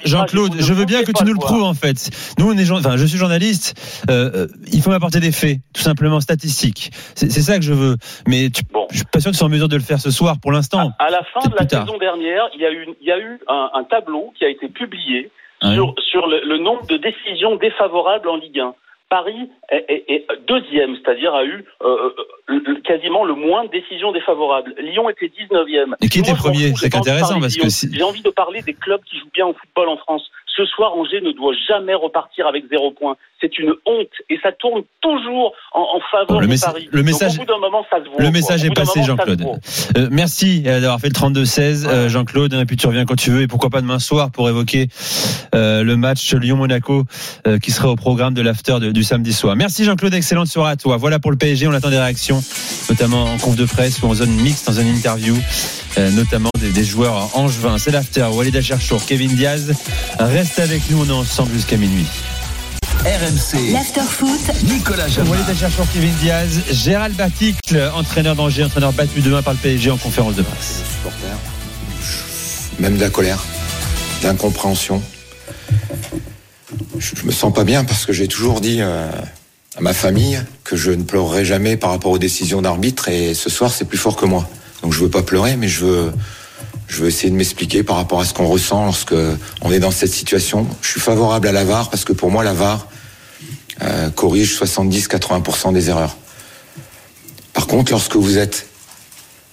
Jean-Claude, 0.04 0.54
et 0.54 0.58
vous 0.58 0.64
je 0.66 0.72
veux 0.72 0.84
bien 0.84 1.02
que 1.02 1.12
tu 1.12 1.24
nous 1.24 1.32
le 1.32 1.38
prouves 1.38 1.62
en 1.62 1.74
fait. 1.74 2.10
Nous, 2.38 2.50
on 2.50 2.56
est, 2.56 2.70
enfin, 2.70 2.96
je 2.96 3.04
suis 3.06 3.18
journaliste. 3.18 3.74
euh, 4.10 4.30
euh, 4.34 4.46
il 4.72 4.80
faut 4.82 4.90
m'apporter 4.90 5.20
des 5.20 5.32
faits, 5.32 5.58
tout 5.72 5.82
simplement 5.82 6.20
statistiques. 6.20 6.90
C'est 7.14 7.30
ça 7.30 7.56
que 7.58 7.64
je 7.64 7.72
veux. 7.72 7.96
Mais 8.26 8.50
tu, 8.50 8.62
Bon. 8.72 8.86
je 8.90 8.96
suis 8.96 9.04
pas 9.06 9.20
sûr 9.20 9.30
que 9.30 9.34
tu 9.34 9.38
sois 9.38 9.46
en 9.48 9.50
mesure 9.50 9.68
de 9.68 9.76
le 9.76 9.82
faire 9.82 10.00
ce 10.00 10.10
soir 10.10 10.36
pour 10.40 10.52
l'instant. 10.52 10.90
À 10.98 11.10
la 11.10 11.22
fin 11.32 11.48
de 11.48 11.54
la 11.58 11.68
saison 11.68 11.98
dernière, 11.98 12.44
il 12.54 12.60
y 12.60 12.66
a 12.66 12.72
eu, 12.72 12.86
il 13.00 13.06
y 13.06 13.12
a 13.12 13.18
eu 13.18 13.38
un, 13.48 13.70
un 13.74 13.84
tableau 13.84 14.32
qui 14.38 14.44
a 14.44 14.48
été 14.48 14.68
publié 14.68 15.30
Ouais. 15.62 15.74
sur, 15.74 15.94
sur 16.10 16.26
le, 16.26 16.40
le 16.48 16.56
nombre 16.56 16.86
de 16.86 16.96
décisions 16.96 17.54
défavorables 17.56 18.26
en 18.30 18.36
Ligue 18.36 18.60
1. 18.60 18.72
Paris 19.10 19.50
est, 19.70 19.84
est- 19.88 20.04
est 20.14 20.26
deuxième, 20.48 20.94
c'est-à-dire 20.96 21.34
a 21.34 21.44
eu 21.44 21.64
euh, 21.82 22.10
euh, 22.48 22.80
quasiment 22.84 23.24
le 23.24 23.34
moins 23.34 23.64
de 23.64 23.70
décisions 23.70 24.12
défavorables. 24.12 24.72
Lyon 24.78 25.10
était 25.10 25.26
19e. 25.26 25.96
Et 26.00 26.08
qui 26.08 26.20
était 26.20 26.32
premier 26.34 26.72
C'est 26.76 26.94
intéressant, 26.96 27.40
parce 27.40 27.56
que 27.56 27.68
si- 27.68 27.88
J'ai 27.92 28.02
envie 28.04 28.22
de 28.22 28.30
parler 28.30 28.62
des 28.62 28.72
clubs 28.74 29.02
qui 29.04 29.18
jouent 29.18 29.30
bien 29.34 29.46
au 29.46 29.52
football 29.54 29.88
en 29.88 29.96
France. 29.98 30.30
Ce 30.60 30.66
soir, 30.66 30.92
Angers 30.94 31.22
ne 31.22 31.32
doit 31.32 31.54
jamais 31.68 31.94
repartir 31.94 32.46
avec 32.46 32.64
zéro 32.70 32.90
point. 32.90 33.16
C'est 33.40 33.58
une 33.58 33.70
honte 33.86 34.08
et 34.28 34.38
ça 34.42 34.52
tourne 34.52 34.82
toujours 35.00 35.54
en, 35.72 35.80
en 35.80 36.00
faveur 36.10 36.26
Bon, 36.28 36.40
le 36.40 36.46
de 36.48 36.60
Paris. 36.60 36.88
le 36.92 36.98
Donc, 36.98 37.06
message- 37.06 37.36
au 37.36 37.38
bout 37.40 37.46
d'un 37.46 37.58
moment, 37.58 37.82
ça 37.90 37.96
se 38.04 38.10
voit. 38.10 38.20
Le 38.22 38.30
message 38.30 38.62
est 38.66 38.74
passé, 38.74 39.02
Jean-Claude. 39.02 39.42
Euh, 39.96 40.08
merci 40.10 40.62
euh, 40.66 40.80
d'avoir 40.82 41.00
fait 41.00 41.08
le 41.08 41.14
32-16, 41.14 41.86
euh, 41.88 42.08
Jean-Claude. 42.10 42.52
Et 42.52 42.64
puis 42.66 42.76
tu 42.76 42.86
reviens 42.86 43.06
quand 43.06 43.16
tu 43.16 43.30
veux. 43.30 43.40
Et 43.40 43.46
pourquoi 43.46 43.70
pas 43.70 43.80
demain 43.80 43.98
soir 43.98 44.30
pour 44.30 44.50
évoquer 44.50 44.88
euh, 45.54 45.82
le 45.82 45.96
match 45.96 46.34
Lyon-Monaco 46.34 47.04
qui 47.62 47.70
sera 47.70 47.88
au 47.88 47.96
programme 47.96 48.34
de 48.34 48.42
l'after 48.42 48.78
du 48.92 49.02
samedi 49.02 49.32
soir. 49.32 49.56
Merci 49.56 49.84
Jean-Claude. 49.84 50.12
Excellente 50.12 50.48
soirée 50.48 50.72
à 50.72 50.76
toi. 50.76 50.98
Voilà 50.98 51.18
pour 51.18 51.30
le 51.30 51.38
PSG. 51.38 51.66
On 51.66 51.72
attend 51.72 51.88
des 51.90 51.98
réactions, 51.98 52.40
notamment 52.90 53.24
en 53.24 53.38
conf 53.38 53.56
de 53.56 53.64
presse 53.64 54.02
ou 54.02 54.06
en 54.08 54.14
zone 54.14 54.30
mixte, 54.32 54.68
en 54.68 54.72
zone 54.72 54.88
interview, 54.88 55.34
euh, 55.98 56.10
notamment 56.10 56.50
des, 56.58 56.70
des 56.70 56.84
joueurs 56.84 57.30
angevins. 57.36 57.78
C'est 57.78 57.90
l'after. 57.90 58.26
Walid 58.32 58.56
Acharchour, 58.56 59.04
Kevin 59.04 59.34
Diaz. 59.34 59.72
Reste 60.18 60.58
avec 60.58 60.88
nous. 60.90 61.02
On 61.02 61.08
est 61.08 61.12
ensemble 61.12 61.52
jusqu'à 61.52 61.76
minuit. 61.76 62.06
RMC, 63.00 63.72
L'after-foot, 63.72 64.40
Nicolas 64.64 65.08
Jamin. 65.08 65.30
Walid 65.30 65.48
Acharchour, 65.48 65.86
Kevin 65.92 66.12
Diaz, 66.20 66.60
Gérald 66.70 67.16
Baticle, 67.16 67.90
entraîneur 67.94 68.36
d'Angers, 68.36 68.64
entraîneur 68.64 68.92
battu 68.92 69.20
demain 69.22 69.40
par 69.42 69.54
le 69.54 69.58
PSG 69.58 69.90
en 69.90 69.96
conférence 69.96 70.34
de 70.34 70.42
presse. 70.42 70.82
même 72.78 72.96
de 72.96 73.00
la 73.00 73.08
colère. 73.10 73.42
Je, 76.98 77.14
je 77.16 77.24
me 77.26 77.32
sens 77.32 77.54
pas 77.54 77.64
bien 77.64 77.84
parce 77.84 78.04
que 78.04 78.12
j'ai 78.12 78.28
toujours 78.28 78.60
dit 78.60 78.78
euh, 78.80 79.08
à 79.76 79.80
ma 79.80 79.94
famille 79.94 80.42
que 80.64 80.76
je 80.76 80.90
ne 80.90 81.02
pleurerai 81.02 81.44
jamais 81.46 81.78
par 81.78 81.90
rapport 81.90 82.12
aux 82.12 82.18
décisions 82.18 82.60
d'arbitre 82.60 83.08
et 83.08 83.32
ce 83.34 83.48
soir 83.48 83.72
c'est 83.72 83.86
plus 83.86 83.98
fort 83.98 84.16
que 84.16 84.26
moi. 84.26 84.48
Donc 84.82 84.92
je 84.92 85.00
veux 85.00 85.10
pas 85.10 85.22
pleurer, 85.22 85.56
mais 85.56 85.68
je 85.68 85.84
veux, 85.84 86.12
essayer 87.06 87.30
de 87.30 87.36
m'expliquer 87.36 87.82
par 87.82 87.96
rapport 87.96 88.20
à 88.20 88.24
ce 88.24 88.34
qu'on 88.34 88.46
ressent 88.46 88.84
lorsque 88.84 89.14
on 89.62 89.72
est 89.72 89.78
dans 89.78 89.90
cette 89.90 90.12
situation. 90.12 90.66
Je 90.82 90.88
suis 90.88 91.00
favorable 91.00 91.48
à 91.48 91.52
la 91.52 91.64
VAR 91.64 91.90
parce 91.90 92.04
que 92.04 92.12
pour 92.12 92.30
moi 92.30 92.44
la 92.44 92.52
VAR 92.52 92.88
euh, 93.82 94.10
corrige 94.10 94.58
70-80% 94.60 95.72
des 95.72 95.88
erreurs. 95.88 96.16
Par 97.52 97.66
contre, 97.66 97.92
lorsque 97.92 98.16
vous 98.16 98.38
êtes 98.38 98.66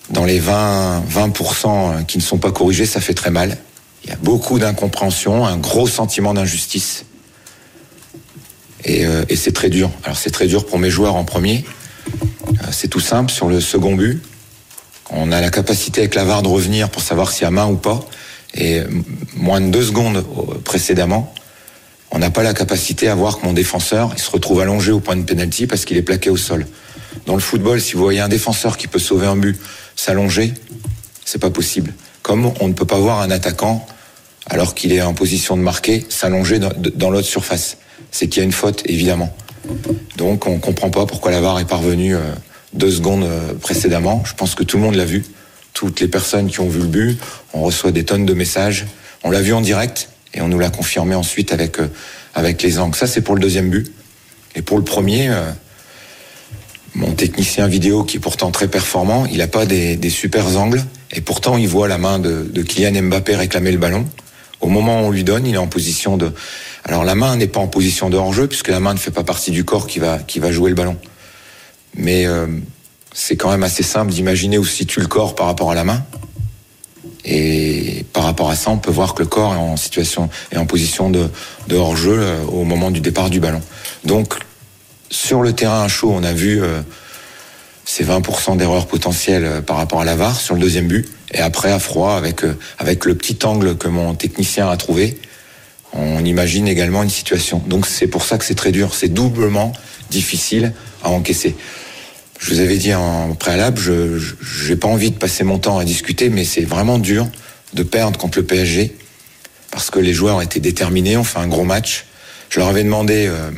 dans 0.10 0.26
les 0.26 0.40
20, 0.40 1.04
20% 1.10 2.06
qui 2.06 2.18
ne 2.18 2.24
sont 2.24 2.38
pas 2.38 2.52
corrigés, 2.52 2.86
ça 2.86 3.02
fait 3.02 3.14
très 3.14 3.32
mal. 3.32 3.58
Il 4.04 4.10
y 4.10 4.14
a 4.14 4.18
beaucoup 4.18 4.60
d'incompréhension, 4.60 5.46
un 5.46 5.58
gros 5.58 5.88
sentiment 5.88 6.34
d'injustice. 6.34 7.06
Et, 8.86 9.06
euh, 9.06 9.24
c'est 9.36 9.54
très 9.54 9.70
dur. 9.70 9.90
Alors 10.04 10.18
c'est 10.18 10.30
très 10.30 10.48
dur 10.48 10.66
pour 10.66 10.80
mes 10.80 10.90
joueurs 10.90 11.16
en 11.16 11.26
premier. 11.26 11.66
Euh, 12.48 12.68
c'est 12.72 12.88
tout 12.88 13.00
simple. 13.00 13.32
Sur 13.32 13.50
le 13.50 13.60
second 13.60 13.96
but, 13.96 14.22
on 15.12 15.32
a 15.32 15.42
la 15.42 15.50
capacité 15.50 16.02
avec 16.02 16.16
la 16.16 16.24
VAR 16.24 16.44
de 16.44 16.48
revenir 16.48 16.90
pour 16.90 17.02
savoir 17.02 17.32
s'il 17.32 17.44
y 17.44 17.46
a 17.46 17.52
main 17.52 17.68
ou 17.68 17.76
pas. 17.76 18.00
Et 18.56 18.82
moins 19.36 19.62
de 19.62 19.68
deux 19.68 19.84
secondes 19.84 20.26
précédemment, 20.64 21.34
on 22.12 22.20
n'a 22.20 22.30
pas 22.30 22.44
la 22.44 22.54
capacité 22.54 23.10
à 23.10 23.16
voir 23.16 23.40
que 23.40 23.46
mon 23.46 23.54
défenseur 23.54 24.12
il 24.16 24.22
se 24.22 24.32
retrouve 24.32 24.62
allongé 24.62 24.92
au 24.92 25.00
point 25.00 25.16
de 25.16 25.24
pénalty 25.24 25.68
parce 25.68 25.86
qu'il 25.86 25.98
est 25.98 26.02
plaqué 26.02 26.30
au 26.30 26.38
sol. 26.38 26.66
Dans 27.26 27.34
le 27.34 27.40
football, 27.40 27.82
si 27.82 27.94
vous 27.94 28.04
voyez 28.04 28.20
un 28.20 28.30
défenseur 28.30 28.78
qui 28.78 28.88
peut 28.88 29.00
sauver 29.00 29.28
un 29.28 29.36
but 29.36 29.60
s'allonger, 29.96 30.54
c'est 31.26 31.40
pas 31.40 31.50
possible. 31.50 31.94
Comme 32.22 32.52
on 32.60 32.68
ne 32.68 32.74
peut 32.74 32.86
pas 32.86 33.00
voir 33.00 33.20
un 33.20 33.32
attaquant 33.32 33.86
alors 34.50 34.74
qu'il 34.74 34.94
est 34.94 35.02
en 35.02 35.14
position 35.14 35.58
de 35.58 35.62
marquer 35.62 36.06
s'allonger 36.10 36.60
dans, 36.60 37.10
l'autre 37.10 37.28
surface. 37.28 37.78
C'est 38.12 38.28
qu'il 38.28 38.40
y 38.40 38.42
a 38.42 38.46
une 38.46 38.54
faute, 38.54 38.84
évidemment. 38.86 39.36
Donc 40.16 40.48
on 40.48 40.60
comprend 40.60 40.90
pas 40.90 41.06
pourquoi 41.06 41.32
la 41.32 41.42
VAR 41.42 41.60
est 41.60 41.66
parvenue 41.66 42.16
euh, 42.16 42.22
deux 42.78 42.92
secondes 42.92 43.24
euh, 43.24 43.54
précédemment. 43.56 44.24
Je 44.26 44.34
pense 44.34 44.56
que 44.56 44.64
tout 44.64 44.78
le 44.78 44.84
monde 44.84 44.96
l'a 44.96 45.06
vu. 45.06 45.26
Toutes 45.74 46.00
les 46.00 46.08
personnes 46.08 46.48
qui 46.48 46.60
ont 46.60 46.70
vu 46.70 46.80
le 46.80 46.88
but, 46.88 47.20
on 47.54 47.62
reçoit 47.62 47.92
des 47.92 48.06
tonnes 48.06 48.26
de 48.26 48.34
messages. 48.34 48.86
On 49.24 49.32
l'a 49.32 49.42
vu 49.42 49.54
en 49.54 49.62
direct 49.62 50.10
et 50.34 50.42
on 50.42 50.48
nous 50.48 50.60
l'a 50.60 50.70
confirmé 50.70 51.16
ensuite 51.16 51.52
avec 51.52 51.80
euh, 51.80 52.54
les 52.64 52.80
angles. 52.80 52.96
Ça 52.96 53.08
c'est 53.08 53.22
pour 53.22 53.36
le 53.36 53.42
deuxième 53.42 53.70
but. 53.70 53.92
Et 54.56 54.62
pour 54.62 54.78
le 54.78 54.84
premier, 54.84 55.30
euh, 55.30 55.52
mon 56.96 57.12
technicien 57.12 57.68
vidéo 57.68 58.04
qui 58.04 58.18
est 58.18 58.20
pourtant 58.20 58.52
très 58.52 58.68
performant, 58.68 59.26
il 59.26 59.38
n'a 59.38 59.48
pas 59.48 59.66
des, 59.66 60.10
super 60.10 60.58
angles 60.58 60.84
et 61.12 61.22
pourtant 61.22 61.58
il 61.58 61.68
voit 61.68 61.88
la 61.88 61.98
main 61.98 62.20
de, 62.20 62.62
Kylian 62.62 63.04
Mbappé 63.04 63.36
réclamer 63.36 63.72
le 63.72 63.78
ballon. 63.78 64.06
Au 64.62 64.68
moment 64.70 65.02
où 65.02 65.06
on 65.06 65.12
lui 65.12 65.24
donne, 65.24 65.46
il 65.46 65.54
est 65.54 65.60
en 65.60 65.68
position 65.68 66.18
de. 66.18 66.32
Alors 66.84 67.04
la 67.04 67.14
main 67.14 67.36
n'est 67.36 67.48
pas 67.48 67.60
en 67.60 67.68
position 67.68 68.10
de 68.10 68.18
hors-jeu 68.18 68.48
puisque 68.48 68.70
la 68.70 68.80
main 68.80 68.96
ne 68.96 69.00
fait 69.00 69.12
pas 69.12 69.24
partie 69.24 69.52
du 69.52 69.64
corps 69.64 69.86
qui 69.86 70.00
va 70.00 70.52
jouer 70.52 70.70
le 70.70 70.76
ballon. 70.76 70.98
Mais 71.96 72.26
euh, 72.26 72.48
c'est 73.14 73.36
quand 73.36 73.50
même 73.50 73.64
assez 73.64 73.84
simple 73.84 74.12
d'imaginer 74.12 74.58
où 74.58 74.66
se 74.66 74.76
situe 74.76 75.00
le 75.00 75.08
corps 75.08 75.36
par 75.36 75.48
rapport 75.48 75.72
à 75.72 75.76
la 75.76 75.84
main. 75.84 76.04
Et 77.26 78.06
par 78.14 78.24
rapport 78.24 78.50
à 78.50 78.56
ça, 78.56 78.72
on 78.72 78.78
peut 78.78 78.92
voir 78.92 79.14
que 79.14 79.22
le 79.22 79.28
corps 79.28 79.54
est 79.54 79.58
en 79.58 79.76
situation 79.76 80.30
est 80.52 80.58
en 80.58 80.66
position 80.66 81.10
de, 81.10 81.30
hors-jeu 81.72 82.18
euh, 82.20 82.44
au 82.46 82.64
moment 82.64 82.92
du 82.92 83.02
départ 83.02 83.30
du 83.30 83.40
ballon. 83.40 83.62
Donc 84.06 84.36
sur 85.10 85.42
le 85.42 85.54
terrain 85.54 85.84
à 85.84 85.88
chaud, 85.88 86.12
on 86.14 86.24
a 86.24 86.34
vu 86.34 86.62
euh, 86.62 86.82
ces 87.86 88.06
20% 88.06 88.58
d'erreurs 88.58 88.88
potentielles 88.88 89.62
par 89.66 89.78
rapport 89.78 90.02
à 90.02 90.06
la 90.06 90.16
VAR 90.16 90.40
sur 90.40 90.56
le 90.56 90.62
deuxième 90.62 90.88
but. 90.88 91.08
Et 91.34 91.40
après, 91.40 91.72
à 91.72 91.80
froid, 91.80 92.14
avec, 92.16 92.42
avec 92.78 93.06
le 93.06 93.16
petit 93.16 93.38
angle 93.46 93.78
que 93.78 93.88
mon 93.88 94.16
technicien 94.16 94.70
a 94.70 94.78
trouvé, 94.78 95.20
on 95.94 96.24
imagine 96.24 96.68
également 96.68 97.04
une 97.04 97.10
situation. 97.10 97.62
Donc 97.66 97.86
c'est 97.86 98.08
pour 98.08 98.24
ça 98.24 98.38
que 98.38 98.46
c'est 98.46 98.56
très 98.56 98.72
dur. 98.72 98.94
C'est 98.94 99.08
doublement 99.08 99.74
difficile 100.10 100.74
à 101.04 101.10
encaisser. 101.10 101.56
Je 102.40 102.54
vous 102.54 102.60
avais 102.60 102.78
dit 102.78 102.94
en 102.94 103.34
préalable, 103.34 103.80
je 103.80 104.70
n'ai 104.70 104.76
pas 104.76 104.88
envie 104.88 105.12
de 105.12 105.18
passer 105.18 105.44
mon 105.44 105.58
temps 105.58 105.80
à 105.80 105.86
discuter, 105.86 106.30
mais 106.30 106.46
c'est 106.46 106.62
vraiment 106.62 107.00
dur 107.00 107.28
de 107.74 107.84
perdre 107.84 108.20
contre 108.20 108.40
le 108.40 108.46
PSG 108.46 108.96
parce 109.72 109.90
que 109.90 110.00
les 110.00 110.14
joueurs 110.14 110.42
étaient 110.42 110.60
déterminés, 110.60 111.18
on 111.18 111.24
fait 111.24 111.40
un 111.40 111.48
gros 111.48 111.64
match. 111.64 112.06
Je 112.50 112.60
leur 112.60 112.70
avais 112.70 112.84
demandé 112.84 113.28
euh, 113.28 113.52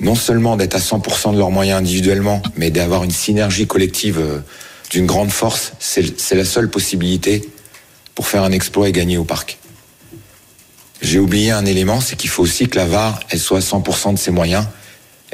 non 0.00 0.14
seulement 0.14 0.56
d'être 0.56 0.74
à 0.74 0.80
100% 0.80 1.32
de 1.32 1.38
leurs 1.38 1.50
moyens 1.50 1.78
individuellement, 1.78 2.42
mais 2.56 2.70
d'avoir 2.70 3.04
une 3.04 3.10
synergie 3.10 3.66
collective 3.66 4.18
euh, 4.18 4.38
d'une 4.90 5.06
grande 5.06 5.30
force, 5.30 5.72
c'est 5.78 6.34
la 6.34 6.44
seule 6.44 6.68
possibilité 6.68 7.48
pour 8.14 8.28
faire 8.28 8.42
un 8.42 8.52
exploit 8.52 8.88
et 8.88 8.92
gagner 8.92 9.16
au 9.16 9.24
parc. 9.24 9.58
J'ai 11.00 11.18
oublié 11.18 11.50
un 11.50 11.66
élément, 11.66 12.00
c'est 12.00 12.16
qu'il 12.16 12.30
faut 12.30 12.42
aussi 12.42 12.68
que 12.68 12.76
la 12.76 12.86
VAR, 12.86 13.20
elle 13.30 13.40
soit 13.40 13.58
à 13.58 13.60
100% 13.60 14.14
de 14.14 14.18
ses 14.18 14.30
moyens 14.30 14.66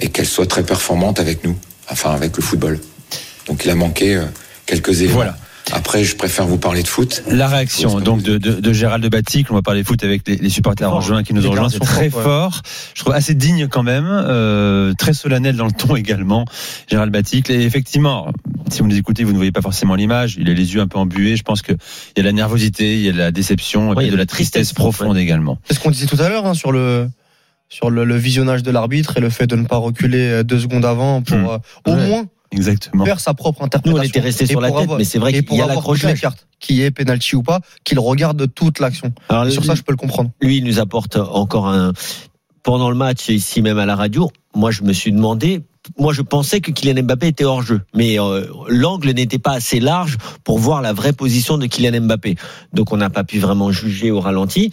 et 0.01 0.09
qu'elle 0.09 0.27
soit 0.27 0.47
très 0.47 0.63
performante 0.63 1.21
avec 1.21 1.45
nous, 1.45 1.57
enfin 1.91 2.11
avec 2.11 2.37
le 2.37 2.43
football. 2.43 2.81
Donc 3.47 3.65
il 3.65 3.71
a 3.71 3.75
manqué 3.75 4.17
euh, 4.17 4.25
quelques 4.67 5.01
éléments. 5.01 5.15
Voilà. 5.17 5.37
Après, 5.73 6.03
je 6.03 6.17
préfère 6.17 6.47
vous 6.47 6.59
parler 6.59 6.83
de 6.83 6.89
foot. 6.89 7.23
La 7.29 7.47
réaction 7.47 8.01
donc 8.01 8.23
de, 8.23 8.39
de, 8.39 8.55
de 8.55 8.73
Gérald 8.73 9.05
de 9.05 9.09
Batic, 9.09 9.51
on 9.51 9.55
va 9.55 9.63
parler 9.63 9.85
foot 9.85 10.03
avec 10.03 10.27
les, 10.27 10.37
les 10.37 10.49
supporters 10.49 10.93
en 10.93 11.01
juin 11.01 11.23
qui 11.23 11.33
nous 11.33 11.47
ont 11.47 11.51
rejoints, 11.51 11.69
c'est 11.69 11.79
très 11.79 12.03
ouais. 12.03 12.11
fort. 12.11 12.63
Je 12.95 13.03
trouve 13.03 13.15
assez 13.15 13.35
digne 13.35 13.69
quand 13.69 13.83
même, 13.83 14.07
euh, 14.09 14.93
très 14.99 15.13
solennel 15.13 15.57
dans 15.57 15.67
le 15.67 15.73
ton 15.73 15.95
également. 15.97 16.45
Gérald 16.89 17.13
Batic, 17.13 17.51
et 17.51 17.63
effectivement, 17.63 18.33
si 18.71 18.81
vous 18.81 18.89
nous 18.89 18.97
écoutez, 18.97 19.23
vous 19.23 19.33
ne 19.33 19.37
voyez 19.37 19.53
pas 19.53 19.63
forcément 19.63 19.95
l'image. 19.95 20.37
Il 20.41 20.51
a 20.51 20.55
les 20.55 20.75
yeux 20.75 20.81
un 20.81 20.89
peu 20.89 20.99
embués. 20.99 21.37
Je 21.37 21.43
pense 21.43 21.63
qu'il 21.63 21.77
y 22.17 22.21
a 22.21 22.23
de 22.23 22.27
la 22.27 22.33
nervosité, 22.33 22.95
il 22.95 23.03
y 23.03 23.09
a 23.09 23.13
de 23.13 23.19
la 23.19 23.31
déception, 23.31 23.87
et 23.87 23.89
Ouais, 23.91 23.95
puis 23.97 24.07
il 24.07 24.09
y 24.09 24.11
a 24.11 24.13
de 24.13 24.19
la 24.19 24.25
de 24.25 24.31
tristesse, 24.31 24.73
profonde 24.73 25.19
également. 25.19 25.59
C'est 25.69 25.75
ce 25.75 25.81
qu'on 25.81 25.91
disait 25.91 26.07
tout 26.07 26.21
à 26.21 26.29
l'heure 26.29 26.47
hein, 26.47 26.55
sur 26.55 26.73
le 26.73 27.09
sur 27.71 27.89
le, 27.89 28.05
le 28.05 28.17
visionnage 28.17 28.63
de 28.63 28.71
l'arbitre 28.71 29.17
et 29.17 29.21
le 29.21 29.31
fait 29.31 29.47
de 29.47 29.57
ne 29.57 29.65
pas 29.65 29.77
reculer 29.79 30.29
euh, 30.29 30.43
deux 30.43 30.59
secondes 30.59 30.85
avant 30.85 31.23
pour 31.23 31.37
Hmm. 31.39 31.47
euh, 31.47 31.59
au 31.87 31.95
Ouais. 31.95 32.07
moins 32.09 32.25
Exactement. 32.53 33.05
faire 33.07 33.21
sa 33.21 33.33
propre 33.33 33.61
Nous, 33.61 33.67
interprétation. 33.67 34.03
on 34.03 34.09
était 34.09 34.21
restés 34.21 34.45
Et 34.45 34.47
sur 34.49 34.61
la 34.61 34.71
tête, 34.73 34.79
avoir- 34.81 34.99
mais 34.99 35.05
c'est 35.05 35.19
vrai 35.21 35.33
qu'il 35.33 35.57
y 35.57 35.61
a 35.63 35.67
l'accrochage. 35.69 36.21
cartes, 36.21 36.47
qui 36.59 36.83
est 36.83 36.91
penalty 36.91 37.37
ou 37.37 37.43
pas, 37.45 37.61
qu'il 37.85 37.99
regarde 38.01 38.53
toute 38.55 38.81
l'action. 38.81 39.13
Sur 39.51 39.65
ça, 39.65 39.75
je 39.77 39.83
peux 39.83 39.93
le 39.93 39.97
comprendre. 39.97 40.31
lui, 40.43 40.59
il 40.59 40.65
nous 40.65 40.79
apporte 40.81 41.17
encore 41.17 41.69
un. 41.69 41.93
Pendant 42.63 42.91
le 42.91 42.97
match, 42.97 43.29
ici 43.31 43.63
même 43.63 43.79
à 43.79 43.87
la 43.87 43.97
radio, 43.97 44.31
moi, 44.55 44.71
je 44.71 44.83
me 44.83 44.93
suis 44.93 45.13
demandé. 45.13 45.63
Moi, 45.99 46.13
je 46.13 46.21
pensais 46.21 46.61
que 46.61 46.71
Kylian 46.73 47.05
Mbappé 47.05 47.29
était 47.29 47.45
hors 47.45 47.63
jeu, 47.63 47.81
mais 47.95 48.21
euh, 48.21 48.45
l'angle 48.69 49.11
n'était 49.13 49.39
pas 49.39 49.53
assez 49.53 49.81
large 49.81 50.19
pour 50.45 50.59
voir 50.59 50.83
la 50.83 50.93
vraie 50.93 51.15
position 51.15 51.57
de 51.57 51.65
Kylian 51.65 52.03
Mbappé. 52.03 52.37
Donc, 52.75 52.93
on 52.93 52.99
n'a 52.99 53.09
pas 53.09 53.25
pu 53.25 53.39
vraiment 53.39 53.73
juger 53.73 54.11
au 54.11 54.21
ralenti. 54.21 54.73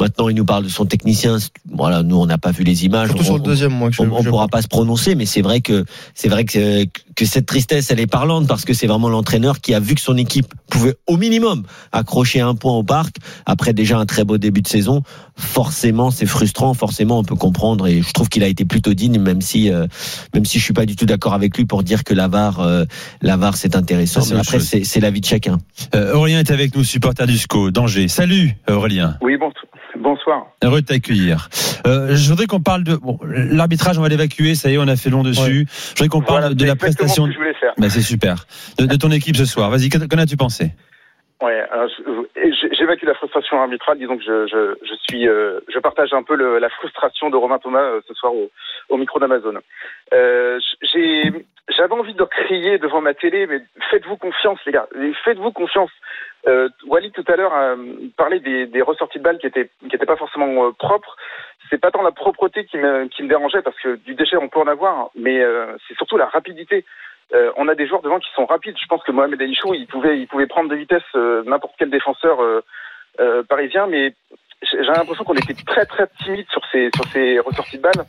Maintenant, 0.00 0.28
il 0.28 0.36
nous 0.36 0.44
parle 0.44 0.64
de 0.64 0.68
son 0.68 0.84
technicien. 0.86 1.38
Voilà, 1.72 2.02
nous, 2.02 2.16
on 2.16 2.26
n'a 2.26 2.38
pas 2.38 2.50
vu 2.52 2.62
les 2.64 2.84
images. 2.84 3.08
Surtout 3.08 3.22
On- 3.22 3.26
sur 3.26 3.34
le 3.38 3.42
deuxième, 3.42 3.72
moi. 3.72 3.88
Que 3.90 3.96
je, 3.96 4.02
on, 4.02 4.12
on 4.12 4.22
je- 4.22 4.28
pourra 4.28 4.48
pas 4.48 4.62
se 4.62 4.68
prononcer, 4.68 5.14
mais 5.14 5.26
c'est 5.26 5.42
vrai 5.42 5.60
que 5.60 5.84
c'est 6.14 6.28
vrai 6.28 6.44
que 6.44 6.84
que 7.16 7.24
cette 7.24 7.46
tristesse, 7.46 7.90
elle 7.90 7.98
est 7.98 8.06
parlante 8.06 8.46
parce 8.46 8.64
que 8.64 8.72
c'est 8.74 8.86
vraiment 8.86 9.08
l'entraîneur 9.08 9.60
qui 9.60 9.74
a 9.74 9.80
vu 9.80 9.96
que 9.96 10.00
son 10.00 10.16
équipe 10.16 10.46
pouvait 10.70 10.94
au 11.08 11.16
minimum 11.16 11.64
accrocher 11.90 12.40
un 12.40 12.54
point 12.54 12.74
au 12.74 12.84
parc 12.84 13.16
après 13.44 13.72
déjà 13.72 13.98
un 13.98 14.06
très 14.06 14.22
beau 14.24 14.38
début 14.38 14.62
de 14.62 14.68
saison. 14.68 15.02
Forcément, 15.36 16.10
c'est 16.12 16.26
frustrant. 16.26 16.74
Forcément, 16.74 17.18
on 17.18 17.24
peut 17.24 17.34
comprendre 17.34 17.86
et 17.88 18.02
je 18.02 18.12
trouve 18.12 18.28
qu'il 18.28 18.44
a 18.44 18.48
été 18.48 18.64
plutôt 18.64 18.94
digne, 18.94 19.18
même 19.18 19.40
si 19.40 19.70
euh, 19.72 19.86
même 20.34 20.44
si 20.44 20.58
je 20.58 20.64
suis 20.64 20.74
pas 20.74 20.86
du 20.86 20.94
tout 20.94 21.06
d'accord 21.06 21.34
avec 21.34 21.56
lui 21.56 21.64
pour 21.64 21.82
dire 21.82 22.04
que 22.04 22.14
la 22.14 22.28
VAR, 22.28 22.60
euh, 22.60 22.84
la 23.22 23.36
c'est 23.54 23.74
intéressant. 23.74 24.20
Ça, 24.20 24.26
c'est 24.28 24.34
Mais 24.34 24.40
autre 24.40 24.48
après, 24.50 24.60
c'est 24.64 24.84
c'est 24.84 25.00
l'avis 25.00 25.20
de 25.20 25.26
chacun. 25.26 25.58
Euh, 25.94 26.14
Aurélien 26.14 26.40
est 26.40 26.50
avec 26.50 26.76
nous, 26.76 26.84
supporter 26.84 27.26
du 27.26 27.38
SCO 27.38 27.70
d'Angers. 27.70 28.08
Salut 28.08 28.56
Aurélien. 28.68 29.16
Oui, 29.22 29.36
bon, 29.36 29.50
bonsoir. 29.98 30.46
Heureux 30.62 30.80
de 30.80 30.86
t'accueillir. 30.86 31.48
Euh, 31.86 32.08
je 32.16 32.28
voudrais 32.30 32.46
qu'on 32.46 32.60
parle 32.60 32.84
de 32.84 32.96
bon, 32.96 33.18
l'arbitrage. 33.22 33.98
On 33.98 34.02
va 34.02 34.08
l'évacuer. 34.08 34.54
Ça 34.54 34.70
y 34.70 34.74
est, 34.74 34.78
on 34.78 34.88
a 34.88 34.96
fait 34.96 35.10
long 35.10 35.22
dessus. 35.22 35.66
Je 35.70 35.90
voudrais 35.90 36.08
qu'on 36.08 36.20
parle 36.22 36.40
Voilà, 36.40 36.54
de 36.54 36.64
la 36.64 36.76
prestation. 36.76 37.24
ce 37.24 37.28
que 37.28 37.34
je 37.34 37.38
voulais 37.38 37.54
faire. 37.54 37.72
Bah, 37.78 37.88
c'est 37.90 38.02
super. 38.02 38.46
De, 38.78 38.86
de 38.86 38.96
ton 38.96 39.10
équipe 39.10 39.36
ce 39.36 39.44
soir. 39.44 39.70
Vas-y, 39.70 39.88
qu'en 39.88 40.18
as-tu 40.18 40.36
pensé? 40.36 40.72
Ouais, 41.40 41.62
j'évacue 42.76 43.04
la 43.04 43.14
frustration 43.14 43.60
arbitrale. 43.62 43.96
Disons 43.98 44.16
que 44.18 44.24
je, 44.24 44.48
je, 44.48 44.74
je 44.84 44.94
suis, 45.08 45.28
euh, 45.28 45.60
je 45.72 45.78
partage 45.78 46.12
un 46.12 46.24
peu 46.24 46.34
le, 46.34 46.58
la 46.58 46.68
frustration 46.68 47.30
de 47.30 47.36
Romain 47.36 47.60
Thomas 47.60 47.78
euh, 47.82 48.00
ce 48.08 48.14
soir 48.14 48.34
au, 48.34 48.50
au 48.88 48.96
micro 48.96 49.20
d'Amazon. 49.20 49.54
Euh, 50.14 50.58
j'avais 51.76 51.92
envie 51.94 52.14
de 52.14 52.24
crier 52.24 52.78
devant 52.78 53.00
ma 53.00 53.14
télé, 53.14 53.46
mais 53.46 53.60
faites-vous 53.88 54.16
confiance, 54.16 54.58
les 54.66 54.72
gars. 54.72 54.88
Faites-vous 55.24 55.52
confiance. 55.52 55.90
Euh, 56.46 56.68
Wally 56.86 57.10
tout 57.10 57.24
à 57.26 57.36
l'heure 57.36 57.52
a 57.52 57.74
parlé 58.16 58.40
des, 58.40 58.66
des 58.66 58.82
ressorties 58.82 59.18
de 59.18 59.24
balles 59.24 59.38
qui 59.38 59.46
étaient, 59.46 59.68
pas 60.06 60.16
forcément 60.16 60.66
euh, 60.66 60.72
propres. 60.72 61.16
C'est 61.68 61.80
pas 61.80 61.90
tant 61.90 62.02
la 62.02 62.12
propreté 62.12 62.64
qui 62.64 62.78
me, 62.78 63.08
dérangeait 63.28 63.62
parce 63.62 63.78
que 63.80 63.96
du 63.96 64.14
déchet 64.14 64.36
on 64.36 64.48
peut 64.48 64.60
en 64.60 64.66
avoir, 64.66 65.10
mais 65.14 65.40
euh, 65.40 65.76
c'est 65.86 65.96
surtout 65.96 66.16
la 66.16 66.26
rapidité. 66.26 66.84
Euh, 67.34 67.52
on 67.56 67.68
a 67.68 67.74
des 67.74 67.86
joueurs 67.86 68.02
devant 68.02 68.20
qui 68.20 68.30
sont 68.34 68.46
rapides. 68.46 68.76
Je 68.80 68.86
pense 68.86 69.02
que 69.02 69.12
Mohamed 69.12 69.42
Alichou, 69.42 69.74
il 69.74 69.86
pouvait, 69.86 70.18
il 70.18 70.26
pouvait 70.28 70.46
prendre 70.46 70.70
de 70.70 70.76
vitesse 70.76 71.02
euh, 71.14 71.42
n'importe 71.44 71.74
quel 71.78 71.90
défenseur 71.90 72.40
euh, 72.42 72.62
euh, 73.20 73.42
parisien, 73.42 73.86
mais 73.86 74.14
j'ai 74.62 74.78
l'impression 74.78 75.24
qu'on 75.24 75.34
était 75.34 75.54
très 75.66 75.86
très 75.86 76.06
timide 76.24 76.46
sur 76.50 76.62
ces 76.66 77.38
ressorties 77.40 77.76
de 77.76 77.82
balles. 77.82 78.06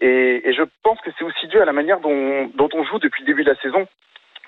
Et, 0.00 0.48
et 0.48 0.52
je 0.52 0.62
pense 0.82 1.00
que 1.00 1.10
c'est 1.16 1.24
aussi 1.24 1.46
dû 1.46 1.58
à 1.60 1.64
la 1.64 1.72
manière 1.72 2.00
dont, 2.00 2.50
dont 2.54 2.68
on 2.74 2.84
joue 2.84 2.98
depuis 2.98 3.22
le 3.22 3.26
début 3.26 3.44
de 3.44 3.50
la 3.50 3.56
saison. 3.60 3.86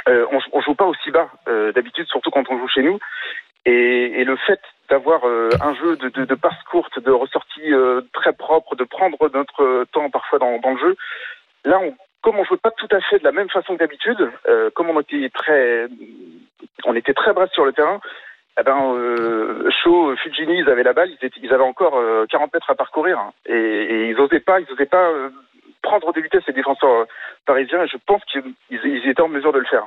Euh, 0.09 0.27
on, 0.33 0.38
on 0.53 0.61
joue 0.61 0.75
pas 0.75 0.85
aussi 0.85 1.11
bas 1.11 1.31
euh, 1.49 1.73
d'habitude, 1.73 2.07
surtout 2.09 2.31
quand 2.31 2.51
on 2.51 2.59
joue 2.59 2.69
chez 2.69 2.83
nous. 2.83 2.99
Et, 3.67 4.21
et 4.21 4.25
le 4.25 4.37
fait 4.37 4.61
d'avoir 4.90 5.27
euh, 5.27 5.49
un 5.62 5.75
jeu 5.75 5.97
de, 5.97 6.11
de, 6.11 6.25
de 6.27 6.35
passes 6.35 6.62
courtes, 6.71 6.99
de 6.99 7.11
ressorties 7.11 7.73
euh, 7.73 8.03
très 8.12 8.35
propres, 8.35 8.77
de 8.77 8.85
prendre 8.85 9.17
notre 9.33 9.85
temps 9.93 10.11
parfois 10.11 10.38
dans, 10.38 10.59
dans 10.59 10.73
le 10.73 10.79
jeu, 10.79 10.97
là, 11.64 11.79
on, 11.81 11.95
comme 12.21 12.38
on 12.38 12.45
joue 12.45 12.57
pas 12.57 12.71
tout 12.71 12.88
à 12.90 13.01
fait 13.01 13.19
de 13.19 13.25
la 13.25 13.33
même 13.33 13.51
façon 13.51 13.75
que 13.75 13.79
d'habitude, 13.79 14.31
euh, 14.49 14.71
comme 14.75 14.90
on 14.90 15.01
était 15.01 15.31
très, 15.31 15.87
on 16.85 16.95
était 16.95 17.14
très 17.14 17.33
bras 17.33 17.47
sur 17.49 17.64
le 17.64 17.73
terrain, 17.73 18.01
eh 18.59 18.62
ben, 18.62 18.95
euh, 18.95 19.71
Shaw, 19.71 20.14
Fujini, 20.17 20.59
ils 20.59 20.71
avaient 20.71 20.83
la 20.85 20.93
balle, 20.93 21.11
ils, 21.11 21.27
étaient, 21.27 21.40
ils 21.43 21.53
avaient 21.53 21.64
encore 21.64 21.97
euh, 21.97 22.25
40 22.31 22.53
mètres 22.55 22.71
à 22.71 22.75
parcourir, 22.75 23.19
hein. 23.19 23.33
et, 23.47 23.55
et 23.55 24.09
ils 24.11 24.21
osaient 24.21 24.40
pas, 24.40 24.61
ils 24.61 24.73
osaient 24.73 24.87
pas 24.87 25.09
euh, 25.11 25.31
prendre 25.85 26.12
des 26.12 26.23
vitesses 26.23 26.42
les 26.49 26.55
défenseurs 26.55 27.05
euh, 27.05 27.05
parisiens, 27.47 27.85
et 27.85 27.88
je 27.88 27.99
pense 28.07 28.23
qu'ils 28.25 28.42
ils 28.70 29.09
étaient 29.09 29.23
en 29.23 29.29
mesure 29.29 29.53
de 29.53 29.59
le 29.59 29.66
faire. 29.66 29.85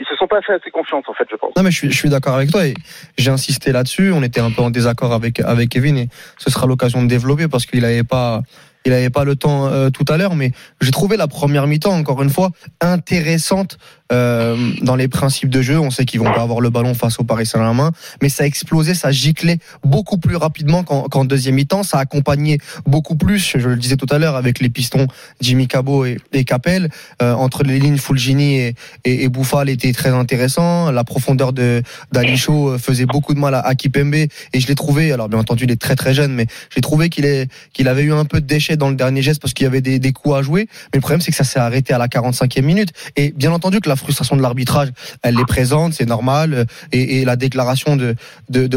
Ils 0.00 0.06
se 0.06 0.14
sont 0.14 0.28
pas 0.28 0.40
fait 0.42 0.52
assez 0.52 0.70
confiance, 0.70 1.04
en 1.08 1.14
fait, 1.14 1.26
je 1.30 1.36
pense. 1.36 1.52
Non 1.56 1.62
mais 1.62 1.70
je 1.70 1.78
suis, 1.78 1.90
je 1.90 1.96
suis 1.96 2.08
d'accord 2.08 2.34
avec 2.34 2.50
toi 2.50 2.64
et 2.64 2.74
j'ai 3.16 3.30
insisté 3.30 3.72
là-dessus. 3.72 4.12
On 4.12 4.22
était 4.22 4.40
un 4.40 4.50
peu 4.50 4.62
en 4.62 4.70
désaccord 4.70 5.12
avec 5.12 5.40
avec 5.40 5.70
Kevin 5.70 5.98
et 5.98 6.08
ce 6.38 6.50
sera 6.50 6.66
l'occasion 6.66 7.02
de 7.02 7.08
développer 7.08 7.48
parce 7.48 7.66
qu'il 7.66 7.80
n'avait 7.80 8.04
pas 8.04 8.42
il 8.84 8.92
avait 8.92 9.10
pas 9.10 9.24
le 9.24 9.34
temps 9.34 9.66
euh, 9.66 9.90
tout 9.90 10.04
à 10.08 10.16
l'heure, 10.16 10.36
mais 10.36 10.52
j'ai 10.80 10.92
trouvé 10.92 11.16
la 11.16 11.26
première 11.26 11.66
mi-temps 11.66 11.92
encore 11.92 12.22
une 12.22 12.30
fois 12.30 12.50
intéressante 12.80 13.76
euh, 14.10 14.56
dans 14.82 14.96
les 14.96 15.08
principes 15.08 15.50
de 15.50 15.60
jeu. 15.60 15.78
On 15.78 15.90
sait 15.90 16.04
qu'ils 16.04 16.20
vont 16.20 16.32
pas 16.32 16.42
avoir 16.42 16.60
le 16.60 16.70
ballon 16.70 16.94
face 16.94 17.18
au 17.18 17.24
Paris 17.24 17.44
Saint-Germain, 17.44 17.92
mais 18.22 18.28
ça 18.28 18.44
a 18.44 18.46
explosé, 18.46 18.94
ça 18.94 19.10
giclait 19.10 19.58
beaucoup 19.84 20.16
plus 20.16 20.36
rapidement 20.36 20.82
qu'en 20.82 21.02
qu'en 21.02 21.24
deuxième 21.24 21.56
mi-temps. 21.56 21.82
Ça 21.82 21.98
a 21.98 22.00
accompagné 22.00 22.58
beaucoup 22.86 23.16
plus, 23.16 23.54
je 23.56 23.68
le 23.68 23.76
disais 23.76 23.96
tout 23.96 24.06
à 24.10 24.18
l'heure, 24.18 24.36
avec 24.36 24.60
les 24.60 24.70
pistons 24.70 25.06
Jimmy 25.40 25.68
Cabot 25.68 26.06
et, 26.06 26.16
et 26.32 26.44
Capel 26.44 26.88
euh, 27.20 27.34
entre 27.34 27.64
les 27.64 27.78
lignes 27.78 27.98
Fulgini 27.98 28.56
et, 28.58 28.74
et, 29.04 29.28
Bouffal 29.28 29.68
était 29.68 29.92
très 29.92 30.10
intéressant. 30.10 30.90
La 30.90 31.04
profondeur 31.04 31.52
de 31.52 31.82
d'Alicho 32.12 32.78
faisait 32.78 33.06
beaucoup 33.06 33.34
de 33.34 33.38
mal 33.38 33.54
à, 33.54 33.60
à 33.60 33.74
Kipembe 33.74 34.14
et 34.14 34.28
je 34.54 34.66
l'ai 34.66 34.74
trouvé. 34.74 35.12
Alors 35.12 35.28
bien 35.28 35.38
entendu, 35.38 35.64
il 35.64 35.70
est 35.70 35.80
très 35.80 35.96
très 35.96 36.14
jeune, 36.14 36.32
mais 36.32 36.46
j'ai 36.74 36.80
trouvé 36.80 37.10
qu'il 37.10 37.26
est 37.26 37.50
qu'il 37.72 37.88
avait 37.88 38.04
eu 38.04 38.12
un 38.12 38.24
peu 38.24 38.40
de 38.40 38.46
déchets 38.46 38.76
dans 38.76 38.88
le 38.88 38.96
dernier 38.96 39.20
geste 39.20 39.42
parce 39.42 39.52
qu'il 39.52 39.64
y 39.64 39.66
avait 39.66 39.82
des, 39.82 39.98
des 39.98 40.12
coups 40.12 40.34
à 40.34 40.42
jouer. 40.42 40.68
Mais 40.92 40.96
le 40.96 41.00
problème, 41.00 41.20
c'est 41.20 41.30
que 41.30 41.36
ça 41.36 41.44
s'est 41.44 41.58
arrêté 41.58 41.92
à 41.92 41.98
la 41.98 42.08
45e 42.08 42.62
minute. 42.62 42.90
Et 43.16 43.32
bien 43.36 43.52
entendu 43.52 43.80
que 43.80 43.88
la 43.88 43.96
frustration 43.98 44.36
de 44.36 44.42
l'arbitrage, 44.42 44.88
elle 45.22 45.38
est 45.38 45.44
présente, 45.44 45.94
c'est 45.94 46.06
normal. 46.06 46.54
euh, 46.54 46.64
Et, 46.92 47.24
la 47.24 47.36
déclaration 47.36 47.96
de 47.96 48.14
de, 48.48 48.68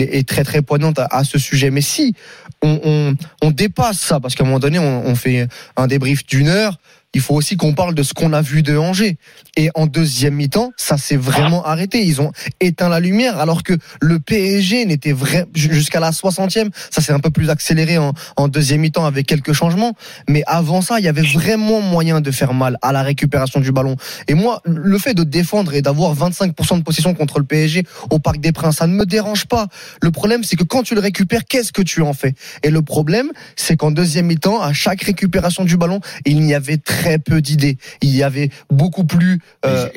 est, 0.00 0.28
très 0.28 0.44
très 0.44 0.62
poignante 0.62 0.98
à, 0.98 1.24
ce 1.24 1.38
sujet. 1.38 1.70
Mais 1.70 1.82
si 1.82 2.14
on, 2.62 3.14
dépasse 3.50 3.98
ça, 3.98 4.20
parce 4.20 4.34
qu'à 4.34 4.44
un 4.44 4.46
moment 4.46 4.58
donné, 4.58 4.78
on, 4.78 5.06
on 5.06 5.14
fait 5.14 5.48
un 5.76 5.86
débrief 5.86 6.24
d'une 6.26 6.48
heure 6.48 6.78
il 7.14 7.22
faut 7.22 7.34
aussi 7.34 7.56
qu'on 7.56 7.72
parle 7.72 7.94
de 7.94 8.02
ce 8.02 8.12
qu'on 8.12 8.34
a 8.34 8.42
vu 8.42 8.62
de 8.62 8.76
Angers. 8.76 9.16
Et 9.56 9.70
en 9.74 9.86
deuxième 9.86 10.34
mi-temps, 10.34 10.72
ça 10.76 10.98
s'est 10.98 11.16
vraiment 11.16 11.64
arrêté. 11.64 12.04
Ils 12.04 12.20
ont 12.20 12.32
éteint 12.60 12.90
la 12.90 13.00
lumière 13.00 13.38
alors 13.38 13.62
que 13.62 13.72
le 14.02 14.20
PSG 14.20 14.84
n'était 14.84 15.12
vrai 15.12 15.46
jusqu'à 15.54 16.00
la 16.00 16.10
60e. 16.10 16.68
Ça 16.90 17.00
s'est 17.00 17.12
un 17.12 17.18
peu 17.18 17.30
plus 17.30 17.48
accéléré 17.48 17.96
en, 17.96 18.12
en 18.36 18.48
deuxième 18.48 18.82
mi-temps 18.82 19.06
avec 19.06 19.26
quelques 19.26 19.54
changements. 19.54 19.94
Mais 20.28 20.42
avant 20.46 20.82
ça, 20.82 20.98
il 20.98 21.04
y 21.06 21.08
avait 21.08 21.22
vraiment 21.22 21.80
moyen 21.80 22.20
de 22.20 22.30
faire 22.30 22.52
mal 22.52 22.76
à 22.82 22.92
la 22.92 23.02
récupération 23.02 23.60
du 23.60 23.72
ballon. 23.72 23.96
Et 24.28 24.34
moi, 24.34 24.60
le 24.66 24.98
fait 24.98 25.14
de 25.14 25.24
défendre 25.24 25.72
et 25.72 25.80
d'avoir 25.80 26.14
25% 26.14 26.76
de 26.78 26.82
possession 26.82 27.14
contre 27.14 27.38
le 27.38 27.46
PSG 27.46 27.84
au 28.10 28.18
Parc 28.18 28.38
des 28.38 28.52
Princes, 28.52 28.76
ça 28.76 28.86
ne 28.86 28.94
me 28.94 29.06
dérange 29.06 29.46
pas. 29.46 29.68
Le 30.02 30.10
problème, 30.10 30.44
c'est 30.44 30.56
que 30.56 30.64
quand 30.64 30.82
tu 30.82 30.94
le 30.94 31.00
récupères, 31.00 31.46
qu'est-ce 31.48 31.72
que 31.72 31.82
tu 31.82 32.02
en 32.02 32.12
fais? 32.12 32.34
Et 32.62 32.70
le 32.70 32.82
problème, 32.82 33.30
c'est 33.56 33.76
qu'en 33.78 33.90
deuxième 33.90 34.26
mi-temps, 34.26 34.60
à 34.60 34.74
chaque 34.74 35.02
récupération 35.02 35.64
du 35.64 35.78
ballon, 35.78 36.00
il 36.26 36.40
n'y 36.42 36.54
avait 36.54 36.76
très 36.76 36.97
peu 37.24 37.40
d'idées. 37.40 37.78
Il 38.02 38.14
y 38.14 38.22
avait 38.22 38.50
beaucoup 38.70 39.04
plus. 39.04 39.40
Euh... 39.64 39.88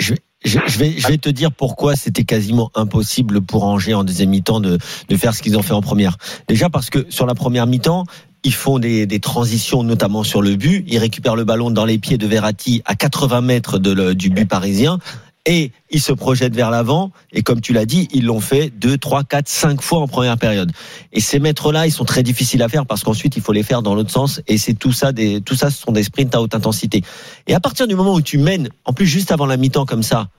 Je, 0.44 0.80
vais, 0.80 1.18
te 1.20 1.30
dire 1.30 1.52
pourquoi 1.52 1.96
c'était 1.96 2.24
quasiment 2.24 2.72
impossible 2.74 3.42
pour 3.42 3.64
Angers 3.64 3.94
en 3.94 4.04
deuxième 4.04 4.30
mi-temps 4.30 4.60
de, 4.60 4.80
faire 5.16 5.36
ce 5.36 5.44
qu'ils 5.44 5.56
ont 5.56 5.62
fait 5.62 5.74
en 5.74 5.84
première. 5.84 6.18
Déjà 6.48 6.68
parce 6.68 6.90
que 6.90 7.06
sur 7.10 7.28
la 7.28 7.36
première 7.36 7.68
mi-temps, 7.68 8.06
ils 8.44 8.54
font 8.54 8.80
des, 8.80 9.20
transitions, 9.20 9.84
notamment 9.84 10.24
sur 10.24 10.42
le 10.42 10.56
but. 10.56 10.84
Ils 10.88 10.98
récupèrent 10.98 11.36
le 11.36 11.44
ballon 11.44 11.70
dans 11.70 11.86
les 11.86 12.00
pieds 12.00 12.18
de 12.18 12.26
Verratti 12.26 12.82
à 12.86 12.96
80 12.96 13.42
mètres 13.42 13.78
du 13.78 14.32
but 14.32 14.48
parisien. 14.48 14.98
Et 15.46 15.72
ils 15.90 16.02
se 16.02 16.12
projettent 16.12 16.56
vers 16.56 16.70
l'avant. 16.70 17.12
Et 17.32 17.42
comme 17.42 17.62
tu 17.62 17.74
l'as 17.74 17.86
dit, 17.86 18.08
ils 18.14 18.26
l'ont 18.26 18.40
fait 18.40 18.70
deux, 18.70 18.98
trois, 18.98 19.24
quatre, 19.24 19.50
cinq 19.50 19.82
fois 19.82 20.00
en 20.00 20.08
première 20.08 20.38
période. 20.38 20.72
Et 21.14 21.20
ces 21.20 21.40
mètres-là, 21.40 21.88
ils 21.88 21.92
sont 21.92 22.06
très 22.06 22.24
difficiles 22.24 22.62
à 22.62 22.70
faire 22.70 22.86
parce 22.86 23.04
qu'ensuite, 23.04 23.36
il 23.38 23.42
faut 23.42 23.54
les 23.54 23.64
faire 23.64 23.82
dans 23.82 23.96
l'autre 23.96 24.12
sens. 24.12 24.42
Et 24.48 24.58
c'est 24.58 24.74
tout 24.74 24.92
ça, 24.92 25.12
tout 25.46 25.56
ça, 25.56 25.72
ce 25.72 25.82
sont 25.82 25.92
des 25.92 26.04
sprints 26.04 26.36
à 26.36 26.42
haute 26.42 26.56
intensité. 26.56 27.02
Et 27.48 27.54
à 27.54 27.60
partir 27.60 27.88
du 27.88 27.96
moment 27.96 28.14
où 28.14 28.22
tu 28.22 28.38
mènes, 28.38 28.70
en 28.86 28.94
plus 28.94 29.08
juste 29.08 29.32
avant 29.32 29.46
la 29.46 29.58
mi-temps 29.58 29.86
comme 29.86 30.04
ça, 30.04 30.30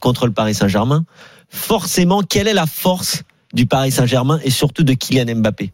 contre 0.00 0.26
le 0.26 0.32
Paris 0.32 0.54
Saint-Germain, 0.54 1.04
forcément, 1.48 2.22
quelle 2.22 2.48
est 2.48 2.54
la 2.54 2.66
force 2.66 3.22
du 3.52 3.66
Paris 3.66 3.90
Saint-Germain 3.90 4.38
et 4.44 4.50
surtout 4.50 4.84
de 4.84 4.94
Kylian 4.94 5.36
Mbappé? 5.36 5.72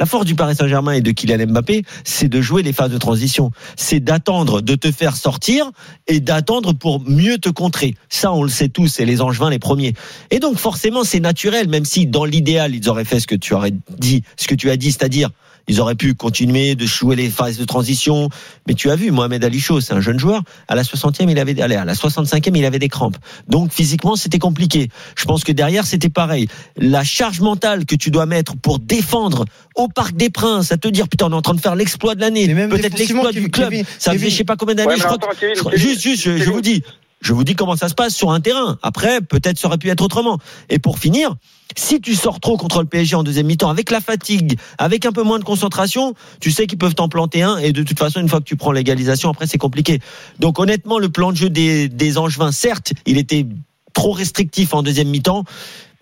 La 0.00 0.06
force 0.06 0.24
du 0.24 0.34
Paris 0.34 0.56
Saint-Germain 0.56 0.92
et 0.92 1.00
de 1.00 1.10
Kylian 1.10 1.46
Mbappé, 1.46 1.84
c'est 2.04 2.28
de 2.28 2.40
jouer 2.40 2.62
les 2.62 2.72
phases 2.72 2.90
de 2.90 2.98
transition. 2.98 3.50
C'est 3.76 4.00
d'attendre 4.00 4.60
de 4.60 4.74
te 4.74 4.90
faire 4.90 5.16
sortir 5.16 5.70
et 6.06 6.20
d'attendre 6.20 6.72
pour 6.72 7.00
mieux 7.00 7.38
te 7.38 7.48
contrer. 7.48 7.94
Ça, 8.08 8.32
on 8.32 8.42
le 8.42 8.48
sait 8.48 8.68
tous, 8.68 8.88
c'est 8.88 9.04
les 9.04 9.20
Angevins 9.20 9.50
les 9.50 9.58
premiers. 9.58 9.94
Et 10.30 10.38
donc, 10.38 10.56
forcément, 10.56 11.04
c'est 11.04 11.20
naturel, 11.20 11.68
même 11.68 11.84
si 11.84 12.06
dans 12.06 12.24
l'idéal, 12.24 12.74
ils 12.74 12.88
auraient 12.88 13.04
fait 13.04 13.20
ce 13.20 13.26
que 13.26 13.34
tu 13.34 13.54
aurais 13.54 13.72
dit, 13.98 14.24
ce 14.36 14.48
que 14.48 14.54
tu 14.54 14.70
as 14.70 14.76
dit, 14.76 14.92
c'est-à-dire, 14.92 15.30
ils 15.68 15.80
auraient 15.80 15.94
pu 15.94 16.14
continuer 16.14 16.74
de 16.74 16.86
jouer 16.86 17.16
les 17.16 17.30
phases 17.30 17.56
de 17.58 17.64
transition. 17.64 18.28
Mais 18.66 18.74
tu 18.74 18.90
as 18.90 18.96
vu, 18.96 19.10
Mohamed 19.10 19.44
Ali 19.44 19.60
Chaud, 19.60 19.80
c'est 19.80 19.94
un 19.94 20.00
jeune 20.00 20.18
joueur. 20.18 20.42
À 20.68 20.74
la 20.74 20.82
60e, 20.82 21.30
il 21.30 21.38
avait, 21.38 21.60
allez, 21.60 21.76
à 21.76 21.84
la 21.84 21.94
65e, 21.94 22.52
il 22.56 22.64
avait 22.64 22.78
des 22.78 22.88
crampes. 22.88 23.16
Donc, 23.48 23.72
physiquement, 23.72 24.16
c'était 24.16 24.38
compliqué. 24.38 24.88
Je 25.16 25.24
pense 25.24 25.44
que 25.44 25.52
derrière, 25.52 25.86
c'était 25.86 26.08
pareil. 26.08 26.48
La 26.76 27.04
charge 27.04 27.40
mentale 27.40 27.84
que 27.86 27.94
tu 27.94 28.10
dois 28.10 28.26
mettre 28.26 28.56
pour 28.56 28.78
défendre 28.78 29.44
au 29.76 29.88
Parc 29.88 30.16
des 30.16 30.30
Princes, 30.30 30.72
à 30.72 30.76
te 30.76 30.88
dire, 30.88 31.08
putain, 31.08 31.26
on 31.26 31.30
est 31.32 31.34
en 31.34 31.42
train 31.42 31.54
de 31.54 31.60
faire 31.60 31.74
l'exploit 31.74 32.14
de 32.14 32.20
l'année. 32.20 32.46
Peut-être 32.52 32.98
l'exploit 32.98 33.32
du 33.32 33.50
club. 33.50 33.70
Kevin, 33.70 33.84
Ça 33.98 34.10
faisait 34.12 34.18
Kevin. 34.18 34.30
je 34.30 34.36
sais 34.36 34.44
pas 34.44 34.56
combien 34.56 34.74
d'années. 34.74 34.88
Ouais, 34.88 34.94
mais 34.96 35.00
je 35.00 35.04
crois 35.06 35.16
attends, 35.16 35.28
que- 35.28 35.40
Kevin, 35.40 35.54
je 35.54 35.60
crois- 35.60 35.72
Kevin, 35.72 35.88
juste, 35.88 36.00
juste, 36.02 36.22
je, 36.22 36.50
vous 36.50 36.60
dis. 36.60 36.82
Je 37.22 37.32
vous 37.32 37.44
dis 37.44 37.54
comment 37.54 37.76
ça 37.76 37.88
se 37.88 37.94
passe 37.94 38.14
sur 38.14 38.32
un 38.32 38.40
terrain. 38.40 38.78
Après, 38.82 39.20
peut-être 39.20 39.58
ça 39.58 39.68
aurait 39.68 39.78
pu 39.78 39.88
être 39.88 40.02
autrement. 40.02 40.38
Et 40.68 40.80
pour 40.80 40.98
finir, 40.98 41.36
si 41.76 42.00
tu 42.00 42.16
sors 42.16 42.40
trop 42.40 42.56
contre 42.56 42.80
le 42.80 42.86
PSG 42.86 43.14
en 43.14 43.22
deuxième 43.22 43.46
mi-temps, 43.46 43.70
avec 43.70 43.90
la 43.92 44.00
fatigue, 44.00 44.58
avec 44.76 45.06
un 45.06 45.12
peu 45.12 45.22
moins 45.22 45.38
de 45.38 45.44
concentration, 45.44 46.14
tu 46.40 46.50
sais 46.50 46.66
qu'ils 46.66 46.78
peuvent 46.78 46.96
t'en 46.96 47.08
planter 47.08 47.42
un. 47.42 47.58
Et 47.58 47.72
de 47.72 47.84
toute 47.84 47.98
façon, 47.98 48.20
une 48.20 48.28
fois 48.28 48.40
que 48.40 48.44
tu 48.44 48.56
prends 48.56 48.72
l'égalisation, 48.72 49.30
après 49.30 49.46
c'est 49.46 49.56
compliqué. 49.56 50.00
Donc 50.40 50.58
honnêtement, 50.58 50.98
le 50.98 51.08
plan 51.08 51.30
de 51.30 51.36
jeu 51.36 51.48
des, 51.48 51.88
des 51.88 52.18
Angevins, 52.18 52.52
certes, 52.52 52.92
il 53.06 53.18
était 53.18 53.46
trop 53.92 54.12
restrictif 54.12 54.74
en 54.74 54.82
deuxième 54.82 55.08
mi-temps, 55.08 55.44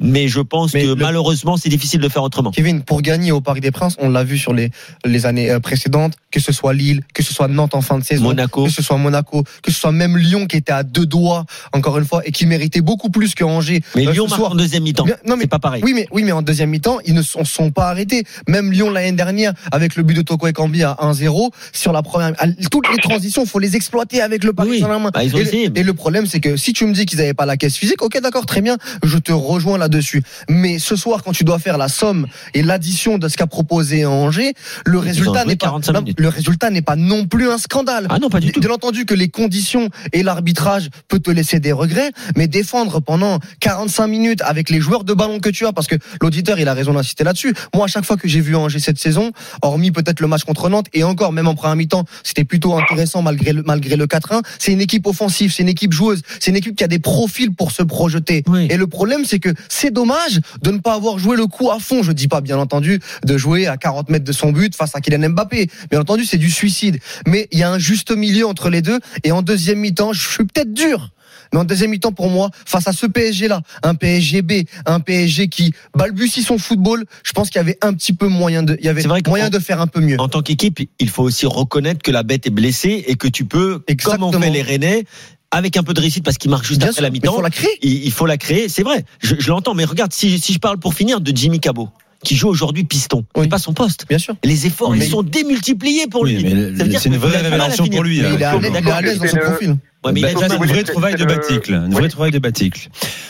mais 0.00 0.28
je 0.28 0.40
pense 0.40 0.74
Mais 0.74 0.82
que 0.82 0.88
le- 0.88 0.94
malheureusement, 0.96 1.56
c'est 1.56 1.68
difficile 1.68 2.00
de 2.00 2.08
faire 2.08 2.22
autrement. 2.22 2.50
Kevin, 2.50 2.82
pour 2.82 3.02
gagner 3.02 3.32
au 3.32 3.40
Parc 3.40 3.60
des 3.60 3.70
Princes, 3.70 3.96
on 3.98 4.08
l'a 4.08 4.24
vu 4.24 4.38
sur 4.38 4.54
les, 4.54 4.70
les 5.04 5.26
années 5.26 5.50
euh, 5.50 5.60
précédentes, 5.60 6.14
que 6.30 6.40
ce 6.40 6.52
soit 6.52 6.72
Lille, 6.72 7.02
que 7.14 7.22
ce 7.22 7.32
soit 7.34 7.48
Nantes 7.48 7.74
en 7.74 7.82
fin 7.82 7.98
de 7.98 8.04
saison, 8.04 8.24
Monaco. 8.24 8.64
que 8.64 8.70
ce 8.70 8.82
soit 8.82 8.96
Monaco, 8.96 9.42
que 9.62 9.70
ce 9.70 9.78
soit 9.78 9.92
même 9.92 10.16
Lyon 10.16 10.46
qui 10.46 10.56
était 10.56 10.72
à 10.72 10.82
deux 10.82 11.06
doigts, 11.06 11.44
encore 11.72 11.98
une 11.98 12.04
fois, 12.06 12.22
et 12.26 12.32
qui 12.32 12.46
méritait 12.46 12.80
beaucoup 12.80 13.10
plus 13.10 13.34
que 13.34 13.44
Angers. 13.44 13.82
Mais 13.94 14.06
euh, 14.06 14.12
Lyon 14.12 14.26
marque 14.28 14.38
soir. 14.40 14.52
en 14.52 14.54
deuxième 14.54 14.82
mi-temps. 14.84 15.06
Non, 15.26 15.36
mais 15.36 15.42
C'est 15.42 15.46
pas 15.48 15.58
pareil. 15.58 15.82
Oui, 15.84 15.92
mais 15.94 16.06
oui, 16.12 16.22
mais 16.24 16.32
en 16.32 16.42
deuxième 16.42 16.70
mi-temps, 16.70 16.98
ils 17.04 17.14
ne 17.14 17.22
sont, 17.22 17.44
sont 17.44 17.70
pas 17.70 17.88
arrêtés. 17.90 18.24
Même 18.48 18.72
Lyon 18.72 18.90
l'année 18.90 19.12
dernière, 19.12 19.52
avec 19.72 19.96
le 19.96 20.02
but 20.02 20.14
de 20.14 20.22
Toko 20.22 20.46
Ekambi 20.46 20.82
à 20.82 20.96
1-0 21.00 21.50
sur 21.72 21.92
la 21.92 22.02
première. 22.02 22.32
Toutes 22.70 22.88
les 22.90 22.98
transitions, 22.98 23.44
faut 23.46 23.58
les 23.58 23.76
exploiter 23.76 24.20
avec 24.22 24.44
le 24.44 24.52
Paris 24.52 24.70
Oui, 24.70 24.80
Saint-Germain. 24.80 25.10
bah, 25.12 25.24
et, 25.24 25.70
et 25.74 25.82
le 25.82 25.94
problème, 25.94 26.26
c'est 26.26 26.40
que 26.40 26.56
si 26.56 26.72
tu 26.72 26.86
me 26.86 26.92
dis 26.94 27.06
qu'ils 27.06 27.18
n'avaient 27.18 27.34
pas 27.34 27.46
la 27.46 27.56
caisse 27.56 27.76
physique, 27.76 28.02
ok, 28.02 28.20
d'accord, 28.22 28.46
très 28.46 28.60
bien, 28.62 28.76
je 29.02 29.18
te 29.18 29.32
rejoins 29.32 29.78
là-dessus. 29.90 30.22
Mais 30.48 30.78
ce 30.78 30.96
soir, 30.96 31.22
quand 31.22 31.32
tu 31.32 31.44
dois 31.44 31.58
faire 31.58 31.78
la 31.78 31.88
somme 31.88 32.26
et 32.54 32.62
l'addition 32.62 33.18
de 33.18 33.28
ce 33.28 33.36
qu'a 33.36 33.46
proposé 33.46 34.06
Angers, 34.06 34.54
le 34.84 34.98
résultat 34.98 35.44
n'est 35.44 35.56
pas 35.56 35.66
45 35.66 35.92
non, 35.92 36.04
le 36.16 36.28
résultat 36.28 36.70
n'est 36.70 36.82
pas 36.82 36.96
non 36.96 37.26
plus 37.26 37.50
un 37.50 37.58
scandale. 37.58 38.06
Ah 38.10 38.18
non, 38.18 38.28
pas 38.28 38.40
du 38.40 38.52
tout. 38.52 38.60
Bien 38.60 38.70
entendu 38.70 39.04
que 39.04 39.14
les 39.14 39.28
conditions 39.28 39.88
et 40.12 40.22
l'arbitrage 40.22 40.88
peut 41.08 41.18
te 41.18 41.30
laisser 41.30 41.60
des 41.60 41.72
regrets, 41.72 42.10
mais 42.36 42.48
défendre 42.48 43.00
pendant 43.00 43.38
45 43.60 44.06
minutes 44.06 44.42
avec 44.42 44.70
les 44.70 44.80
joueurs 44.80 45.04
de 45.04 45.14
ballon 45.14 45.40
que 45.40 45.50
tu 45.50 45.66
as, 45.66 45.72
parce 45.72 45.86
que 45.86 45.96
l'auditeur 46.20 46.58
il 46.58 46.68
a 46.68 46.74
raison 46.74 46.94
d'insister 46.94 47.24
là-dessus. 47.24 47.54
Moi, 47.74 47.84
à 47.84 47.88
chaque 47.88 48.04
fois 48.04 48.16
que 48.16 48.28
j'ai 48.28 48.40
vu 48.40 48.56
Angers 48.56 48.78
cette 48.78 48.98
saison, 48.98 49.32
hormis 49.62 49.90
peut-être 49.90 50.20
le 50.20 50.26
match 50.26 50.44
contre 50.44 50.68
Nantes 50.68 50.86
et 50.92 51.04
encore 51.04 51.32
même 51.32 51.48
en 51.48 51.54
première 51.54 51.76
mi-temps, 51.76 52.04
c'était 52.22 52.44
plutôt 52.44 52.78
intéressant 52.78 53.22
malgré 53.22 53.52
le 53.52 53.62
malgré 53.62 53.96
le 53.96 54.06
4-1. 54.06 54.42
C'est 54.58 54.72
une 54.72 54.80
équipe 54.80 55.06
offensive, 55.06 55.52
c'est 55.52 55.62
une 55.62 55.68
équipe 55.68 55.92
joueuse, 55.92 56.22
c'est 56.38 56.50
une 56.50 56.56
équipe 56.56 56.76
qui 56.76 56.84
a 56.84 56.88
des 56.88 56.98
profils 56.98 57.52
pour 57.52 57.72
se 57.72 57.82
projeter. 57.82 58.42
Oui. 58.46 58.66
Et 58.70 58.76
le 58.76 58.86
problème, 58.86 59.24
c'est 59.24 59.38
que 59.38 59.50
c'est 59.80 59.90
dommage 59.92 60.40
de 60.62 60.70
ne 60.70 60.78
pas 60.78 60.94
avoir 60.94 61.18
joué 61.18 61.36
le 61.36 61.46
coup 61.46 61.70
à 61.70 61.78
fond. 61.78 62.02
Je 62.02 62.12
dis 62.12 62.28
pas 62.28 62.40
bien 62.40 62.58
entendu 62.58 63.00
de 63.24 63.36
jouer 63.38 63.66
à 63.66 63.76
40 63.76 64.10
mètres 64.10 64.24
de 64.24 64.32
son 64.32 64.52
but 64.52 64.74
face 64.76 64.94
à 64.94 65.00
Kylian 65.00 65.30
Mbappé. 65.30 65.68
Bien 65.90 66.00
entendu, 66.00 66.24
c'est 66.24 66.38
du 66.38 66.50
suicide. 66.50 66.98
Mais 67.26 67.48
il 67.52 67.58
y 67.58 67.62
a 67.62 67.70
un 67.70 67.78
juste 67.78 68.10
milieu 68.14 68.46
entre 68.46 68.68
les 68.70 68.82
deux. 68.82 69.00
Et 69.24 69.32
en 69.32 69.42
deuxième 69.42 69.78
mi-temps, 69.78 70.12
je 70.12 70.28
suis 70.28 70.44
peut-être 70.44 70.72
dur. 70.74 71.10
Mais 71.52 71.58
en 71.58 71.64
deuxième 71.64 71.90
mi-temps, 71.90 72.12
pour 72.12 72.28
moi, 72.30 72.50
face 72.66 72.86
à 72.86 72.92
ce 72.92 73.06
PSG-là, 73.06 73.62
un 73.82 73.94
PSG 73.96 74.42
B, 74.42 74.52
un 74.86 75.00
PSG 75.00 75.48
qui 75.48 75.72
balbutie 75.96 76.42
son 76.42 76.58
football, 76.58 77.04
je 77.24 77.32
pense 77.32 77.48
qu'il 77.50 77.56
y 77.58 77.64
avait 77.64 77.78
un 77.82 77.92
petit 77.92 78.12
peu 78.12 78.28
moyen 78.28 78.62
de, 78.62 78.76
il 78.78 78.84
y 78.84 78.88
avait 78.88 79.02
vrai 79.02 79.20
moyen 79.26 79.46
en- 79.46 79.50
de 79.50 79.58
faire 79.58 79.80
un 79.80 79.88
peu 79.88 80.00
mieux. 80.00 80.20
En 80.20 80.28
tant 80.28 80.42
qu'équipe, 80.42 80.78
il 81.00 81.08
faut 81.08 81.24
aussi 81.24 81.46
reconnaître 81.46 82.02
que 82.02 82.10
la 82.12 82.22
bête 82.22 82.46
est 82.46 82.50
blessée 82.50 83.04
et 83.08 83.16
que 83.16 83.26
tu 83.26 83.46
peux, 83.46 83.82
Exactement. 83.88 84.30
comme 84.30 84.40
on 84.42 84.44
fait 84.44 84.50
les 84.50 84.62
Rennais, 84.62 85.04
avec 85.50 85.76
un 85.76 85.82
peu 85.82 85.94
de 85.94 86.00
réussite 86.00 86.24
parce 86.24 86.38
qu'il 86.38 86.50
marque 86.50 86.64
juste 86.64 86.78
Bien 86.80 86.88
après 86.88 86.94
sûr, 86.96 87.02
la 87.02 87.10
mi-temps. 87.10 87.32
faut 87.34 87.42
la 87.42 87.50
créer. 87.50 87.70
Il, 87.82 88.04
il 88.04 88.12
faut 88.12 88.26
la 88.26 88.36
créer, 88.36 88.68
c'est 88.68 88.82
vrai. 88.82 89.04
Je, 89.20 89.34
je 89.38 89.48
l'entends, 89.50 89.74
mais 89.74 89.84
regarde, 89.84 90.12
si, 90.12 90.38
si 90.38 90.52
je 90.52 90.58
parle 90.58 90.78
pour 90.78 90.94
finir 90.94 91.20
de 91.20 91.32
Jimmy 91.34 91.58
Cabot, 91.60 91.88
qui 92.22 92.36
joue 92.36 92.48
aujourd'hui 92.48 92.84
piston, 92.84 93.24
Oui. 93.34 93.44
c'est 93.44 93.48
pas 93.48 93.58
son 93.58 93.72
poste. 93.72 94.06
Bien 94.08 94.18
sûr. 94.18 94.34
Les 94.44 94.66
efforts, 94.66 94.90
Mais- 94.92 94.98
ils 94.98 95.10
sont 95.10 95.22
démultipliés 95.22 96.06
pour 96.06 96.22
Oui, 96.22 96.34
lui. 96.36 96.44
mais 96.44 96.76
Ça 96.76 96.84
veut 96.84 96.90
dire 96.90 97.00
c'est 97.00 97.08
une 97.08 97.16
vraie 97.16 97.36
a 97.36 97.40
révélation 97.42 97.86
pour 97.86 98.02
lui, 98.04 98.20
Mais 98.20 98.26
hein. 98.26 98.30
il 98.34 98.42
est 98.42 98.44
à 98.90 99.00
l'aise- 99.00 99.16
il 99.16 99.20
dans 99.22 99.28
son 99.28 99.36
profil. 99.38 99.76
Ouais, 100.02 100.12
mais 100.12 100.20
il 100.20 100.24
a 100.26 100.32
Bah, 100.32 100.40
mal. 100.40 100.50
c'est 100.50 100.56
une 100.56 100.64
vraie 100.66 100.82
trouvaille 100.84 101.14
de 101.16 101.24
Baticle. 101.24 101.72
Une 101.74 101.84
oui. 101.88 101.92
vraie 101.94 102.08
trouvaille 102.08 102.30
de 102.30 102.38
Baticle. 102.38 102.88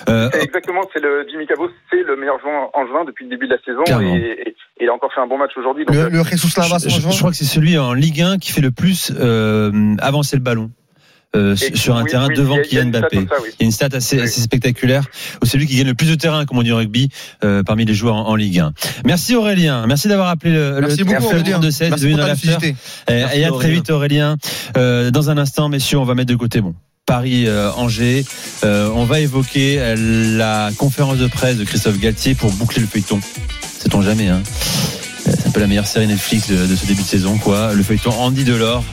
Euh, 0.09 0.31
Exactement, 0.41 0.83
c'est 0.95 1.01
le 1.01 1.27
Jimmy 1.31 1.47
Cabot, 1.47 1.69
c'est 1.91 2.03
le 2.03 2.17
meilleur 2.17 2.39
joueur 2.41 2.71
en 2.75 2.87
juin 2.87 3.05
depuis 3.07 3.25
le 3.25 3.31
début 3.31 3.47
de 3.49 3.55
la 3.55 3.59
saison 3.65 4.01
et, 4.03 4.49
et- 4.49 4.55
il 4.83 4.89
a 4.89 4.95
encore 4.95 5.13
fait 5.13 5.21
un 5.21 5.27
bon 5.27 5.37
match 5.37 5.51
aujourd'hui. 5.59 5.85
Le, 5.89 5.95
euh, 5.95 6.09
le 6.09 6.25
Jesus 6.25 6.49
Navas 6.59 6.79
je, 6.81 6.87
en 6.87 6.91
je- 6.91 7.01
juin. 7.03 7.11
je 7.11 7.19
crois 7.19 7.31
que 7.31 7.37
c'est 7.37 7.45
celui 7.45 7.77
en 7.77 7.93
Ligue 7.93 8.23
1 8.23 8.39
qui 8.39 8.51
fait 8.51 8.61
le 8.63 8.71
plus 8.71 9.13
euh, 9.19 9.95
avancer 9.99 10.37
le 10.37 10.43
ballon 10.43 10.71
euh, 11.37 11.55
sur 11.57 11.97
un 11.97 12.03
oui, 12.03 12.11
terrain 12.11 12.27
oui, 12.29 12.35
devant 12.37 12.57
a- 12.57 12.61
Kylian 12.61 12.83
une 12.85 12.91
stat 12.91 13.01
Mbappé. 13.01 13.19
oui. 13.19 13.27
Il 13.59 13.63
y 13.63 13.63
a 13.63 13.67
une 13.67 13.73
stat 13.73 13.89
assez, 13.93 14.17
Oui. 14.17 14.23
assez 14.23 14.41
spectaculaire. 14.41 15.05
Ou 15.43 15.47
celui 15.47 15.67
qui 15.67 15.77
gagne 15.77 15.87
le 15.87 15.95
plus 15.95 16.09
de 16.09 16.15
terrain, 16.17 16.45
comme 16.47 16.59
on 16.59 16.63
dit 16.63 16.73
au 16.73 16.77
rugby, 16.77 17.09
euh, 17.45 17.63
parmi 17.63 17.85
les 17.85 17.95
joueurs 17.95 18.15
en, 18.17 18.29
en 18.29 18.35
Ligue 18.35 18.59
1. 18.59 18.73
Merci 19.05 19.37
Aurélien. 19.37 19.87
Merci 19.87 20.09
d'avoir 20.09 20.29
appelé 20.29 20.53
le, 20.53 20.79
Merci 20.81 20.99
le 20.99 21.05
beaucoup, 21.05 21.25
Aurélien. 21.27 21.59
de 21.61 21.71
16 21.71 21.91
Merci 21.91 22.05
devenu 22.05 22.17
pour. 22.21 22.27
Et, 22.29 22.75
Merci, 23.09 23.39
et 23.39 23.45
à 23.45 23.51
très 23.53 23.71
vite 23.71 23.91
Aurélien. 23.91 24.37
Euh, 24.77 25.11
dans 25.11 25.31
un 25.31 25.39
instant, 25.39 25.69
messieurs, 25.69 25.99
on 25.99 26.05
va 26.05 26.15
mettre 26.15 26.31
de 26.31 26.37
côté 26.37 26.61
bon. 26.61 26.75
Paris 27.07 27.47
euh, 27.49 27.71
Angers, 27.73 28.25
Euh, 28.65 28.89
on 28.95 29.05
va 29.05 29.21
évoquer 29.21 29.77
euh, 29.81 30.37
la 30.37 30.71
conférence 30.77 31.19
de 31.19 31.27
presse 31.27 31.57
de 31.57 31.65
Christophe 31.65 31.99
Galtier 31.99 32.35
pour 32.35 32.53
boucler 32.53 32.83
le 32.83 32.87
feuilleton. 32.89 33.21
Sait-on 33.79 34.03
jamais 34.03 34.29
hein? 34.29 34.43
C'est 35.25 35.47
un 35.47 35.51
peu 35.51 35.61
la 35.61 35.67
meilleure 35.67 35.87
série 35.87 36.07
Netflix 36.07 36.49
de, 36.49 36.67
de 36.67 36.77
ce 36.77 36.87
début 36.87 37.03
de 37.03 37.07
saison, 37.07 37.39
quoi. 37.39 37.75
Le 37.75 37.83
feuilleton 37.83 38.13
Andy 38.13 38.45
Delors 38.45 38.85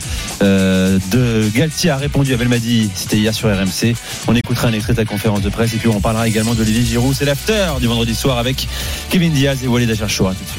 euh, 0.42 1.00
de 1.12 1.50
Galtier 1.54 1.90
a 1.90 1.98
répondu 1.98 2.34
à 2.34 2.38
Belmadi, 2.38 2.90
c'était 2.94 3.18
hier 3.18 3.34
sur 3.34 3.50
RMC. 3.50 3.96
On 4.28 4.36
écoutera 4.36 4.68
un 4.68 4.74
extrait 4.74 4.94
de 4.94 5.00
la 5.00 5.06
conférence 5.06 5.42
de 5.42 5.50
presse 5.50 5.74
et 5.74 5.78
puis 5.78 5.88
on 5.88 6.00
parlera 6.00 6.28
également 6.28 6.54
d'Olivier 6.54 6.84
Giroud. 6.84 7.16
C'est 7.16 7.26
l'after 7.26 7.68
du 7.80 7.88
vendredi 7.88 8.14
soir 8.14 8.38
avec 8.38 8.68
Kevin 9.10 9.34
Diaz 9.34 9.64
et 9.64 9.68
Walid 9.68 9.90
Acharchour. 9.90 10.34
Tout 10.36 10.44
de. 10.44 10.50